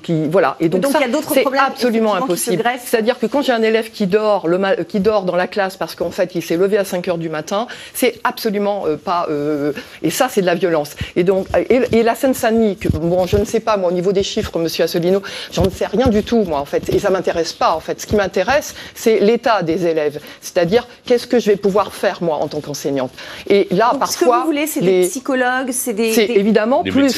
qui 0.02 0.28
voilà. 0.28 0.56
Et 0.60 0.68
donc, 0.68 0.82
donc 0.82 0.92
ça, 0.92 1.00
c'est 1.32 1.44
absolument 1.58 2.14
impossible. 2.14 2.62
C'est-à-dire 2.84 3.18
que 3.18 3.26
quand 3.26 3.42
j'ai 3.42 3.52
un 3.52 3.62
élève 3.62 3.90
qui 3.90 4.06
dort, 4.06 4.48
le, 4.48 4.84
qui 4.84 5.00
dort 5.00 5.24
dans 5.24 5.36
la 5.36 5.46
classe 5.46 5.65
parce 5.74 5.96
qu'en 5.96 6.12
fait, 6.12 6.36
il 6.36 6.42
s'est 6.42 6.56
levé 6.56 6.78
à 6.78 6.84
5 6.84 7.08
heures 7.08 7.18
du 7.18 7.28
matin. 7.28 7.66
C'est 7.94 8.20
absolument 8.22 8.84
euh, 8.86 8.96
pas. 8.96 9.26
Euh, 9.30 9.72
et 10.02 10.10
ça, 10.10 10.28
c'est 10.30 10.42
de 10.42 10.46
la 10.46 10.54
violence. 10.54 10.90
Et 11.16 11.24
donc, 11.24 11.46
et, 11.68 12.02
la 12.02 12.14
Seine-Saint-Denis, 12.14 12.78
bon, 12.92 13.26
je 13.26 13.36
ne 13.36 13.44
sais 13.44 13.60
pas, 13.60 13.76
moi, 13.76 13.90
au 13.90 13.92
niveau 13.92 14.12
des 14.12 14.22
chiffres, 14.22 14.58
monsieur 14.58 14.84
Asselineau, 14.84 15.22
j'en 15.50 15.64
ne 15.64 15.70
sais 15.70 15.86
rien 15.86 16.06
du 16.08 16.22
tout, 16.22 16.44
moi, 16.44 16.60
en 16.60 16.64
fait. 16.64 16.88
Et 16.90 16.98
ça 16.98 17.10
m'intéresse 17.10 17.52
pas, 17.52 17.74
en 17.74 17.80
fait. 17.80 18.00
Ce 18.00 18.06
qui 18.06 18.16
m'intéresse, 18.16 18.74
c'est 18.94 19.18
l'état 19.18 19.62
des 19.62 19.86
élèves. 19.86 20.20
C'est-à-dire, 20.40 20.86
qu'est-ce 21.04 21.26
que 21.26 21.38
je 21.38 21.50
vais 21.50 21.56
pouvoir 21.56 21.92
faire, 21.92 22.22
moi, 22.22 22.36
en 22.36 22.48
tant 22.48 22.60
qu'enseignante? 22.60 23.10
Et 23.48 23.66
là, 23.70 23.92
parfois. 23.98 24.06
Ce 24.06 24.18
que 24.18 24.24
vous 24.24 24.46
voulez, 24.46 24.66
c'est 24.66 24.80
des 24.80 25.08
psychologues, 25.08 25.70
c'est 25.72 25.94
des. 25.94 26.12
C'est 26.12 26.30
évidemment 26.30 26.82
plus. 26.82 27.12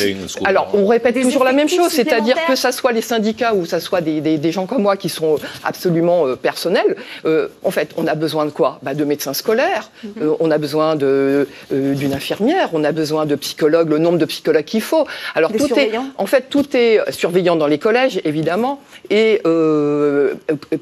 Alors, 0.45 0.71
on 0.75 0.87
répète 0.87 1.21
toujours 1.21 1.45
la 1.45 1.53
même 1.53 1.69
chose, 1.69 1.91
c'est-à-dire 1.91 2.37
que 2.47 2.55
ça 2.55 2.73
soit 2.73 2.93
les 2.93 3.03
syndicats 3.03 3.55
ou 3.55 3.67
ça 3.67 3.81
soit 3.81 4.01
des, 4.01 4.21
des, 4.21 4.53
gens 4.53 4.67
comme 4.67 4.83
moi 4.83 4.97
qui 4.97 5.09
sont 5.09 5.37
absolument 5.65 6.27
euh, 6.27 6.37
personnels. 6.37 6.97
en 7.25 7.71
fait, 7.71 7.91
on 7.97 8.07
a 8.07 8.15
besoin 8.15 8.38
de 8.47 8.51
quoi 8.51 8.79
bah, 8.83 8.95
De 8.95 9.05
médecins 9.05 9.35
scolaires, 9.35 9.91
mhm. 10.03 10.13
euh, 10.23 10.35
on 10.41 10.51
a 10.51 10.59
besoin 10.59 10.97
euh, 11.03 11.45
d'une 11.71 12.13
infirmière, 12.13 12.71
on 12.73 12.85
a 12.85 12.93
besoin 12.93 13.27
de 13.27 13.35
psychologues, 13.35 13.89
le 13.89 13.99
nombre 13.99 14.19
de 14.19 14.25
psychologues 14.25 14.65
qu'il 14.65 14.83
faut. 14.83 15.07
Alors 15.35 15.53
tout 15.53 15.79
est, 15.79 15.93
en 16.17 16.27
fait, 16.27 16.47
tout 16.51 16.77
est 16.77 17.01
surveillant 17.11 17.57
dans 17.57 17.67
les 17.67 17.79
collèges, 17.79 18.21
évidemment, 18.25 18.81
et 19.11 19.41
euh, 19.47 20.35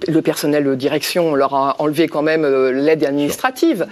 le 0.08 0.22
personnel 0.22 0.64
de 0.64 0.74
direction 0.74 1.34
leur 1.34 1.54
a 1.54 1.76
enlevé 1.78 2.08
quand 2.08 2.22
même 2.22 2.46
l'aide 2.70 3.04
administrative. 3.04 3.86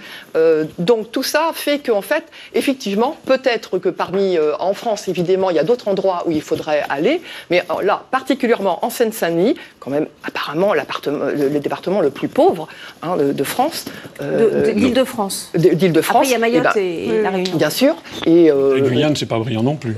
donc 0.79 1.11
tout 1.11 1.23
ça 1.23 1.51
fait 1.53 1.79
qu'en 1.79 2.01
fait, 2.01 2.23
effectivement, 2.53 3.17
peut-être 3.25 3.79
que 3.79 3.89
parmi, 3.89 4.37
en 4.59 4.73
France, 4.73 5.07
évidemment, 5.07 5.49
il 5.49 5.55
y 5.55 5.59
a 5.59 5.63
d'autres 5.63 5.87
endroits 5.87 6.23
où 6.25 6.31
il 6.31 6.41
faudrait 6.41 6.83
aller, 6.89 7.21
mais 7.49 7.63
là, 7.83 8.03
particulièrement 8.11 8.83
en 8.83 8.89
Seine-Saint-Denis, 8.89 9.55
quand 9.79 9.91
même, 9.91 10.07
apparemment, 10.23 10.73
le, 10.73 11.49
le, 11.49 11.59
département 11.59 12.01
le 12.01 12.09
plus 12.09 12.27
pauvre 12.27 12.67
hein, 13.01 13.17
de, 13.17 13.31
de 13.31 13.43
France. 13.45 13.85
Euh, 14.21 14.73
D'Île-de-France. 14.73 15.51
D'Île-de-France. 15.55 16.15
Après, 16.15 16.27
il 16.27 16.31
y 16.31 16.35
a 16.35 16.39
Mayotte 16.39 16.67
eh 16.75 17.07
ben, 17.07 17.15
et, 17.15 17.21
La 17.21 17.29
Réunion. 17.29 17.55
Bien 17.57 17.69
sûr. 17.69 17.95
Et, 18.25 18.51
euh, 18.51 18.79
Guyane, 18.79 19.15
c'est 19.15 19.25
pas 19.25 19.39
brillant 19.39 19.63
non 19.63 19.75
plus. 19.75 19.95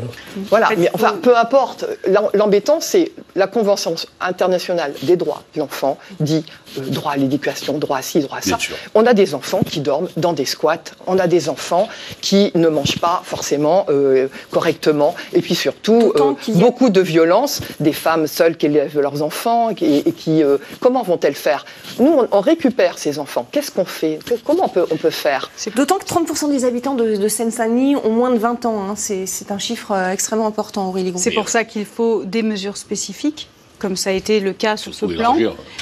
Voilà, 0.50 0.70
mais 0.78 0.90
enfin, 0.94 1.16
peu 1.22 1.36
importe. 1.38 1.86
L'embêtant, 2.34 2.80
c'est 2.80 3.12
la 3.36 3.48
Convention 3.48 3.96
internationale 4.20 4.94
des 5.04 5.16
droits 5.16 5.44
de 5.54 5.60
l'enfant 5.60 5.98
dit 6.20 6.46
euh, 6.78 6.82
droit 6.82 7.14
à 7.14 7.18
l'éducation, 7.18 7.78
droit 7.78 7.98
à 7.98 8.02
ci, 8.02 8.20
droit 8.20 8.40
à 8.40 8.42
ça. 8.42 8.58
On 8.96 9.06
a 9.06 9.14
des 9.14 9.36
enfants 9.36 9.62
qui 9.64 9.80
dorment 9.80 10.10
dans 10.18 10.34
des 10.34 10.46
squats, 10.46 10.78
on 11.06 11.20
a 11.20 11.28
des 11.28 11.50
enfants 11.50 11.88
qui 12.22 12.52
ne 12.56 12.70
mangent 12.70 13.00
pas 13.00 13.22
forcément 13.24 13.86
euh, 13.90 14.28
correctement, 14.52 15.16
et 15.34 15.42
puis 15.42 15.56
surtout 15.56 16.14
beaucoup 16.56 16.90
de 16.90 17.02
violence, 17.02 17.62
des 17.80 17.94
femmes 17.94 18.28
seules 18.28 18.58
qui 18.58 18.68
élèvent 18.68 19.00
leurs 19.00 19.22
enfants, 19.22 19.70
et, 19.70 20.04
qui 20.12 20.44
comment 20.80 21.04
vont-elles 21.04 21.36
faire? 21.36 21.66
Nous, 22.00 22.22
on 22.32 22.42
récupère 22.42 22.98
ces 22.98 23.20
enfants 23.20 23.37
Qu'est-ce 23.52 23.72
qu'on 23.72 23.86
fait 23.86 24.20
Comment 24.46 24.66
on 24.66 24.70
peut, 24.70 24.86
on 24.92 24.98
peut 24.98 25.10
faire 25.10 25.52
D'autant 25.76 25.98
que 25.98 26.06
30% 26.06 26.50
des 26.50 26.66
habitants 26.66 26.96
de, 26.96 27.28
Seine-Saint-Denis 27.28 27.96
ont 27.96 28.12
moins 28.12 28.32
de 28.32 28.38
20 28.38 28.66
ans. 28.66 28.90
Hein. 28.90 28.96
C'est 28.96 29.52
un 29.52 29.58
chiffre 29.58 29.92
euh, 29.92 30.12
extrêmement 30.12 30.48
important, 30.48 30.88
Aurélie 30.90 31.14
C'est 31.18 31.32
pour 31.32 31.50
ça 31.50 31.64
qu'il 31.64 31.86
faut 31.86 32.24
des 32.24 32.44
mesures 32.44 32.78
spécifiques 32.78 33.50
comme 33.80 33.96
ça 33.96 34.10
a 34.10 34.14
été 34.14 34.40
le 34.40 34.54
cas 34.54 34.78
sur 34.78 34.94
ce 34.94 35.06
plan, 35.06 35.38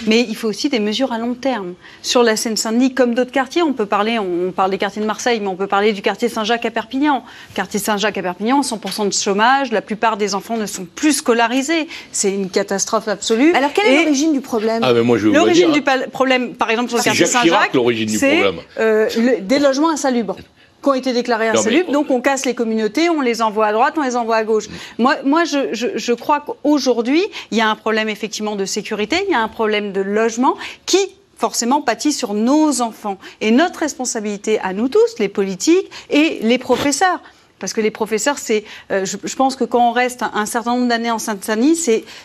mais 0.07 0.21
il 0.21 0.35
faut 0.35 0.47
aussi 0.47 0.69
des 0.69 0.79
mesures 0.79 1.11
à 1.11 1.17
long 1.17 1.33
terme. 1.33 1.73
Sur 2.01 2.23
la 2.23 2.35
Seine-Saint-Denis, 2.35 2.93
comme 2.93 3.15
d'autres 3.15 3.31
quartiers, 3.31 3.61
on 3.61 3.73
peut 3.73 3.85
parler, 3.85 4.19
on 4.19 4.51
parle 4.51 4.71
des 4.71 4.77
quartiers 4.77 5.01
de 5.01 5.07
Marseille, 5.07 5.39
mais 5.39 5.47
on 5.47 5.55
peut 5.55 5.67
parler 5.67 5.93
du 5.93 6.01
quartier 6.01 6.29
Saint-Jacques 6.29 6.65
à 6.65 6.71
Perpignan. 6.71 7.23
Quartier 7.53 7.79
Saint-Jacques 7.79 8.17
à 8.17 8.21
Perpignan, 8.21 8.61
100% 8.61 9.07
de 9.07 9.13
chômage, 9.13 9.71
la 9.71 9.81
plupart 9.81 10.17
des 10.17 10.35
enfants 10.35 10.57
ne 10.57 10.65
sont 10.65 10.85
plus 10.85 11.13
scolarisés. 11.13 11.87
C'est 12.11 12.33
une 12.33 12.49
catastrophe 12.49 13.07
absolue. 13.07 13.53
Alors 13.53 13.73
quelle 13.73 13.87
est 13.87 14.03
l'origine 14.03 14.33
du 14.33 14.41
problème 14.41 14.81
ah, 14.83 14.93
L'origine 14.93 15.71
du 15.71 15.83
problème, 16.11 16.55
par 16.55 16.69
exemple, 16.69 16.89
sur 16.89 16.97
le 16.97 17.03
quartier 17.03 17.25
Saint-Jacques, 17.25 17.71
c'est 18.09 18.43
euh, 18.79 19.09
des 19.41 19.59
logements 19.59 19.89
insalubres 19.89 20.37
qui 20.85 20.89
ont 20.89 20.93
été 20.93 21.13
déclarés 21.13 21.49
insalubres. 21.49 21.91
Donc 21.91 22.11
on 22.11 22.21
casse 22.21 22.45
les 22.45 22.53
communautés, 22.53 23.09
on 23.09 23.21
les 23.21 23.41
envoie 23.41 23.67
à 23.67 23.73
droite, 23.73 23.95
on 23.97 24.03
les 24.03 24.15
envoie 24.15 24.35
à 24.35 24.43
gauche. 24.43 24.65
Moi, 24.99 25.15
moi 25.23 25.43
je, 25.43 25.73
je, 25.73 26.13
crois 26.13 26.41
qu'aujourd'hui, 26.41 27.23
il 27.49 27.57
y 27.57 27.61
a 27.61 27.67
un 27.67 27.75
problème 27.75 28.07
effectivement 28.07 28.55
de 28.55 28.65
sécurité, 28.65 29.17
il 29.27 29.31
y 29.31 29.35
a 29.35 29.41
un 29.41 29.47
problème 29.47 29.91
de 29.91 30.01
logement 30.01 30.55
qui 30.85 30.99
forcément 31.37 31.81
pâtit 31.81 32.13
sur 32.13 32.33
nos 32.33 32.81
enfants. 32.81 33.17
Et 33.41 33.51
notre 33.51 33.79
responsabilité 33.79 34.59
à 34.59 34.73
nous 34.73 34.87
tous, 34.87 35.19
les 35.19 35.27
politiques 35.27 35.89
et 36.09 36.39
les 36.41 36.57
professeurs, 36.57 37.19
parce 37.59 37.71
que 37.71 37.79
les 37.79 37.91
professeurs, 37.91 38.37
c'est, 38.37 38.65
euh, 38.91 39.05
je, 39.05 39.35
pense 39.35 39.55
que 39.55 39.63
quand 39.63 39.89
on 39.89 39.93
reste 39.93 40.23
un, 40.33 40.45
certain 40.45 40.75
nombre 40.75 40.89
d'années 40.89 41.11
en 41.11 41.19
Seine-Saint-Denis, 41.19 41.77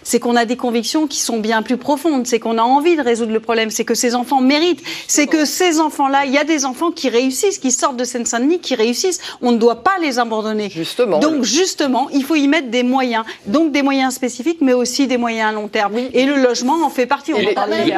c'est, 0.03 0.19
qu'on 0.19 0.35
a 0.35 0.45
des 0.45 0.57
convictions 0.57 1.07
qui 1.07 1.21
sont 1.21 1.39
bien 1.39 1.63
plus 1.63 1.77
profondes. 1.77 2.27
C'est 2.27 2.41
qu'on 2.41 2.59
a 2.59 2.63
envie 2.63 2.97
de 2.97 3.03
résoudre 3.03 3.33
le 3.33 3.39
problème. 3.39 3.71
C'est 3.71 3.85
que 3.85 3.95
ces 3.95 4.17
enfants 4.17 4.41
méritent. 4.41 4.83
C'est 5.07 5.29
que 5.29 5.45
ces 5.45 5.79
enfants-là, 5.79 6.25
il 6.27 6.33
y 6.33 6.39
a 6.39 6.45
des 6.45 6.65
enfants 6.65 6.91
qui 6.91 7.09
réussissent, 7.09 7.59
qui 7.59 7.71
sortent 7.71 7.97
de 7.97 8.05
Seine-Saint-Denis, 8.05 8.59
qui 8.59 8.75
réussissent. 8.75 9.21
On 9.41 9.53
ne 9.53 9.59
doit 9.59 9.85
pas 9.85 9.99
les 10.01 10.19
abandonner. 10.19 10.69
Justement. 10.69 11.21
Donc 11.21 11.45
justement, 11.45 12.11
il 12.11 12.25
faut 12.25 12.35
y 12.35 12.49
mettre 12.49 12.69
des 12.69 12.83
moyens. 12.83 13.25
Donc 13.47 13.71
des 13.71 13.83
moyens 13.83 14.15
spécifiques, 14.15 14.59
mais 14.61 14.73
aussi 14.73 15.07
des 15.07 15.17
moyens 15.17 15.51
à 15.51 15.53
long 15.53 15.69
terme. 15.69 15.93
Et 16.13 16.27
le 16.27 16.37
logement 16.37 16.85
en 16.85 16.91
fait 16.91 17.07
partie. 17.07 17.33
On 17.35 17.43
va 17.43 17.53
parler. 17.53 17.95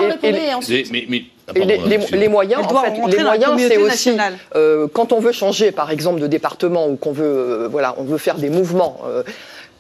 Mais, 1.09 1.25
les, 1.55 2.29
moyens, 2.29 2.63
en 2.65 2.83
fait, 2.83 2.91
les 3.09 3.23
moyens, 3.23 3.53
c'est 3.59 3.77
aussi 3.77 4.17
euh, 4.55 4.87
quand 4.93 5.13
on 5.13 5.21
veut 5.21 5.33
changer, 5.33 5.73
par 5.73 5.91
exemple, 5.91 6.21
de 6.21 6.27
département 6.27 6.87
ou 6.87 6.97
qu'on 6.97 7.13
veut, 7.13 7.25
euh, 7.25 7.69
voilà, 7.71 7.95
on 7.99 8.05
veut 8.05 8.19
faire 8.19 8.37
des 8.37 8.51
mouvements. 8.51 8.99
Euh, 9.07 9.23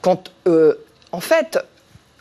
quand, 0.00 0.30
en 1.12 1.20
fait, 1.20 1.58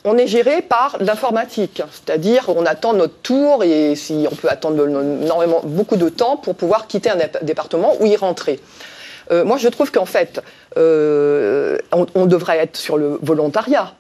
on 0.04 0.18
est 0.18 0.28
géré 0.28 0.62
par 0.62 0.98
l'informatique, 1.00 1.82
c'est-à-dire 1.92 2.46
on 2.50 2.66
attend 2.66 2.94
notre 2.94 3.16
tour 3.22 3.64
et 3.64 3.96
si 3.96 4.28
on 4.32 4.36
peut 4.36 4.50
attendre 4.50 4.88
énormément, 4.88 5.62
beaucoup 5.64 5.96
de 5.98 6.10
temps 6.10 6.38
pour 6.38 6.56
pouvoir 6.56 6.88
quitter 6.88 7.10
un 7.10 7.18
département 7.42 7.96
ou 8.00 8.06
y 8.06 8.16
rentrer. 8.16 8.60
moi, 9.32 9.58
je 9.58 9.68
trouve 9.70 9.92
qu'en 9.92 10.06
fait, 10.06 10.42
on 10.76 12.26
devrait 12.26 12.58
être 12.58 12.78
sur 12.78 12.98
le 12.98 13.20
volontariat 13.22 13.94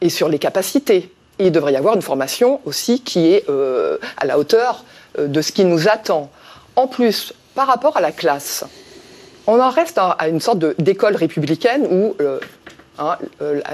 et 0.00 0.08
sur 0.08 0.28
les 0.28 0.38
capacités 0.38 1.10
il 1.38 1.52
devrait 1.52 1.72
y 1.72 1.76
avoir 1.76 1.94
une 1.94 2.02
formation 2.02 2.60
aussi 2.64 3.00
qui 3.00 3.32
est 3.32 3.48
euh, 3.48 3.98
à 4.16 4.26
la 4.26 4.38
hauteur 4.38 4.84
euh, 5.18 5.26
de 5.26 5.42
ce 5.42 5.52
qui 5.52 5.64
nous 5.64 5.88
attend. 5.88 6.30
En 6.76 6.86
plus, 6.86 7.32
par 7.54 7.66
rapport 7.66 7.96
à 7.96 8.00
la 8.00 8.12
classe, 8.12 8.64
on 9.46 9.60
en 9.60 9.70
reste 9.70 9.98
à, 9.98 10.16
une 10.28 10.40
sorte 10.40 10.58
d'école 10.80 11.16
républicaine 11.16 11.86
où 11.90 12.16
euh, 12.20 12.40
hein, 12.98 13.18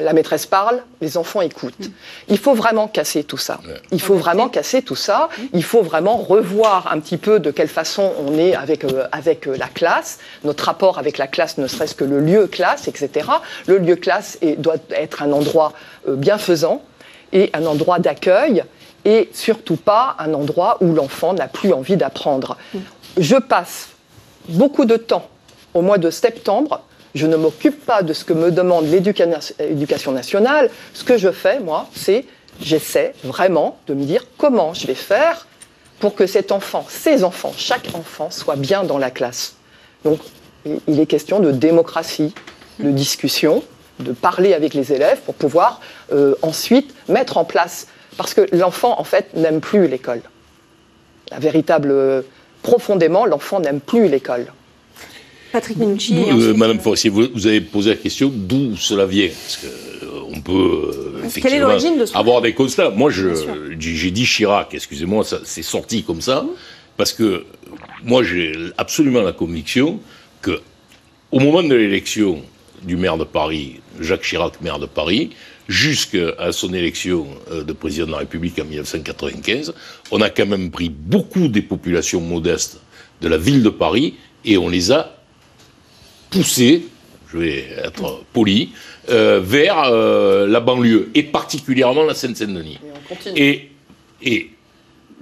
la 0.01 0.13
maîtresse 0.13 0.45
parle, 0.45 0.83
les 1.01 1.17
enfants 1.17 1.43
écoutent. 1.43 1.91
Il 2.29 2.39
faut 2.39 2.55
vraiment 2.55 2.89
casser 2.89 3.23
tout 3.23 3.39
ça. 3.39 3.61
Il 3.93 4.01
faut 4.01 4.17
vraiment 4.17 4.49
casser 4.49 4.83
tout 4.83 4.97
ça. 4.97 5.29
Il 5.53 5.63
faut 5.63 5.83
vraiment 5.83 6.17
revoir 6.17 6.93
un 6.93 6.99
petit 6.99 7.17
peu 7.17 7.39
de 7.39 7.53
quelle 7.53 7.69
façon 7.69 8.13
on 8.19 8.37
est 8.37 8.57
avec, 8.57 8.85
avec 9.13 9.47
la 9.47 9.69
classe, 9.69 10.19
notre 10.43 10.65
rapport 10.65 10.99
avec 10.99 11.19
la 11.19 11.29
classe, 11.29 11.57
ne 11.57 11.69
serait-ce 11.69 11.95
que 11.95 12.05
le 12.05 12.21
lieu 12.21 12.49
classe, 12.49 12.89
etc. 12.89 13.29
Le 13.69 13.79
lieu 13.79 13.95
classe 13.95 14.39
doit 14.59 14.77
être 14.91 15.23
un 15.23 15.31
endroit 15.31 15.73
bienfaisant, 16.09 16.83
et 17.33 17.51
un 17.55 17.67
endroit 17.67 17.99
d'accueil 17.99 18.65
et 19.05 19.31
surtout 19.33 19.77
pas 19.77 20.17
un 20.19 20.35
endroit 20.35 20.77
où 20.81 20.93
l'enfant 20.93 21.33
n'a 21.33 21.49
plus 21.49 21.73
envie 21.73 21.97
d'apprendre. 21.97 22.57
Je 23.17 23.37
passe 23.37 23.89
beaucoup 24.49 24.85
de 24.85 24.97
temps 24.97 25.29
au 25.75 25.83
mois 25.83 25.99
de 25.99 26.11
septembre. 26.11 26.83
Je 27.15 27.27
ne 27.27 27.37
m'occupe 27.37 27.85
pas 27.85 28.03
de 28.03 28.13
ce 28.13 28.25
que 28.25 28.33
me 28.33 28.51
demande 28.51 28.87
l'éducation 28.87 30.13
nationale. 30.13 30.71
Ce 30.95 31.03
que 31.03 31.19
je 31.19 31.31
fais, 31.31 31.61
moi, 31.61 31.89
c'est 31.95 32.25
j'essaie 32.61 33.15
vraiment 33.25 33.79
de 33.87 33.95
me 33.95 34.05
dire 34.05 34.25
comment 34.37 34.75
je 34.75 34.87
vais 34.87 34.95
faire 34.95 35.47
pour 35.99 36.15
que 36.15 36.27
cet 36.27 36.53
enfant, 36.53 36.85
ces 36.89 37.25
enfants, 37.25 37.53
chaque 37.57 37.89
enfant 37.95 38.31
soit 38.31 38.57
bien 38.57 38.85
dans 38.85 38.99
la 38.99 39.11
classe. 39.11 39.55
Donc, 40.05 40.21
il 40.65 41.01
est 41.01 41.07
question 41.07 41.41
de 41.41 41.53
démocratie, 41.53 42.35
de 42.79 42.91
discussion, 42.91 43.63
de 44.01 44.13
parler 44.13 44.55
avec 44.55 44.75
les 44.75 44.93
élèves 44.93 45.21
pour 45.25 45.35
pouvoir 45.35 45.81
euh, 46.13 46.35
ensuite 46.43 46.95
mettre 47.09 47.37
en 47.37 47.45
place. 47.45 47.87
Parce 48.17 48.35
que 48.35 48.47
l'enfant, 48.53 48.99
en 48.99 49.05
fait, 49.05 49.35
n'aime 49.35 49.61
plus 49.61 49.89
l'école. 49.89 50.23
La 51.31 51.39
véritable. 51.39 51.91
Euh, 51.91 52.23
profondément, 52.63 53.25
l'enfant 53.25 53.61
n'aime 53.61 53.81
plus 53.81 54.09
l'école. 54.09 54.47
Patrick 55.53 55.79
Minucci. 55.79 56.15
Euh, 56.31 56.55
Madame 56.55 56.79
Forestier, 56.79 57.11
vous, 57.11 57.47
avez 57.47 57.61
posé 57.61 57.91
la 57.91 57.97
question 57.97 58.31
d'où 58.33 58.77
cela 58.77 59.07
vient? 59.07 59.29
Parce 59.29 59.59
qu'on 59.59 60.41
peut 60.41 61.15
effectivement 61.25 61.77
avoir 62.15 62.41
des 62.41 62.55
constats. 62.55 62.91
Moi, 62.91 63.11
j'ai 63.11 64.11
dit 64.11 64.25
Chirac, 64.25 64.75
excusez-moi, 64.75 65.25
c'est 65.45 65.63
sorti 65.63 66.05
comme 66.05 66.21
ça, 66.21 66.45
parce 66.97 67.13
que 67.13 67.45
moi, 68.05 68.23
j'ai 68.23 68.53
absolument 68.79 69.23
la 69.23 69.33
conviction 69.33 69.99
que 70.41 70.61
au 71.33 71.41
moment 71.41 71.63
de 71.63 71.75
l'élection 71.75 72.43
du 72.83 72.97
maire 72.97 73.17
de 73.17 73.25
Paris, 73.25 73.81
Jacques 74.01 74.23
Chirac, 74.23 74.61
maire 74.61 74.79
de 74.79 74.87
Paris, 74.87 75.31
jusqu'à 75.69 76.53
son 76.53 76.75
élection 76.75 77.27
euh, 77.51 77.63
de 77.63 77.73
président 77.73 78.07
de 78.07 78.13
la 78.13 78.19
République 78.19 78.59
en 78.59 78.65
1995, 78.65 79.73
on 80.11 80.21
a 80.21 80.29
quand 80.29 80.47
même 80.47 80.71
pris 80.71 80.89
beaucoup 80.89 81.49
des 81.49 81.63
populations 81.63 82.21
modestes 82.21 82.81
de 83.21 83.29
la 83.29 83.39
ville 83.39 83.63
de 83.63 83.69
Paris 83.69 84.15
et 84.45 84.59
on 84.59 84.69
les 84.69 84.91
a 84.91 85.17
poussées, 86.31 86.87
je 87.33 87.39
vais 87.39 87.67
être 87.85 88.25
poli, 88.33 88.71
euh, 89.11 89.41
vers 89.43 89.85
euh, 89.85 90.47
la 90.47 90.61
banlieue 90.61 91.11
et 91.15 91.23
particulièrement 91.23 92.05
la 92.05 92.15
Seine-Saint-Denis. 92.15 92.79
Et, 93.37 93.71
et 94.23 94.51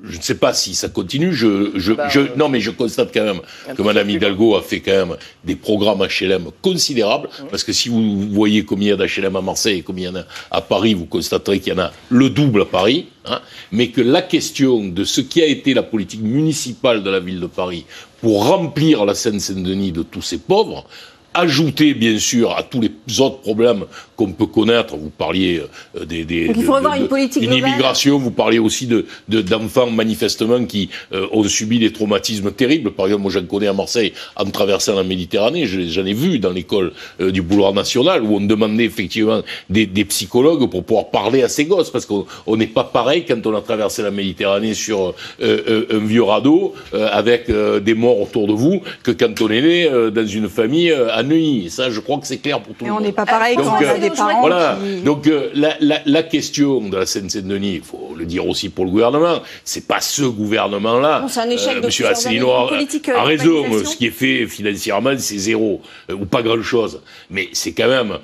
je 0.02 0.16
ne 0.16 0.22
sais 0.22 0.36
pas 0.36 0.52
si 0.52 0.74
ça 0.74 0.88
continue. 0.88 1.32
Je, 1.32 1.72
je, 1.74 1.92
bah, 1.92 2.08
je, 2.08 2.20
non, 2.36 2.48
mais 2.48 2.60
je 2.60 2.70
constate 2.70 3.10
quand 3.12 3.24
même 3.24 3.40
que 3.76 3.82
Madame 3.82 4.08
Hidalgo 4.10 4.56
a 4.56 4.62
fait 4.62 4.80
quand 4.80 4.92
même 4.92 5.16
des 5.44 5.56
programmes 5.56 6.06
HLM 6.06 6.46
considérables. 6.62 7.28
Parce 7.50 7.64
que 7.64 7.72
si 7.72 7.88
vous 7.88 8.28
voyez 8.30 8.64
combien 8.64 8.94
il 8.94 9.00
y 9.00 9.02
a 9.02 9.06
d'HLM 9.06 9.36
à 9.36 9.40
Marseille 9.40 9.78
et 9.78 9.82
combien 9.82 10.10
il 10.10 10.14
y 10.14 10.18
en 10.18 10.20
a 10.20 10.24
à 10.50 10.60
Paris, 10.60 10.94
vous 10.94 11.06
constaterez 11.06 11.60
qu'il 11.60 11.72
y 11.72 11.76
en 11.76 11.80
a 11.80 11.92
le 12.10 12.30
double 12.30 12.62
à 12.62 12.66
Paris. 12.66 13.06
Hein, 13.24 13.40
mais 13.72 13.88
que 13.88 14.00
la 14.00 14.22
question 14.22 14.84
de 14.86 15.04
ce 15.04 15.20
qui 15.20 15.42
a 15.42 15.46
été 15.46 15.74
la 15.74 15.82
politique 15.82 16.22
municipale 16.22 17.02
de 17.02 17.10
la 17.10 17.20
ville 17.20 17.40
de 17.40 17.46
Paris 17.46 17.84
pour 18.22 18.46
remplir 18.46 19.04
la 19.04 19.14
Seine-Saint-Denis 19.14 19.92
de 19.92 20.02
tous 20.02 20.22
ces 20.22 20.38
pauvres, 20.38 20.86
ajouter 21.34 21.94
bien 21.94 22.18
sûr 22.18 22.56
à 22.56 22.62
tous 22.62 22.80
les 22.80 23.20
autres 23.20 23.40
problèmes 23.40 23.84
qu'on 24.18 24.32
peut 24.32 24.46
connaître. 24.46 24.96
Vous 24.96 25.10
parliez 25.10 25.62
euh, 25.96 26.04
des, 26.04 26.24
des 26.24 26.50
il 26.54 26.64
faut 26.64 26.74
avoir 26.74 26.94
une 26.96 27.06
politique 27.06 27.40
une 27.40 27.52
immigration. 27.52 28.18
Vous 28.18 28.32
parliez 28.32 28.58
aussi 28.58 28.86
de 28.86 29.06
d'enfants 29.28 29.90
manifestement 29.90 30.64
qui 30.64 30.90
euh, 31.12 31.28
ont 31.30 31.44
subi 31.44 31.78
des 31.78 31.92
traumatismes 31.92 32.50
terribles. 32.50 32.90
Par 32.90 33.06
exemple, 33.06 33.22
moi 33.22 33.30
j'en 33.30 33.44
connais 33.44 33.68
à 33.68 33.72
Marseille 33.72 34.12
en 34.34 34.44
traversant 34.46 34.96
la 34.96 35.04
Méditerranée. 35.04 35.66
J'en 35.66 36.04
ai 36.04 36.14
vu 36.14 36.40
dans 36.40 36.50
l'école 36.50 36.92
euh, 37.20 37.30
du 37.30 37.42
boulevard 37.42 37.72
national 37.74 38.24
où 38.24 38.34
on 38.34 38.40
demandait 38.40 38.84
effectivement 38.84 39.42
des, 39.70 39.86
des, 39.86 40.04
psychologues 40.04 40.68
pour 40.68 40.82
pouvoir 40.82 41.10
parler 41.10 41.44
à 41.44 41.48
ces 41.48 41.66
gosses 41.66 41.90
parce 41.90 42.04
qu'on 42.04 42.56
n'est 42.56 42.66
pas 42.66 42.84
pareil 42.84 43.24
quand 43.24 43.46
on 43.46 43.54
a 43.54 43.60
traversé 43.60 44.02
la 44.02 44.10
Méditerranée 44.10 44.74
sur 44.74 45.14
un 45.40 45.98
vieux 45.98 46.22
radeau 46.22 46.74
avec 46.92 47.50
des 47.50 47.94
morts 47.94 48.20
autour 48.20 48.48
de 48.48 48.52
vous 48.52 48.80
que 49.04 49.12
quand 49.12 49.40
on 49.42 49.50
est 49.50 49.60
né 49.60 49.88
dans 50.10 50.26
une 50.26 50.48
famille 50.48 50.90
à 50.90 51.22
Neuilly. 51.22 51.70
Ça, 51.70 51.90
je 51.90 52.00
crois 52.00 52.18
que 52.18 52.26
c'est 52.26 52.38
clair 52.38 52.60
pour 52.60 52.74
tout 52.74 52.84
le 52.84 52.90
monde. 52.90 53.00
on 53.00 53.04
n'est 53.04 53.12
pas 53.12 53.26
pareil 53.26 53.56
quand 53.56 53.64
on 53.64 53.74
a 53.74 53.98
des 53.98 54.07
parents 54.10 54.40
voilà. 54.40 54.78
Donc 55.04 55.26
euh, 55.26 55.50
la, 55.54 55.76
la, 55.80 56.00
la, 56.04 56.22
question 56.22 56.80
de 56.88 56.96
la 56.96 57.06
Seine-Saint-Denis, 57.06 57.74
il 57.76 57.82
faut 57.82 58.14
le 58.16 58.24
dire 58.24 58.46
aussi 58.46 58.68
pour 58.68 58.84
le 58.84 58.90
gouvernement, 58.90 59.40
c'est 59.64 59.86
pas 59.86 60.00
ce 60.00 60.22
gouvernement-là. 60.22 61.24
C'est 61.28 61.40
un 61.40 61.50
échec 61.50 61.76
euh, 61.76 61.86
Monsieur 61.86 62.06
Asselineau 62.06 62.50
a, 62.50 62.70
a 63.16 63.22
raison. 63.22 63.64
Ce 63.84 63.96
qui 63.96 64.06
est 64.06 64.10
fait 64.10 64.46
financièrement, 64.46 65.14
c'est 65.18 65.38
zéro 65.38 65.80
euh, 66.10 66.14
ou 66.14 66.26
pas 66.26 66.42
grand-chose. 66.42 67.00
Mais 67.30 67.48
c'est 67.52 67.72
quand 67.72 67.88
même 67.88 68.18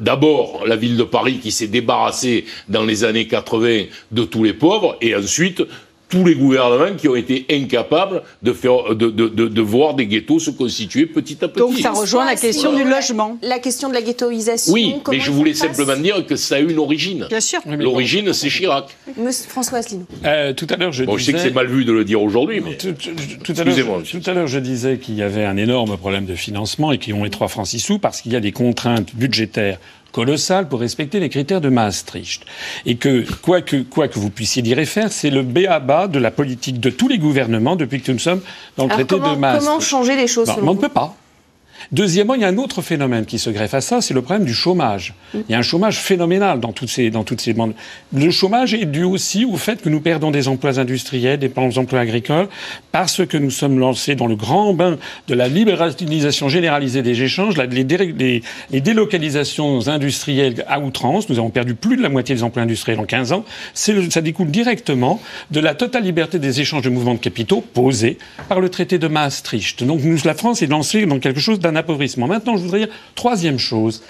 d'abord 0.00 0.62
la 0.66 0.76
ville 0.76 0.96
de 0.96 1.04
Paris 1.04 1.38
qui 1.42 1.50
s'est 1.50 1.66
débarrassée 1.66 2.44
dans 2.68 2.84
les 2.84 3.04
années 3.04 3.26
80 3.26 3.84
de 4.12 4.24
tous 4.24 4.44
les 4.44 4.54
pauvres, 4.54 4.96
et 5.00 5.14
ensuite 5.14 5.62
tous 6.10 6.24
les 6.24 6.34
gouvernements 6.34 6.96
qui 6.96 7.08
ont 7.08 7.14
été 7.14 7.46
incapables 7.50 8.22
de, 8.42 8.52
faire, 8.52 8.94
de, 8.94 9.08
de, 9.10 9.28
de, 9.28 9.62
voir 9.62 9.94
des 9.94 10.06
ghettos 10.06 10.40
se 10.40 10.50
constituer 10.50 11.06
petit 11.06 11.42
à 11.42 11.48
petit. 11.48 11.60
Donc 11.60 11.78
ça 11.78 11.92
rejoint 11.92 12.26
la 12.26 12.36
question 12.36 12.74
du 12.74 12.84
logement. 12.84 13.38
La 13.42 13.60
question 13.60 13.88
de 13.88 13.94
la 13.94 14.02
ghettoisation. 14.02 14.72
Oui, 14.72 14.96
mais 15.08 15.20
je 15.20 15.30
voulais 15.30 15.54
simplement 15.54 15.96
dire 15.96 16.26
que 16.26 16.36
ça 16.36 16.56
a 16.56 16.60
eu 16.60 16.70
une 16.70 16.78
origine. 16.78 17.26
Bien 17.28 17.40
sûr. 17.40 17.60
L'origine, 17.66 18.32
c'est 18.32 18.48
Chirac. 18.48 18.96
Monsieur 19.16 19.48
François 19.48 19.78
Asselineau. 19.78 20.06
Euh, 20.24 20.52
tout 20.52 20.66
à 20.68 20.76
l'heure, 20.76 20.92
je 20.92 21.04
bon, 21.04 21.16
Je 21.16 21.24
sais 21.24 21.32
que 21.32 21.38
c'est 21.38 21.54
mal 21.54 21.68
vu 21.68 21.84
de 21.84 21.92
le 21.92 22.04
dire 22.04 22.20
aujourd'hui, 22.20 22.60
mais... 22.60 22.76
Tout, 22.76 22.92
tout, 23.44 23.52
à 24.26 24.34
l'heure, 24.34 24.46
je 24.46 24.58
disais 24.58 24.98
qu'il 24.98 25.14
y 25.14 25.22
avait 25.22 25.44
un 25.44 25.56
énorme 25.56 25.96
problème 25.96 26.26
de 26.26 26.34
financement 26.34 26.92
et 26.92 26.98
qu'ils 26.98 27.14
ont 27.14 27.24
les 27.24 27.30
trois 27.30 27.48
francs 27.48 27.68
six 27.68 27.78
sous 27.78 27.98
parce 27.98 28.20
qu'il 28.20 28.32
y 28.32 28.36
a 28.36 28.40
des 28.40 28.52
contraintes 28.52 29.14
budgétaires 29.14 29.78
colossal 30.12 30.68
pour 30.68 30.80
respecter 30.80 31.20
les 31.20 31.28
critères 31.28 31.60
de 31.60 31.68
Maastricht. 31.68 32.42
Et 32.86 32.96
que, 32.96 33.24
quoi 33.42 33.60
que, 33.60 33.82
quoi 33.82 34.08
que 34.08 34.18
vous 34.18 34.30
puissiez 34.30 34.62
dire 34.62 34.78
et 34.78 34.86
faire, 34.86 35.12
c'est 35.12 35.30
le 35.30 35.42
B.A.B.A. 35.42 36.08
de 36.08 36.18
la 36.18 36.30
politique 36.30 36.80
de 36.80 36.90
tous 36.90 37.08
les 37.08 37.18
gouvernements 37.18 37.76
depuis 37.76 38.00
que 38.00 38.12
nous 38.12 38.18
sommes 38.18 38.40
dans 38.76 38.84
le 38.84 38.90
traité 38.90 39.16
de 39.16 39.20
Maastricht. 39.20 39.66
Comment 39.66 39.80
changer 39.80 40.16
les 40.16 40.26
choses 40.26 40.50
On 40.62 40.74
ne 40.74 40.78
peut 40.78 40.88
pas. 40.88 41.16
Deuxièmement, 41.92 42.34
il 42.34 42.42
y 42.42 42.44
a 42.44 42.48
un 42.48 42.58
autre 42.58 42.82
phénomène 42.82 43.26
qui 43.26 43.38
se 43.38 43.50
greffe 43.50 43.74
à 43.74 43.80
ça, 43.80 44.00
c'est 44.00 44.14
le 44.14 44.22
problème 44.22 44.46
du 44.46 44.54
chômage. 44.54 45.14
Il 45.34 45.44
y 45.48 45.54
a 45.54 45.58
un 45.58 45.62
chômage 45.62 45.98
phénoménal 45.98 46.60
dans 46.60 46.72
toutes 46.72 46.88
ces, 46.88 47.10
dans 47.10 47.24
toutes 47.24 47.40
ces 47.40 47.52
demandes. 47.52 47.74
Le 48.14 48.30
chômage 48.30 48.74
est 48.74 48.84
dû 48.84 49.04
aussi 49.04 49.44
au 49.44 49.56
fait 49.56 49.80
que 49.82 49.88
nous 49.88 50.00
perdons 50.00 50.30
des 50.30 50.48
emplois 50.48 50.78
industriels, 50.78 51.38
des 51.38 51.50
emplois 51.78 52.00
agricoles, 52.00 52.48
parce 52.92 53.24
que 53.26 53.36
nous 53.36 53.50
sommes 53.50 53.78
lancés 53.78 54.14
dans 54.14 54.26
le 54.26 54.36
grand 54.36 54.74
bain 54.74 54.98
de 55.28 55.34
la 55.34 55.48
libéralisation 55.48 56.48
généralisée 56.48 57.02
des 57.02 57.22
échanges, 57.22 57.56
les, 57.56 58.42
les, 58.70 58.80
délocalisations 58.80 59.88
industrielles 59.88 60.64
à 60.68 60.80
outrance. 60.80 61.28
Nous 61.28 61.38
avons 61.38 61.50
perdu 61.50 61.74
plus 61.74 61.96
de 61.96 62.02
la 62.02 62.08
moitié 62.08 62.34
des 62.34 62.42
emplois 62.42 62.62
industriels 62.62 63.00
en 63.00 63.04
15 63.04 63.32
ans. 63.32 63.44
ça 63.74 64.20
découle 64.20 64.50
directement 64.50 65.20
de 65.50 65.60
la 65.60 65.74
totale 65.74 66.04
liberté 66.04 66.38
des 66.38 66.60
échanges 66.60 66.82
de 66.82 66.90
mouvements 66.90 67.14
de 67.14 67.18
capitaux 67.18 67.60
posés 67.60 68.18
par 68.48 68.60
le 68.60 68.68
traité 68.68 68.98
de 68.98 69.08
Maastricht. 69.08 69.84
Donc 69.84 70.02
nous, 70.02 70.18
la 70.24 70.34
France 70.34 70.62
est 70.62 70.66
lancée 70.66 71.06
dans 71.06 71.18
quelque 71.18 71.40
chose 71.40 71.60
d'un 71.70 71.76
appauvrissement. 71.76 72.26
Maintenant, 72.26 72.56
je 72.56 72.62
voudrais 72.62 72.80
dire 72.80 72.94
troisième 73.14 73.58
chose. 73.58 74.02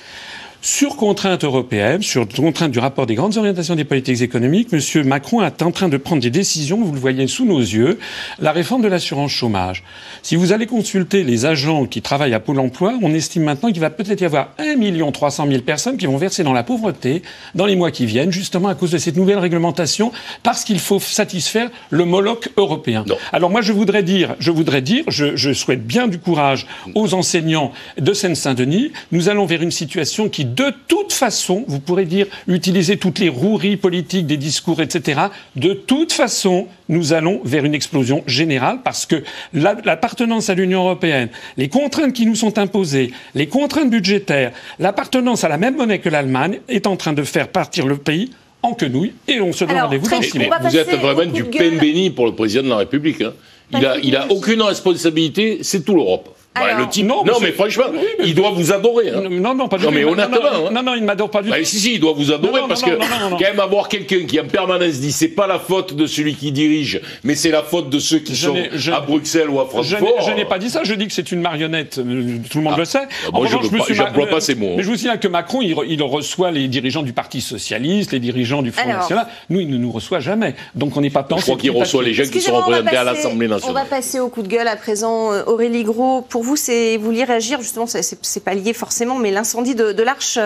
Sur 0.62 0.96
contrainte 0.96 1.42
européenne, 1.42 2.02
sur 2.02 2.28
contrainte 2.28 2.70
du 2.70 2.80
rapport 2.80 3.06
des 3.06 3.14
grandes 3.14 3.38
orientations 3.38 3.76
des 3.76 3.84
politiques 3.84 4.20
économiques, 4.20 4.68
M. 4.74 5.06
Macron 5.06 5.42
est 5.42 5.62
en 5.62 5.70
train 5.70 5.88
de 5.88 5.96
prendre 5.96 6.20
des 6.20 6.28
décisions, 6.28 6.84
vous 6.84 6.92
le 6.92 6.98
voyez 6.98 7.26
sous 7.28 7.46
nos 7.46 7.60
yeux, 7.60 7.98
la 8.40 8.52
réforme 8.52 8.82
de 8.82 8.88
l'assurance 8.88 9.30
chômage. 9.30 9.82
Si 10.20 10.36
vous 10.36 10.52
allez 10.52 10.66
consulter 10.66 11.24
les 11.24 11.46
agents 11.46 11.86
qui 11.86 12.02
travaillent 12.02 12.34
à 12.34 12.40
Pôle 12.40 12.58
emploi, 12.58 12.92
on 13.00 13.14
estime 13.14 13.44
maintenant 13.44 13.70
qu'il 13.70 13.80
va 13.80 13.88
peut-être 13.88 14.20
y 14.20 14.26
avoir 14.26 14.50
1 14.58 14.76
million 14.76 15.10
300 15.10 15.46
000 15.48 15.62
personnes 15.62 15.96
qui 15.96 16.04
vont 16.04 16.18
verser 16.18 16.42
dans 16.42 16.52
la 16.52 16.62
pauvreté 16.62 17.22
dans 17.54 17.64
les 17.64 17.74
mois 17.74 17.90
qui 17.90 18.04
viennent, 18.04 18.30
justement 18.30 18.68
à 18.68 18.74
cause 18.74 18.90
de 18.90 18.98
cette 18.98 19.16
nouvelle 19.16 19.38
réglementation, 19.38 20.12
parce 20.42 20.64
qu'il 20.64 20.78
faut 20.78 21.00
satisfaire 21.00 21.70
le 21.88 22.04
Moloch 22.04 22.50
européen. 22.58 23.06
Alors 23.32 23.48
moi, 23.48 23.62
je 23.62 23.72
voudrais 23.72 24.02
dire, 24.02 24.36
je 24.38 24.50
voudrais 24.50 24.82
dire, 24.82 25.04
je, 25.08 25.36
je 25.36 25.54
souhaite 25.54 25.86
bien 25.86 26.06
du 26.06 26.18
courage 26.18 26.66
aux 26.94 27.14
enseignants 27.14 27.72
de 27.96 28.12
Seine-Saint-Denis. 28.12 28.92
Nous 29.10 29.30
allons 29.30 29.46
vers 29.46 29.62
une 29.62 29.70
situation 29.70 30.28
qui 30.28 30.49
de 30.54 30.72
toute 30.88 31.12
façon, 31.12 31.64
vous 31.68 31.80
pourrez 31.80 32.04
dire, 32.04 32.26
utiliser 32.48 32.96
toutes 32.96 33.18
les 33.18 33.28
roueries 33.28 33.76
politiques 33.76 34.26
des 34.26 34.36
discours, 34.36 34.80
etc. 34.80 35.20
De 35.56 35.72
toute 35.72 36.12
façon, 36.12 36.66
nous 36.88 37.12
allons 37.12 37.40
vers 37.44 37.64
une 37.64 37.74
explosion 37.74 38.22
générale 38.26 38.80
parce 38.82 39.06
que 39.06 39.22
l'appartenance 39.52 40.50
à 40.50 40.54
l'Union 40.54 40.84
européenne, 40.84 41.28
les 41.56 41.68
contraintes 41.68 42.12
qui 42.12 42.26
nous 42.26 42.34
sont 42.34 42.58
imposées, 42.58 43.12
les 43.34 43.46
contraintes 43.46 43.90
budgétaires, 43.90 44.52
l'appartenance 44.78 45.44
à 45.44 45.48
la 45.48 45.58
même 45.58 45.76
monnaie 45.76 46.00
que 46.00 46.08
l'Allemagne 46.08 46.60
est 46.68 46.86
en 46.86 46.96
train 46.96 47.12
de 47.12 47.22
faire 47.22 47.48
partir 47.48 47.86
le 47.86 47.96
pays 47.96 48.30
en 48.62 48.74
quenouille 48.74 49.12
et 49.26 49.40
on 49.40 49.52
se 49.52 49.64
donne 49.64 49.80
rendez-vous 49.80 50.08
dans 50.08 50.20
Vous 50.20 50.76
êtes 50.76 50.90
vraiment 50.96 51.32
du 51.32 51.44
pain 51.44 51.76
béni 51.78 52.10
pour 52.10 52.26
le 52.26 52.34
président 52.34 52.64
de 52.64 52.68
la 52.68 52.76
République. 52.78 53.22
Hein. 53.22 53.32
Il 53.72 53.78
n'a 53.78 53.96
il 53.98 54.16
a 54.16 54.30
aucune 54.30 54.62
responsabilité, 54.62 55.58
c'est 55.62 55.84
tout 55.84 55.94
l'Europe. 55.94 56.36
Bah, 56.54 56.74
le 56.76 56.88
type, 56.88 57.06
non, 57.06 57.22
mais 57.40 57.52
franchement, 57.52 57.84
il 58.24 58.34
doit 58.34 58.50
vous 58.50 58.72
adorer. 58.72 59.10
Hein. 59.10 59.22
Non, 59.30 59.54
non, 59.54 59.68
pas 59.68 59.78
du 59.78 59.84
tout. 59.84 59.90
Non, 59.90 59.96
mais 59.96 60.04
honnêtement. 60.04 60.38
Non, 60.64 60.70
non, 60.72 60.82
non, 60.82 60.94
il 60.96 61.04
m'adore 61.04 61.30
pas 61.30 61.42
du 61.42 61.50
bah, 61.50 61.58
tout. 61.58 61.64
Si, 61.64 61.78
si, 61.78 61.94
il 61.94 62.00
doit 62.00 62.12
vous 62.12 62.32
adorer 62.32 62.62
parce 62.68 62.82
que 62.82 62.90
quand 62.90 63.40
même 63.40 63.60
avoir 63.60 63.88
quelqu'un 63.88 64.24
qui 64.26 64.38
en 64.40 64.46
permanence 64.46 64.94
dit 64.94 65.12
c'est 65.12 65.28
pas 65.28 65.46
la 65.46 65.60
faute 65.60 65.94
de 65.94 66.06
celui 66.06 66.34
qui 66.34 66.50
dirige, 66.50 67.00
mais 67.22 67.36
c'est 67.36 67.50
la 67.50 67.62
faute 67.62 67.88
de 67.88 67.98
ceux 68.00 68.18
qui 68.18 68.34
sont 68.34 68.56
à 68.92 69.00
Bruxelles 69.00 69.48
ou 69.48 69.60
à 69.60 69.66
Francfort. 69.66 70.22
Je 70.26 70.32
n'ai 70.34 70.44
pas 70.44 70.58
dit 70.58 70.70
ça. 70.70 70.82
Je 70.82 70.94
dis 70.94 71.06
que 71.06 71.12
c'est 71.12 71.30
une 71.30 71.40
marionnette. 71.40 71.98
Euh, 71.98 72.38
tout 72.50 72.58
le 72.58 72.64
monde 72.64 72.74
ah. 72.76 72.80
le 72.80 72.84
sait. 72.84 73.06
Ah, 73.26 73.30
moi, 73.32 73.46
je 73.46 74.02
n'emploie 74.02 74.26
pas, 74.26 74.40
ces 74.40 74.54
mots. 74.54 74.74
Mais 74.76 74.82
je 74.82 74.88
vous 74.88 74.96
signale 74.96 75.20
que 75.20 75.28
Macron, 75.28 75.60
il, 75.62 76.02
reçoit 76.02 76.50
les 76.50 76.66
dirigeants 76.66 77.02
du 77.02 77.12
Parti 77.12 77.40
socialiste, 77.40 78.12
les 78.12 78.18
dirigeants 78.18 78.62
du 78.62 78.72
Front 78.72 78.88
national. 78.88 79.28
Nous, 79.50 79.60
il 79.60 79.70
ne 79.70 79.76
nous 79.76 79.92
reçoit 79.92 80.20
jamais. 80.20 80.56
Donc, 80.74 80.96
on 80.96 81.00
n'est 81.00 81.10
pas 81.10 81.22
tant. 81.22 81.36
Je 81.36 81.42
crois 81.42 81.56
qu'il 81.56 81.70
reçoit 81.70 82.02
les 82.02 82.14
gens 82.14 82.24
qui 82.24 82.40
sont 82.40 82.56
représentés 82.56 82.96
à 82.96 83.04
l'Assemblée 83.04 83.46
nationale. 83.46 83.76
On 83.76 83.80
va 83.80 83.88
passer 83.88 84.18
au 84.18 84.28
coup 84.28 84.42
de 84.42 84.48
gueule 84.48 84.68
à 84.68 84.76
présent. 84.76 85.32
Euh, 85.32 85.42
Aurélie 85.46 85.84
Gros, 85.84 86.22
pour 86.22 86.39
vous, 86.42 86.56
c'est 86.56 86.96
vous 86.96 87.10
réagir 87.10 87.60
justement, 87.60 87.86
c'est 87.86 88.44
pas 88.44 88.54
lié 88.54 88.72
forcément, 88.72 89.16
mais 89.16 89.30
l'incendie 89.30 89.74
de, 89.74 90.02
l'Arche 90.02 90.38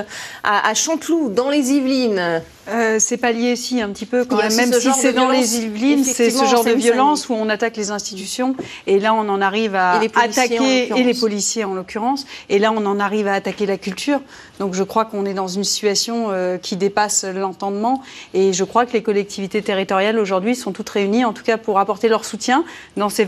à 0.42 0.74
Chanteloup, 0.74 1.30
dans 1.30 1.50
les 1.50 1.72
Yvelines. 1.72 2.42
Euh, 2.68 2.96
c'est 2.98 3.18
pas 3.18 3.32
lié 3.32 3.56
si 3.56 3.82
un 3.82 3.90
petit 3.90 4.06
peu 4.06 4.24
quand 4.24 4.36
même, 4.36 4.54
même 4.54 4.72
si 4.72 4.90
c'est 4.92 5.12
dans 5.12 5.28
les 5.28 5.58
Yvelines, 5.58 6.04
c'est 6.04 6.30
ce 6.30 6.44
genre 6.44 6.64
de 6.64 6.72
violence 6.72 7.28
où 7.28 7.34
on 7.34 7.48
attaque 7.48 7.76
les 7.76 7.90
institutions. 7.90 8.56
Et 8.86 8.98
là 8.98 9.12
on 9.12 9.28
en 9.28 9.40
arrive 9.40 9.74
à 9.74 10.00
attaquer 10.14 10.88
et 10.96 11.02
les 11.02 11.14
policiers 11.14 11.64
en 11.64 11.74
l'occurrence. 11.74 12.26
Et 12.48 12.58
là 12.58 12.72
on 12.74 12.86
en 12.86 13.00
arrive 13.00 13.26
à 13.26 13.34
attaquer 13.34 13.66
la 13.66 13.76
culture. 13.76 14.20
Donc 14.60 14.74
je 14.74 14.82
crois 14.82 15.04
qu'on 15.04 15.26
est 15.26 15.34
dans 15.34 15.48
une 15.48 15.64
situation 15.64 16.28
euh, 16.30 16.56
qui 16.56 16.76
dépasse 16.76 17.24
l'entendement. 17.24 18.02
Et 18.32 18.52
je 18.52 18.64
crois 18.64 18.86
que 18.86 18.92
les 18.92 19.02
collectivités 19.02 19.60
territoriales 19.60 20.18
aujourd'hui 20.18 20.54
sont 20.54 20.72
toutes 20.72 20.88
réunies 20.88 21.24
en 21.24 21.32
tout 21.32 21.44
cas 21.44 21.58
pour 21.58 21.78
apporter 21.78 22.08
leur 22.08 22.24
soutien 22.24 22.64
dans 22.96 23.10
ces 23.10 23.26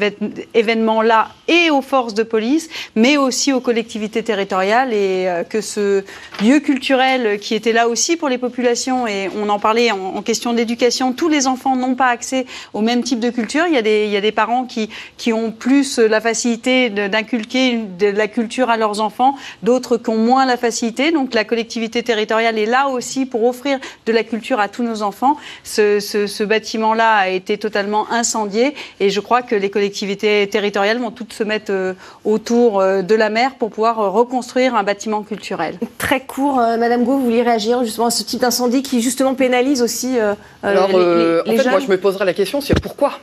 événements-là 0.55 1.28
et 1.49 1.70
aux 1.70 1.82
forces 1.82 2.14
de 2.14 2.22
police, 2.22 2.68
mais 2.95 3.16
aussi 3.18 3.53
aux 3.53 3.61
collectivités 3.61 4.22
territoriales. 4.22 4.95
Et 4.95 5.28
euh, 5.28 5.45
que 5.45 5.61
ce 5.61 6.05
lieu 6.43 6.61
culturel 6.61 7.39
qui 7.39 7.55
était 7.55 7.72
là 7.72 7.89
aussi 7.89 8.16
pour 8.16 8.28
les 8.28 8.39
populations 8.39 9.07
et 9.07 9.25
on 9.36 9.48
en 9.48 9.58
parlait 9.58 9.90
en, 9.90 10.22
question 10.22 10.52
d'éducation, 10.52 11.12
tous 11.12 11.28
les 11.28 11.46
enfants 11.46 11.76
n'ont 11.76 11.94
pas 11.94 12.06
accès 12.06 12.46
au 12.72 12.80
même 12.80 13.02
type 13.02 13.20
de 13.20 13.30
culture. 13.30 13.64
Il 13.68 13.74
y 13.74 14.16
a 14.16 14.20
des, 14.20 14.32
parents 14.32 14.66
qui, 14.66 15.32
ont 15.32 15.50
plus 15.50 15.98
la 15.98 16.20
facilité 16.20 16.90
d'inculquer 16.90 17.78
de, 17.98 18.08
la 18.08 18.28
culture 18.28 18.70
à 18.70 18.76
leurs 18.76 19.00
enfants, 19.00 19.34
d'autres 19.62 19.96
qui 19.96 20.10
ont 20.10 20.18
moins 20.18 20.46
la 20.46 20.56
facilité. 20.56 21.12
Donc 21.12 21.34
la 21.34 21.44
collectivité 21.44 22.02
territoriale 22.02 22.58
est 22.58 22.66
là 22.66 22.88
aussi 22.88 23.26
pour 23.26 23.44
offrir 23.44 23.78
de 24.06 24.12
la 24.12 24.24
culture 24.24 24.60
à 24.60 24.68
tous 24.68 24.82
nos 24.82 25.02
enfants. 25.02 25.36
Ce, 25.64 26.00
ce, 26.00 26.44
bâtiment-là 26.44 27.14
a 27.16 27.28
été 27.28 27.58
totalement 27.58 28.10
incendié 28.10 28.74
et 29.00 29.10
je 29.10 29.20
crois 29.20 29.42
que 29.42 29.54
les 29.54 29.70
collectivités 29.70 30.48
territoriales 30.48 30.98
vont 30.98 31.10
toutes 31.10 31.32
se 31.32 31.44
mettre 31.44 31.72
euh, 31.72 31.94
autour 32.24 32.80
euh, 32.80 33.02
de 33.02 33.14
la 33.14 33.30
mer 33.30 33.54
pour 33.54 33.70
pouvoir 33.70 34.00
euh, 34.00 34.08
reconstruire 34.10 34.74
un 34.74 34.82
bâtiment 34.82 35.22
culturel. 35.22 35.78
Très 35.98 36.20
court, 36.20 36.56
Madame 36.56 37.04
Gau, 37.04 37.12
vous 37.12 37.24
vouliez 37.24 37.42
réagir 37.42 37.84
justement 37.84 38.06
à 38.06 38.10
ce 38.10 38.22
type 38.22 38.40
d'incendie 38.40 38.82
qui 38.82 39.00
justement 39.00 39.15
justement 39.16 39.34
pénalise 39.34 39.80
aussi 39.80 40.18
euh, 40.18 40.32
euh, 40.32 40.34
Alors, 40.62 40.88
les, 40.88 40.96
euh, 40.98 41.42
en 41.48 41.56
fait, 41.56 41.70
moi, 41.70 41.80
je 41.80 41.88
me 41.88 41.96
poserais 41.96 42.26
la 42.26 42.34
question, 42.34 42.60
c'est 42.60 42.78
pourquoi? 42.78 43.18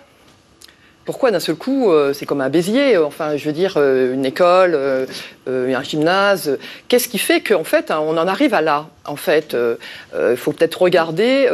Pourquoi 1.06 1.30
d'un 1.30 1.40
seul 1.40 1.56
coup, 1.56 1.92
c'est 2.14 2.26
comme 2.26 2.40
un 2.40 2.48
bézier, 2.48 2.98
enfin, 2.98 3.36
je 3.36 3.46
veux 3.46 3.52
dire, 3.52 3.78
une 3.78 4.26
école, 4.26 4.80
un 5.46 5.84
gymnase. 5.84 6.58
Qu'est-ce 6.88 7.10
qui 7.10 7.18
fait 7.18 7.42
qu'en 7.42 7.66
fait, 7.66 7.92
hein, 7.92 8.00
on 8.02 8.16
en 8.18 8.26
arrive 8.26 8.54
à 8.54 8.62
là? 8.62 8.88
En 9.04 9.18
fait, 9.18 9.54
il 10.18 10.38
faut 10.38 10.54
peut-être 10.54 10.82
regarder 10.82 11.50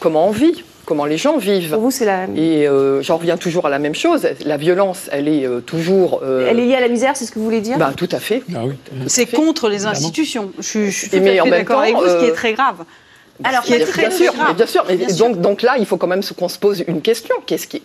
comment 0.00 0.28
on 0.28 0.32
vit 0.32 0.64
comment 0.84 1.06
les 1.06 1.16
gens 1.16 1.38
vivent. 1.38 1.70
Pour 1.70 1.80
vous, 1.80 1.90
c'est 1.90 2.04
la... 2.04 2.26
Et 2.36 2.68
j'en 3.00 3.16
reviens 3.16 3.38
toujours 3.38 3.64
à 3.64 3.70
la 3.70 3.78
même 3.78 3.94
chose. 3.94 4.28
La 4.44 4.58
violence, 4.58 5.08
elle 5.10 5.28
est 5.28 5.48
toujours... 5.64 6.22
Elle 6.22 6.60
est 6.60 6.66
liée 6.66 6.74
à 6.74 6.80
la 6.80 6.88
misère, 6.88 7.16
c'est 7.16 7.24
ce 7.24 7.32
que 7.32 7.38
vous 7.38 7.46
voulez 7.46 7.62
dire? 7.62 7.78
Bah, 7.78 7.94
Tout 7.96 8.10
à 8.12 8.20
fait. 8.20 8.42
Ah 8.54 8.64
c'est 9.06 9.24
contre 9.24 9.70
les 9.70 9.86
institutions. 9.86 10.52
Je, 10.58 10.90
suis 10.90 11.08
tout 11.08 11.16
mais 11.22 11.38
à 11.38 11.44
fait 11.44 11.50
d'accord 11.50 11.80
avec 11.80 11.94
vous, 11.94 12.06
ce 12.06 12.18
qui 12.18 12.26
est 12.26 12.34
très 12.34 12.52
grave. 12.52 12.84
Alors, 13.42 13.62
qui 13.62 13.72
est 13.72 13.84
très 13.84 14.08
bien, 14.08 14.16
sûr, 14.16 14.32
bien 14.54 14.66
sûr, 14.66 14.84
mais 14.86 14.96
donc, 15.14 15.40
donc 15.40 15.62
là, 15.62 15.76
il 15.78 15.86
faut 15.86 15.96
quand 15.96 16.06
même 16.06 16.22
qu'on 16.36 16.48
se 16.48 16.58
pose 16.58 16.84
une 16.86 17.02
question. 17.02 17.34
Qu'est-ce 17.46 17.66
qui, 17.66 17.82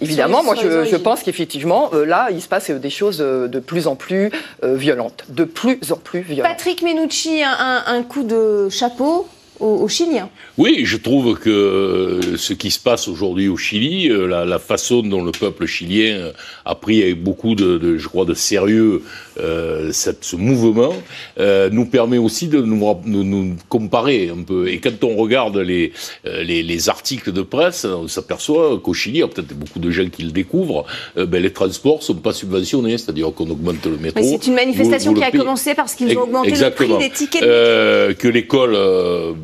évidemment, 0.00 0.42
moi, 0.42 0.54
je, 0.54 0.86
je, 0.86 0.96
pense 0.96 1.22
qu'effectivement, 1.22 1.90
euh, 1.92 2.06
là, 2.06 2.28
il 2.30 2.40
se 2.40 2.48
passe 2.48 2.70
des 2.70 2.90
choses 2.90 3.18
euh, 3.20 3.46
de 3.46 3.58
plus 3.58 3.88
en 3.88 3.96
plus 3.96 4.30
euh, 4.64 4.74
violentes, 4.74 5.24
de 5.28 5.44
plus 5.44 5.78
en 5.90 5.96
plus 5.96 6.20
violentes. 6.20 6.50
Patrick 6.50 6.82
Menucci, 6.82 7.42
un, 7.42 7.84
un 7.86 8.02
coup 8.02 8.22
de 8.22 8.68
chapeau 8.70 9.28
au, 9.60 9.88
Chili. 9.88 10.18
Oui, 10.58 10.82
je 10.84 10.96
trouve 10.96 11.38
que 11.38 11.50
euh, 11.50 12.36
ce 12.36 12.52
qui 12.52 12.70
se 12.70 12.78
passe 12.78 13.08
aujourd'hui 13.08 13.48
au 13.48 13.56
Chili, 13.56 14.08
euh, 14.08 14.26
la, 14.26 14.44
la, 14.44 14.58
façon 14.58 15.02
dont 15.02 15.22
le 15.22 15.32
peuple 15.32 15.66
chilien 15.66 16.32
a 16.64 16.74
pris 16.74 17.02
avec 17.02 17.22
beaucoup 17.22 17.54
de, 17.54 17.78
de 17.78 17.96
je 17.96 18.08
crois, 18.08 18.24
de 18.24 18.34
sérieux 18.34 19.02
euh, 19.38 19.90
cette, 19.92 20.24
ce 20.24 20.36
mouvement, 20.36 20.94
euh, 21.38 21.68
nous 21.70 21.84
permet 21.84 22.18
aussi 22.18 22.48
de 22.48 22.60
nous, 22.60 22.82
nous, 23.04 23.24
nous, 23.24 23.56
comparer 23.68 24.30
un 24.30 24.42
peu. 24.42 24.68
Et 24.68 24.78
quand 24.78 25.04
on 25.04 25.16
regarde 25.16 25.58
les, 25.58 25.92
euh, 26.26 26.42
les, 26.42 26.62
les 26.62 26.88
articles 26.88 27.32
de 27.32 27.42
presse, 27.42 27.84
on 27.84 28.08
s'aperçoit 28.08 28.78
qu'au 28.82 28.94
Chili, 28.94 29.18
il 29.18 29.20
y 29.20 29.22
a 29.22 29.28
peut-être 29.28 29.54
beaucoup 29.54 29.78
de 29.78 29.90
gens 29.90 30.08
qui 30.08 30.22
le 30.22 30.30
découvrent, 30.30 30.84
ben, 31.16 31.42
les 31.42 31.52
transports 31.52 32.02
sont 32.02 32.14
pas 32.14 32.32
subventionnés, 32.32 32.98
c'est-à-dire 32.98 33.32
qu'on 33.34 33.48
augmente 33.50 33.84
le 33.84 33.98
métro. 33.98 34.22
C'est 34.22 34.46
une 34.46 34.54
manifestation 34.54 35.14
qui 35.14 35.22
a 35.22 35.30
commencé 35.30 35.74
parce 35.74 35.94
qu'ils 35.94 36.16
ont 36.16 36.22
augmenté 36.22 36.52
le 36.52 36.70
prix 36.70 36.98
des 36.98 37.10
tickets 37.10 37.42
de 37.42 38.12
que 38.12 38.28
l'école 38.28 38.76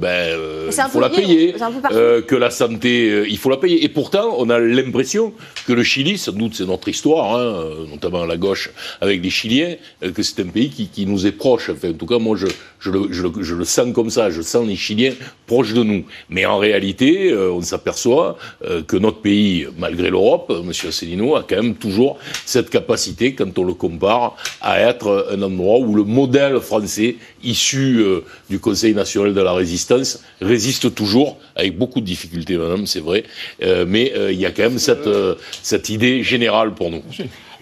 ben, 0.00 0.38
il 0.66 0.72
faut 0.90 1.00
la 1.00 1.10
payer. 1.10 1.54
que 2.26 2.34
la 2.34 2.50
santé, 2.50 3.24
il 3.28 3.38
faut 3.38 3.50
la 3.50 3.56
payer. 3.56 3.84
Et 3.84 3.88
pourtant, 3.88 4.34
on 4.38 4.48
a 4.50 4.58
l'impression 4.58 5.32
que 5.66 5.72
le 5.72 5.82
Chili, 5.82 6.18
sans 6.18 6.32
doute 6.32 6.54
c'est 6.54 6.66
notre 6.66 6.88
histoire, 6.88 7.36
hein, 7.36 7.64
notamment 7.90 8.22
à 8.22 8.26
la 8.26 8.36
gauche 8.36 8.70
avec 9.00 9.22
les 9.22 9.30
Chiliens, 9.30 9.76
que 10.14 10.22
c'est 10.22 10.40
un 10.40 10.48
pays 10.48 10.70
qui, 10.70 10.88
qui, 10.88 11.06
nous 11.06 11.26
est 11.26 11.32
proche. 11.32 11.70
Enfin, 11.70 11.90
en 11.90 11.94
tout 11.94 12.06
cas, 12.06 12.18
moi, 12.18 12.36
je, 12.36 12.46
je, 12.80 12.90
le, 12.90 13.08
je, 13.10 13.22
le, 13.22 13.42
je, 13.42 13.54
le, 13.54 13.64
sens 13.64 13.92
comme 13.92 14.10
ça. 14.10 14.30
Je 14.30 14.42
sens 14.42 14.66
les 14.66 14.76
Chiliens 14.76 15.14
proches 15.46 15.74
de 15.74 15.82
nous. 15.82 16.04
Mais 16.30 16.46
en 16.46 16.58
réalité, 16.58 17.34
on 17.34 17.60
s'aperçoit 17.62 18.36
que 18.86 18.96
notre 18.96 19.20
pays, 19.20 19.66
malgré 19.78 20.10
l'Europe, 20.10 20.50
M. 20.50 20.72
Asselineau, 20.88 21.36
a 21.36 21.42
quand 21.42 21.62
même 21.62 21.74
toujours 21.74 22.18
cette 22.46 22.70
capacité, 22.70 23.34
quand 23.34 23.58
on 23.58 23.64
le 23.64 23.74
compare, 23.74 24.36
à 24.60 24.80
être 24.80 25.28
un 25.30 25.42
endroit 25.42 25.78
où 25.78 25.94
le 25.94 26.04
modèle 26.04 26.60
français, 26.60 27.16
issu 27.42 27.98
euh, 27.98 28.20
du 28.50 28.58
Conseil 28.58 28.94
national 28.94 29.34
de 29.34 29.40
la 29.40 29.52
résistance, 29.52 30.22
résiste 30.40 30.94
toujours, 30.94 31.38
avec 31.56 31.76
beaucoup 31.76 32.00
de 32.00 32.06
difficultés, 32.06 32.56
madame, 32.56 32.86
c'est 32.86 33.00
vrai, 33.00 33.24
euh, 33.62 33.84
mais 33.86 34.12
euh, 34.16 34.32
il 34.32 34.40
y 34.40 34.46
a 34.46 34.50
quand 34.50 34.62
même 34.62 34.78
cette, 34.78 35.08
cette 35.62 35.88
idée 35.88 36.22
générale 36.22 36.74
pour 36.74 36.90
nous. 36.90 37.02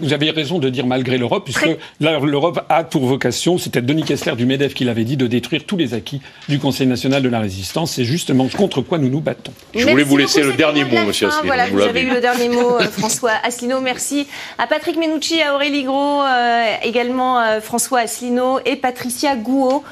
Vous 0.01 0.13
avez 0.13 0.31
raison 0.31 0.59
de 0.59 0.69
dire 0.69 0.87
malgré 0.87 1.19
l'Europe, 1.19 1.45
puisque 1.45 1.69
l'Europe 2.01 2.65
a 2.69 2.85
pour 2.85 3.07
vocation, 3.07 3.59
c'était 3.59 3.83
Denis 3.83 4.05
Kessler 4.05 4.37
du 4.37 4.47
MEDEF 4.47 4.75
qui 4.75 4.85
l'avait 4.85 5.05
dit, 5.05 5.17
de 5.17 5.27
détruire 5.27 5.65
tous 5.67 5.77
les 5.77 5.95
acquis 5.95 6.21
du 6.49 6.59
Conseil 6.59 6.87
national 6.87 7.23
de 7.23 7.29
la 7.29 7.41
résistance. 7.41 7.93
C'est 7.93 8.05
justement 8.05 8.49
contre 8.49 8.81
quoi 8.83 8.99
nous 8.99 9.09
nous 9.09 9.21
battons. 9.21 9.53
Je 9.75 9.87
voulais 9.87 10.03
vous 10.03 10.17
laisser 10.17 10.43
le 10.43 10.53
dernier 10.55 10.85
mot, 10.85 11.05
monsieur 11.07 11.29
Asselineau. 11.29 11.47
Voilà, 11.47 11.67
vous, 11.69 11.81
avez 11.81 12.03
eu 12.03 12.11
le 12.11 12.21
dernier 12.21 12.49
mot, 12.49 12.77
euh, 12.81 12.85
François 12.91 13.33
Asselineau. 13.43 13.81
Merci 13.81 14.27
à 14.59 14.67
Patrick 14.67 14.97
Menucci, 14.97 15.41
à 15.43 15.55
Aurélie 15.55 15.85
Gros, 15.85 16.23
euh, 16.23 16.65
également 16.83 17.41
euh, 17.41 17.61
François 17.61 18.01
Asselineau 18.01 18.61
et 18.65 18.77
Patricia 18.77 19.37
Gouault 19.37 19.85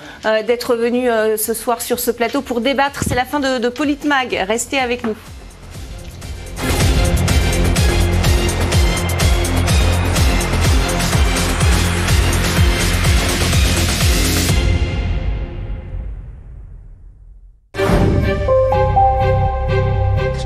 d'être 0.46 0.76
venus 0.76 1.10
ce 1.36 1.54
soir 1.54 1.80
sur 1.80 2.00
ce 2.00 2.10
plateau 2.10 2.42
pour 2.42 2.60
débattre. 2.60 3.02
C'est 3.06 3.14
la 3.14 3.24
fin 3.24 3.40
de, 3.40 3.58
de 3.58 3.68
Politmag. 3.68 4.44
Restez 4.46 4.78
avec 4.78 5.04
nous. 5.04 5.14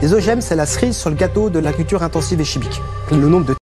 Les 0.02 0.12
OGM, 0.12 0.40
c'est 0.40 0.56
la 0.56 0.66
cerise 0.66 0.96
sur 0.96 1.10
le 1.10 1.16
gâteau 1.16 1.48
de 1.48 1.60
l'agriculture 1.60 2.02
intensive 2.02 2.40
et 2.40 2.44
chimique. 2.44 2.82
Le 3.12 3.28
nombre 3.28 3.46
de 3.46 3.61